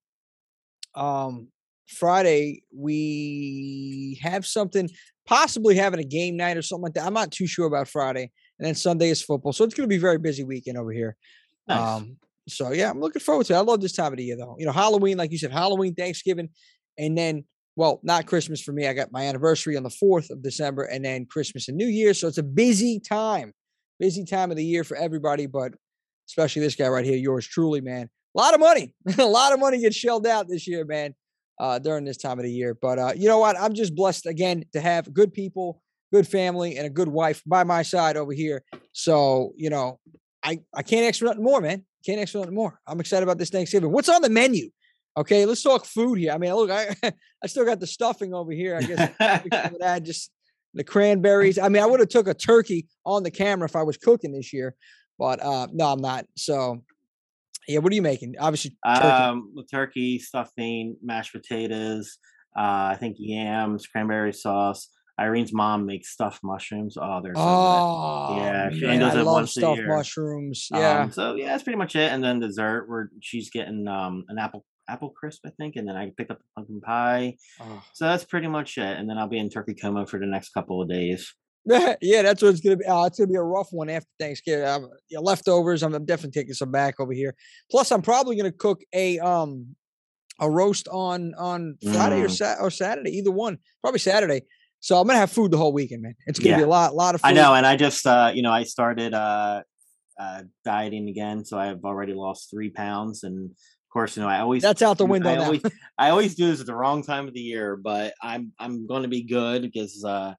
Um, 0.94 1.48
Friday 1.86 2.64
we 2.74 4.18
have 4.22 4.44
something 4.44 4.90
possibly 5.26 5.76
having 5.76 6.00
a 6.00 6.04
game 6.04 6.36
night 6.36 6.56
or 6.56 6.62
something 6.62 6.84
like 6.84 6.94
that. 6.94 7.06
I'm 7.06 7.12
not 7.12 7.30
too 7.30 7.46
sure 7.46 7.66
about 7.66 7.86
Friday. 7.86 8.30
And 8.58 8.66
then 8.66 8.74
Sunday 8.74 9.10
is 9.10 9.22
football. 9.22 9.52
So 9.52 9.62
it's 9.62 9.74
going 9.74 9.84
to 9.84 9.88
be 9.88 9.96
a 9.96 10.00
very 10.00 10.18
busy 10.18 10.42
weekend 10.42 10.78
over 10.78 10.90
here. 10.90 11.16
Nice. 11.68 11.78
Um, 11.78 12.16
so 12.48 12.72
yeah, 12.72 12.90
I'm 12.90 13.00
looking 13.00 13.20
forward 13.20 13.46
to 13.46 13.54
it. 13.54 13.56
I 13.56 13.60
love 13.60 13.80
this 13.80 13.92
time 13.92 14.12
of 14.12 14.18
the 14.18 14.24
year 14.24 14.36
though. 14.36 14.56
You 14.58 14.66
know, 14.66 14.72
Halloween, 14.72 15.18
like 15.18 15.32
you 15.32 15.38
said, 15.38 15.52
Halloween, 15.52 15.94
Thanksgiving, 15.94 16.48
and 16.98 17.16
then 17.16 17.44
well, 17.78 18.00
not 18.02 18.26
Christmas 18.26 18.60
for 18.60 18.72
me. 18.72 18.88
I 18.88 18.92
got 18.92 19.12
my 19.12 19.22
anniversary 19.22 19.76
on 19.76 19.84
the 19.84 19.88
4th 19.88 20.30
of 20.30 20.42
December 20.42 20.82
and 20.82 21.04
then 21.04 21.26
Christmas 21.26 21.68
and 21.68 21.76
New 21.76 21.86
Year. 21.86 22.12
So 22.12 22.26
it's 22.26 22.36
a 22.36 22.42
busy 22.42 22.98
time, 22.98 23.52
busy 24.00 24.24
time 24.24 24.50
of 24.50 24.56
the 24.56 24.64
year 24.64 24.82
for 24.82 24.96
everybody, 24.96 25.46
but 25.46 25.74
especially 26.28 26.60
this 26.60 26.74
guy 26.74 26.88
right 26.88 27.04
here, 27.04 27.16
yours 27.16 27.46
truly, 27.46 27.80
man. 27.80 28.10
A 28.36 28.40
lot 28.40 28.52
of 28.52 28.60
money, 28.60 28.94
a 29.18 29.24
lot 29.24 29.52
of 29.52 29.58
money 29.58 29.80
gets 29.80 29.96
shelled 29.96 30.26
out 30.26 30.48
this 30.48 30.68
year, 30.68 30.84
man, 30.84 31.14
uh, 31.58 31.78
during 31.78 32.04
this 32.04 32.18
time 32.18 32.38
of 32.38 32.44
the 32.44 32.52
year. 32.52 32.76
But 32.80 32.98
uh, 32.98 33.12
you 33.16 33.26
know 33.26 33.38
what? 33.38 33.58
I'm 33.58 33.74
just 33.74 33.96
blessed 33.96 34.26
again 34.26 34.64
to 34.74 34.80
have 34.80 35.12
good 35.12 35.32
people, 35.32 35.82
good 36.12 36.28
family, 36.28 36.76
and 36.76 36.86
a 36.86 36.90
good 36.90 37.08
wife 37.08 37.42
by 37.46 37.64
my 37.64 37.82
side 37.82 38.16
over 38.16 38.32
here. 38.32 38.62
So, 38.92 39.54
you 39.56 39.70
know, 39.70 39.98
I, 40.44 40.60
I 40.74 40.82
can't 40.82 41.06
ask 41.06 41.18
for 41.18 41.24
nothing 41.24 41.42
more, 41.42 41.60
man. 41.60 41.84
Can't 42.08 42.22
ask 42.22 42.32
for 42.32 42.38
nothing 42.38 42.54
more. 42.54 42.80
I'm 42.86 43.00
excited 43.00 43.22
about 43.22 43.36
this 43.36 43.50
Thanksgiving. 43.50 43.92
What's 43.92 44.08
on 44.08 44.22
the 44.22 44.30
menu? 44.30 44.70
Okay, 45.14 45.44
let's 45.44 45.62
talk 45.62 45.84
food 45.84 46.18
here. 46.18 46.32
I 46.32 46.38
mean, 46.38 46.54
look, 46.54 46.70
I 46.70 46.96
I 47.44 47.46
still 47.46 47.66
got 47.66 47.80
the 47.80 47.86
stuffing 47.86 48.32
over 48.32 48.50
here. 48.50 48.76
I 48.76 48.80
guess 48.80 49.10
that, 49.18 50.02
just 50.04 50.30
the 50.72 50.84
cranberries. 50.84 51.58
I 51.58 51.68
mean, 51.68 51.82
I 51.82 51.86
would 51.86 52.00
have 52.00 52.08
took 52.08 52.26
a 52.26 52.32
turkey 52.32 52.86
on 53.04 53.24
the 53.24 53.30
camera 53.30 53.66
if 53.66 53.76
I 53.76 53.82
was 53.82 53.98
cooking 53.98 54.32
this 54.32 54.54
year, 54.54 54.74
but 55.18 55.42
uh 55.42 55.66
no, 55.70 55.92
I'm 55.92 56.00
not. 56.00 56.24
So 56.34 56.82
yeah, 57.66 57.80
what 57.80 57.92
are 57.92 57.94
you 57.94 58.00
making? 58.00 58.36
Obviously, 58.40 58.74
turkey. 58.86 59.06
um, 59.06 59.54
turkey, 59.70 60.18
stuffing, 60.18 60.96
mashed 61.02 61.32
potatoes. 61.32 62.16
Uh, 62.56 62.88
I 62.92 62.96
think 62.98 63.16
yams, 63.18 63.86
cranberry 63.86 64.32
sauce. 64.32 64.88
Irene's 65.18 65.52
mom 65.52 65.84
makes 65.84 66.10
stuffed 66.10 66.40
mushrooms. 66.44 66.96
Oh, 67.00 67.20
they're 67.22 67.34
so 67.34 67.40
Oh, 67.40 68.36
Yeah, 68.36 68.70
she 68.70 68.86
man, 68.86 69.00
does 69.00 69.16
I 69.16 69.20
it 69.20 69.24
love 69.24 69.34
once 69.34 69.56
a 69.56 69.60
stuffed 69.60 69.78
year. 69.78 69.88
mushrooms. 69.88 70.68
Yeah. 70.72 71.00
Um, 71.02 71.12
so 71.12 71.34
yeah, 71.34 71.46
that's 71.48 71.62
pretty 71.64 71.76
much 71.78 71.96
it. 71.96 72.12
And 72.12 72.22
then 72.22 72.38
dessert, 72.40 72.88
where 72.88 73.10
she's 73.20 73.50
getting 73.50 73.88
um 73.88 74.24
an 74.28 74.38
apple 74.38 74.64
apple 74.88 75.10
crisp, 75.10 75.40
I 75.44 75.50
think, 75.58 75.76
and 75.76 75.86
then 75.88 75.96
I 75.96 76.12
picked 76.16 76.30
up 76.30 76.38
the 76.38 76.44
pumpkin 76.56 76.80
pie. 76.80 77.36
Oh. 77.60 77.82
So 77.94 78.06
that's 78.06 78.24
pretty 78.24 78.46
much 78.48 78.78
it. 78.78 78.96
And 78.96 79.08
then 79.10 79.18
I'll 79.18 79.28
be 79.28 79.38
in 79.38 79.50
Turkey 79.50 79.74
coma 79.74 80.06
for 80.06 80.18
the 80.20 80.26
next 80.26 80.50
couple 80.50 80.80
of 80.80 80.88
days. 80.88 81.34
yeah, 81.66 82.22
that's 82.22 82.40
what 82.40 82.50
it's 82.50 82.60
gonna 82.60 82.76
be. 82.76 82.84
Oh, 82.88 83.04
it's 83.04 83.18
gonna 83.18 83.28
be 83.28 83.34
a 83.34 83.42
rough 83.42 83.68
one 83.72 83.90
after 83.90 84.08
Thanksgiving. 84.20 84.64
Um, 84.66 84.88
yeah, 85.10 85.18
leftovers. 85.18 85.82
I'm, 85.82 85.92
I'm 85.94 86.06
definitely 86.06 86.40
taking 86.40 86.54
some 86.54 86.70
back 86.70 87.00
over 87.00 87.12
here. 87.12 87.34
Plus, 87.70 87.90
I'm 87.90 88.00
probably 88.02 88.36
gonna 88.36 88.52
cook 88.52 88.80
a 88.94 89.18
um 89.18 89.74
a 90.40 90.48
roast 90.48 90.86
on 90.88 91.34
on 91.34 91.76
Friday 91.92 92.20
or 92.20 92.28
Mm. 92.28 92.30
Sat 92.30 92.58
or 92.60 92.70
Saturday, 92.70 93.10
either 93.18 93.32
one. 93.32 93.58
Probably 93.82 93.98
Saturday. 93.98 94.42
So 94.80 94.98
I'm 95.00 95.06
gonna 95.06 95.18
have 95.18 95.30
food 95.32 95.50
the 95.50 95.58
whole 95.58 95.72
weekend, 95.72 96.02
man. 96.02 96.14
It's 96.26 96.38
gonna 96.38 96.56
be 96.56 96.62
a 96.62 96.68
lot, 96.68 96.94
lot 96.94 97.14
of 97.14 97.20
food. 97.20 97.28
I 97.28 97.32
know, 97.32 97.54
and 97.54 97.66
I 97.66 97.76
just 97.76 98.06
uh, 98.06 98.30
you 98.34 98.42
know, 98.42 98.52
I 98.52 98.62
started 98.64 99.14
uh 99.14 99.62
uh 100.18 100.42
dieting 100.64 101.08
again, 101.08 101.44
so 101.44 101.58
I've 101.58 101.84
already 101.84 102.14
lost 102.14 102.50
three 102.50 102.70
pounds 102.70 103.24
and 103.24 103.50
of 103.50 103.92
course, 103.92 104.16
you 104.18 104.22
know, 104.22 104.28
I 104.28 104.40
always 104.40 104.62
That's 104.62 104.82
out 104.82 104.98
the 104.98 105.06
I 105.06 105.08
window 105.08 105.34
now. 105.34 105.44
always, 105.44 105.62
I 105.98 106.10
always 106.10 106.34
do 106.34 106.50
this 106.50 106.60
at 106.60 106.66
the 106.66 106.74
wrong 106.74 107.02
time 107.02 107.26
of 107.26 107.32
the 107.32 107.40
year, 107.40 107.74
but 107.74 108.12
I'm 108.22 108.52
I'm 108.58 108.86
going 108.86 109.02
to 109.02 109.08
be 109.08 109.22
good 109.22 109.62
because 109.62 110.04
uh, 110.04 110.34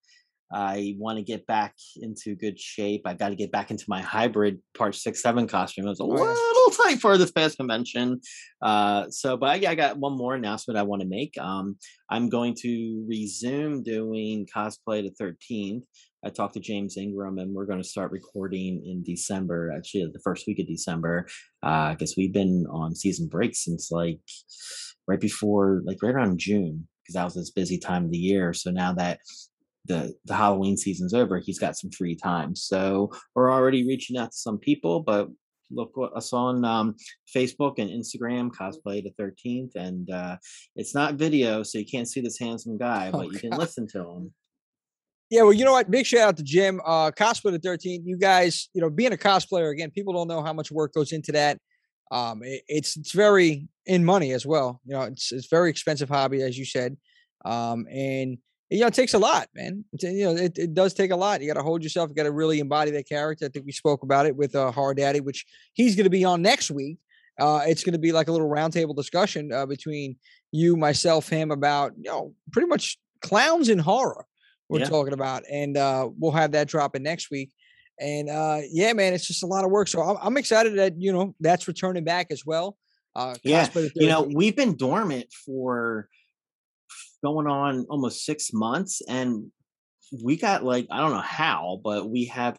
I 0.52 0.96
want 0.98 1.18
to 1.18 1.24
get 1.24 1.46
back 1.46 1.76
into 1.98 2.36
good 2.36 2.60
shape. 2.60 3.04
I've 3.06 3.20
got 3.20 3.30
to 3.30 3.36
get 3.36 3.52
back 3.52 3.70
into 3.72 3.86
my 3.88 4.02
hybrid 4.02 4.60
part 4.78 4.96
six 4.96 5.22
seven 5.22 5.48
costume. 5.48 5.86
It 5.86 5.90
was 5.90 6.00
a 6.00 6.04
Oh, 6.04 6.08
little 6.08 6.86
tight 6.86 7.00
for 7.00 7.18
this 7.18 7.32
past 7.32 7.58
convention, 7.58 8.20
uh, 8.62 9.06
so 9.10 9.38
but 9.38 9.50
I, 9.66 9.72
I 9.72 9.76
got 9.76 9.98
one 9.98 10.18
more 10.18 10.36
announcement 10.36 10.78
I 10.78 10.84
want 10.84 11.02
to 11.02 11.08
make. 11.08 11.34
Um, 11.40 11.78
I'm 12.10 12.30
going 12.30 12.56
to 12.62 13.06
resume 13.08 13.84
doing 13.84 14.48
cosplay 14.56 15.04
the 15.04 15.14
13th. 15.52 15.84
I 16.26 16.30
talked 16.30 16.56
to 16.56 16.60
James 16.60 16.98
Ingram, 16.98 17.38
and 17.38 17.54
we're 17.54 17.66
going 17.66 17.82
to 17.82 17.88
start 17.88 18.12
recording 18.12 18.84
in 18.86 19.04
December. 19.04 19.72
Actually, 19.76 20.10
the 20.12 20.20
first 20.24 20.48
week 20.48 20.60
of 20.60 20.68
December, 20.68 21.28
Uh, 21.64 21.92
because 21.92 22.16
we've 22.18 22.34
been 22.34 22.66
on 22.72 22.94
season 22.96 23.28
break 23.28 23.56
since 23.56 23.90
like 23.92 24.20
right 25.08 25.20
before, 25.22 25.82
like 25.86 25.98
right 26.04 26.14
around 26.14 26.40
June, 26.40 26.88
because 27.02 27.14
that 27.16 27.24
was 27.24 27.36
this 27.36 27.52
busy 27.52 27.78
time 27.78 28.04
of 28.06 28.12
the 28.12 28.18
year. 28.18 28.54
So 28.54 28.70
now 28.70 28.92
that 28.94 29.20
the 29.90 30.14
the 30.26 30.34
Halloween 30.36 30.78
season's 30.78 31.14
over, 31.14 31.40
he's 31.40 31.60
got 31.60 31.78
some 31.78 31.92
free 31.92 32.16
time. 32.16 32.56
So 32.56 33.12
we're 33.36 33.52
already 33.52 33.86
reaching 33.86 34.16
out 34.18 34.32
to 34.32 34.38
some 34.38 34.58
people, 34.58 35.02
but 35.02 35.28
look 35.72 35.92
what 35.98 36.16
us 36.16 36.32
on 36.34 36.64
um, 36.64 36.96
Facebook 37.36 37.78
and 37.78 37.90
Instagram, 37.90 38.50
cosplay 38.52 39.04
the 39.04 39.12
13th, 39.22 39.76
and 39.76 40.10
uh, 40.10 40.38
it's 40.76 40.96
not 40.96 41.16
video, 41.16 41.62
so 41.64 41.78
you 41.78 41.86
can't 41.86 42.08
see 42.08 42.22
this 42.22 42.40
handsome 42.40 42.78
guy, 42.78 43.12
Oh, 43.14 43.18
but 43.20 43.28
you 43.34 43.38
can 43.40 43.50
God. 43.52 43.60
listen 43.60 43.88
to 43.90 44.00
him. 44.00 44.34
Yeah, 45.30 45.44
well, 45.44 45.54
you 45.54 45.64
know 45.66 45.74
what? 45.74 45.92
Big 45.92 46.08
shout 46.08 46.22
out 46.30 46.38
to 46.38 46.44
Jim. 46.44 46.82
Uh, 46.84 47.12
cosplay 47.12 47.52
the 47.52 47.60
13th. 47.60 48.02
You 48.04 48.18
guys, 48.18 48.70
you 48.74 48.82
know, 48.82 48.90
being 48.90 49.14
a 49.14 49.18
cosplayer 49.18 49.72
again, 49.72 49.92
people 49.92 50.12
don't 50.14 50.28
know 50.28 50.42
how 50.42 50.54
much 50.54 50.72
work 50.72 50.92
goes 50.94 51.12
into 51.12 51.32
that. 51.34 51.60
Um, 52.10 52.42
it- 52.42 52.64
it's 52.68 52.98
it's 52.98 53.12
very 53.12 53.68
in 53.86 54.04
money 54.04 54.32
as 54.32 54.44
well. 54.48 54.82
You 54.86 54.94
know, 54.96 55.02
it's 55.04 55.32
it's 55.32 55.46
very 55.48 55.70
expensive 55.70 56.10
hobby, 56.10 56.42
as 56.42 56.58
you 56.58 56.66
said. 56.66 56.98
Um, 57.46 57.86
and 57.92 58.40
you 58.70 58.82
know, 58.82 58.88
it 58.88 58.94
takes 58.94 59.14
a 59.14 59.20
lot, 59.20 59.48
man. 59.56 59.84
It's, 59.94 60.04
you 60.04 60.26
know, 60.26 60.36
it, 60.36 60.58
it 60.58 60.74
does 60.74 60.94
take 60.94 61.12
a 61.12 61.16
lot. 61.16 61.42
You 61.42 61.48
got 61.48 61.60
to 61.60 61.64
hold 61.64 61.84
yourself. 61.84 62.10
You 62.10 62.16
got 62.16 62.24
to 62.24 62.32
really 62.32 62.60
embody 62.60 62.92
that 62.92 63.08
character. 63.10 63.46
I 63.46 63.50
think 63.50 63.66
we 63.66 63.72
spoke 63.72 64.04
about 64.04 64.26
it 64.26 64.36
with 64.36 64.56
uh, 64.56 64.72
Horror 64.72 64.94
Daddy, 64.94 65.22
which 65.22 65.46
he's 65.74 65.96
going 65.96 66.04
to 66.06 66.10
be 66.10 66.24
on 66.26 66.42
next 66.42 66.70
week. 66.72 66.98
Uh, 67.40 67.62
it's 67.66 67.84
going 67.84 67.94
to 67.94 68.00
be 68.00 68.12
like 68.12 68.28
a 68.28 68.32
little 68.32 68.50
roundtable 68.50 68.96
discussion 68.96 69.52
uh, 69.54 69.66
between 69.66 70.18
you, 70.52 70.76
myself, 70.76 71.30
him 71.30 71.52
about 71.52 71.94
you 71.98 72.10
know 72.10 72.34
pretty 72.52 72.68
much 72.68 72.98
clowns 73.22 73.70
in 73.70 73.80
horror 73.80 74.26
we're 74.68 74.80
Yeah. 74.80 74.90
talking 74.90 75.14
about, 75.14 75.44
and 75.50 75.78
uh, 75.78 76.10
we'll 76.20 76.32
have 76.34 76.52
that 76.52 76.68
dropping 76.68 77.02
next 77.04 77.32
week. 77.32 77.52
And 78.00 78.30
uh, 78.30 78.60
yeah, 78.72 78.94
man, 78.94 79.14
it's 79.14 79.26
just 79.28 79.42
a 79.44 79.48
lot 79.48 79.66
of 79.66 79.72
work. 79.72 79.88
So 79.88 80.02
I'm, 80.02 80.18
I'm 80.22 80.38
excited 80.38 80.78
that 80.78 80.94
you 81.02 81.12
know 81.12 81.34
that's 81.40 81.68
returning 81.68 82.04
back 82.04 82.28
as 82.30 82.46
well. 82.46 82.78
Uh, 83.16 83.36
Yeah, 83.44 83.62
you 83.96 84.08
know 84.08 84.22
we've 84.22 84.56
been 84.56 84.76
dormant 84.76 85.32
for 85.34 86.08
going 87.24 87.48
on 87.48 87.86
almost 87.90 88.26
six 88.26 88.52
months 88.54 89.02
and 89.08 89.52
we 90.24 90.38
got 90.38 90.64
like 90.64 90.88
i 90.92 91.00
don't 91.00 91.12
know 91.12 91.22
how 91.22 91.80
but 91.84 92.10
we 92.10 92.26
have 92.26 92.58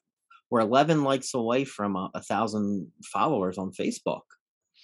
we're 0.51 0.61
11 0.61 1.05
likes 1.05 1.35
away 1.35 1.65
from 1.65 1.97
a, 1.97 2.11
a 2.15 2.23
thousand 2.23 2.89
followers 3.13 3.59
on 3.59 3.71
facebook 3.73 4.23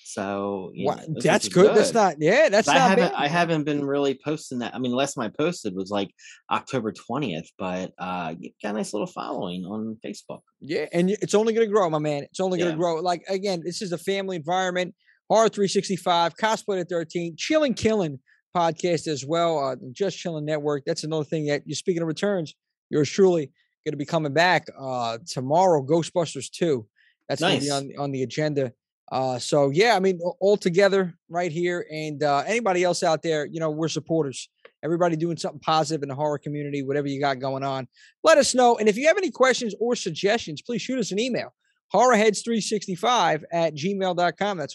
so 0.08 0.72
Wow, 0.76 0.94
know, 1.08 1.20
that's 1.20 1.46
is 1.46 1.52
good. 1.52 1.74
That's 1.74 1.92
not. 1.92 2.14
Yeah, 2.20 2.48
that's 2.48 2.68
I 2.68 2.74
not 2.74 2.90
haven't 2.90 3.12
bad. 3.12 3.14
I 3.16 3.26
haven't 3.26 3.64
been 3.64 3.84
really 3.84 4.16
posting 4.24 4.60
that. 4.60 4.72
I 4.72 4.78
mean, 4.78 4.92
last 4.92 5.14
time 5.14 5.24
I 5.24 5.30
posted 5.36 5.74
was 5.74 5.90
like 5.90 6.10
October 6.50 6.92
20th, 6.92 7.48
but 7.58 7.92
uh 7.98 8.34
you 8.38 8.52
got 8.62 8.70
a 8.70 8.72
nice 8.74 8.92
little 8.92 9.08
following 9.08 9.64
on 9.64 9.98
Facebook. 10.04 10.42
Yeah, 10.60 10.86
and 10.92 11.10
it's 11.10 11.34
only 11.34 11.54
going 11.54 11.66
to 11.66 11.72
grow, 11.72 11.90
my 11.90 11.98
man. 11.98 12.22
It's 12.22 12.38
only 12.38 12.58
going 12.58 12.70
to 12.70 12.76
Yeah. 12.76 12.78
grow. 12.78 13.00
Like 13.00 13.22
again, 13.28 13.62
this 13.64 13.82
is 13.82 13.90
a 13.90 13.98
family 13.98 14.36
environment. 14.36 14.94
Horror 15.28 15.48
365, 15.48 16.36
Cosplay 16.36 16.80
at 16.80 16.88
13, 16.88 17.34
Chilling 17.36 17.74
Killing 17.74 18.20
podcast 18.56 19.06
as 19.06 19.24
well. 19.24 19.58
Uh, 19.58 19.76
Just 19.92 20.18
Chilling 20.18 20.44
Network. 20.44 20.84
That's 20.86 21.04
another 21.04 21.24
thing 21.24 21.46
that 21.46 21.62
you're 21.66 21.76
speaking 21.76 22.02
of 22.02 22.08
returns. 22.08 22.54
Yours 22.90 23.10
truly 23.10 23.52
going 23.84 23.92
to 23.92 23.96
be 23.98 24.04
coming 24.04 24.32
back 24.32 24.66
uh 24.78 25.18
tomorrow. 25.26 25.82
Ghostbusters 25.82 26.50
2. 26.50 26.86
That's 27.28 27.40
going 27.40 27.60
to 27.60 27.64
be 27.64 27.70
on 27.70 27.90
on 27.98 28.12
the 28.12 28.22
agenda. 28.22 28.72
Uh, 29.12 29.38
so 29.38 29.70
yeah, 29.70 29.94
I 29.94 30.00
mean, 30.00 30.18
all 30.40 30.56
together 30.56 31.14
right 31.28 31.52
here, 31.52 31.86
and 31.92 32.22
uh, 32.22 32.42
anybody 32.46 32.82
else 32.82 33.04
out 33.04 33.22
there, 33.22 33.46
you 33.46 33.60
know, 33.60 33.70
we're 33.70 33.88
supporters. 33.88 34.48
Everybody 34.82 35.16
doing 35.16 35.36
something 35.36 35.60
positive 35.60 36.02
in 36.02 36.08
the 36.08 36.14
horror 36.14 36.38
community, 36.38 36.82
whatever 36.82 37.06
you 37.06 37.20
got 37.20 37.38
going 37.38 37.62
on, 37.62 37.86
let 38.24 38.38
us 38.38 38.54
know. 38.54 38.76
And 38.76 38.88
if 38.88 38.96
you 38.96 39.06
have 39.06 39.16
any 39.16 39.30
questions 39.30 39.74
or 39.80 39.94
suggestions, 39.94 40.62
please 40.62 40.82
shoot 40.82 40.98
us 40.98 41.12
an 41.12 41.18
email 41.18 41.52
horrorheads365 41.94 43.44
at 43.52 43.74
gmail.com. 43.74 44.58
That's 44.58 44.74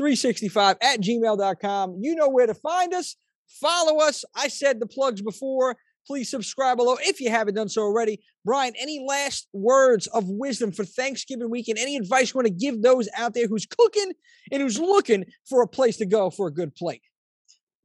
horrorheads365 0.00 0.76
at 0.82 1.00
gmail.com. 1.00 1.98
You 2.00 2.14
know 2.14 2.28
where 2.28 2.46
to 2.46 2.54
find 2.54 2.94
us. 2.94 3.16
Follow 3.60 4.00
us. 4.00 4.24
I 4.34 4.48
said 4.48 4.80
the 4.80 4.86
plugs 4.86 5.22
before. 5.22 5.76
Please 6.06 6.30
subscribe 6.30 6.78
below 6.78 6.96
if 7.00 7.20
you 7.20 7.30
haven't 7.30 7.54
done 7.54 7.68
so 7.68 7.82
already. 7.82 8.20
Brian, 8.44 8.72
any 8.80 9.04
last 9.06 9.46
words 9.52 10.06
of 10.08 10.24
wisdom 10.26 10.72
for 10.72 10.84
Thanksgiving 10.84 11.50
weekend? 11.50 11.78
Any 11.78 11.96
advice 11.96 12.32
you 12.32 12.38
want 12.38 12.46
to 12.46 12.52
give 12.52 12.80
those 12.80 13.08
out 13.16 13.34
there 13.34 13.46
who's 13.46 13.66
cooking 13.66 14.12
and 14.50 14.62
who's 14.62 14.78
looking 14.78 15.26
for 15.48 15.62
a 15.62 15.68
place 15.68 15.98
to 15.98 16.06
go 16.06 16.30
for 16.30 16.48
a 16.48 16.52
good 16.52 16.74
plate? 16.74 17.02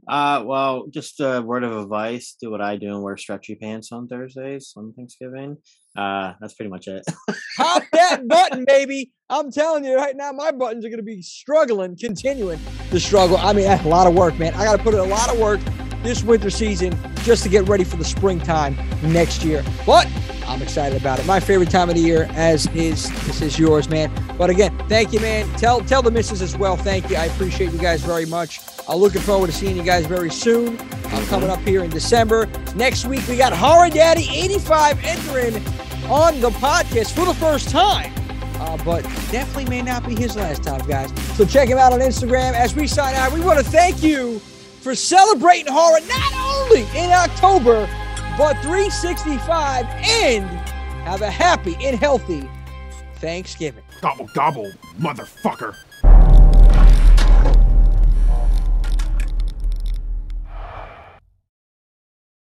Uh 0.07 0.43
well, 0.45 0.87
just 0.89 1.19
a 1.21 1.41
word 1.41 1.63
of 1.63 1.75
advice, 1.77 2.35
do 2.39 2.51
what 2.51 2.61
I 2.61 2.75
do 2.75 2.87
and 2.93 3.03
wear 3.03 3.15
stretchy 3.17 3.55
pants 3.55 3.91
on 3.91 4.07
Thursdays 4.07 4.73
on 4.75 4.93
Thanksgiving. 4.93 5.57
Uh 5.95 6.33
that's 6.39 6.53
pretty 6.53 6.69
much 6.69 6.87
it. 6.87 7.03
Pop 7.57 7.83
that 7.91 8.27
button, 8.27 8.65
baby. 8.65 9.11
I'm 9.29 9.51
telling 9.51 9.83
you 9.83 9.95
right 9.95 10.15
now, 10.15 10.31
my 10.31 10.51
buttons 10.51 10.85
are 10.85 10.89
going 10.89 10.99
to 10.99 11.03
be 11.03 11.21
struggling, 11.21 11.97
continuing 11.97 12.59
to 12.91 12.99
struggle. 12.99 13.37
I 13.37 13.53
mean, 13.53 13.65
that's 13.65 13.83
a 13.83 13.87
lot 13.87 14.05
of 14.05 14.13
work, 14.13 14.37
man. 14.37 14.53
I 14.53 14.63
got 14.63 14.77
to 14.77 14.83
put 14.83 14.93
in 14.93 14.99
a 14.99 15.05
lot 15.05 15.31
of 15.31 15.39
work 15.39 15.59
this 16.03 16.23
winter 16.23 16.49
season 16.49 16.97
just 17.23 17.41
to 17.43 17.49
get 17.49 17.67
ready 17.67 17.83
for 17.83 17.95
the 17.95 18.03
springtime 18.05 18.77
next 19.01 19.43
year. 19.43 19.63
But 19.85 20.07
I'm 20.45 20.61
excited 20.61 20.99
about 20.99 21.19
it. 21.19 21.25
My 21.25 21.39
favorite 21.39 21.71
time 21.71 21.89
of 21.89 21.95
the 21.95 22.01
year, 22.01 22.27
as 22.33 22.67
is 22.75 23.09
this 23.25 23.41
is 23.41 23.57
yours, 23.57 23.89
man. 23.89 24.11
But 24.37 24.49
again, 24.49 24.77
thank 24.89 25.13
you, 25.13 25.19
man. 25.19 25.49
Tell 25.57 25.81
tell 25.81 26.01
the 26.01 26.11
missus 26.11 26.41
as 26.41 26.57
well. 26.57 26.75
Thank 26.75 27.09
you. 27.09 27.15
I 27.15 27.25
appreciate 27.25 27.71
you 27.71 27.79
guys 27.79 28.01
very 28.01 28.25
much. 28.25 28.59
I'm 28.87 28.97
looking 28.97 29.21
forward 29.21 29.47
to 29.47 29.53
seeing 29.53 29.77
you 29.77 29.83
guys 29.83 30.05
very 30.05 30.29
soon. 30.29 30.77
I'm 31.05 31.25
coming 31.27 31.49
up 31.49 31.59
here 31.61 31.83
in 31.83 31.89
December. 31.89 32.47
Next 32.75 33.05
week 33.05 33.25
we 33.27 33.37
got 33.37 33.53
Horror 33.53 33.89
Daddy 33.89 34.27
85 34.29 35.03
entering 35.05 35.63
on 36.09 36.39
the 36.41 36.49
podcast 36.51 37.13
for 37.13 37.25
the 37.25 37.33
first 37.33 37.69
time. 37.69 38.11
Uh, 38.55 38.77
but 38.83 39.03
definitely 39.31 39.65
may 39.65 39.81
not 39.81 40.07
be 40.07 40.15
his 40.15 40.35
last 40.35 40.63
time, 40.63 40.79
guys. 40.87 41.11
So 41.35 41.45
check 41.45 41.67
him 41.67 41.77
out 41.77 41.91
on 41.91 41.99
Instagram. 41.99 42.53
As 42.53 42.75
we 42.75 42.87
sign 42.87 43.13
out, 43.15 43.33
we 43.33 43.41
want 43.41 43.59
to 43.59 43.65
thank 43.65 44.01
you 44.03 44.39
for 44.39 44.95
celebrating 44.95 45.71
horror 45.71 45.99
not 46.07 46.33
only 46.35 46.81
in 46.97 47.11
October, 47.11 47.87
but 48.37 48.53
365 48.61 49.85
and 49.85 50.45
have 51.05 51.21
a 51.21 51.29
happy 51.29 51.75
and 51.81 51.97
healthy 51.97 52.49
Thanksgiving. 53.15 53.83
Gobble, 54.01 54.27
gobble, 54.33 54.71
motherfucker. 54.99 55.75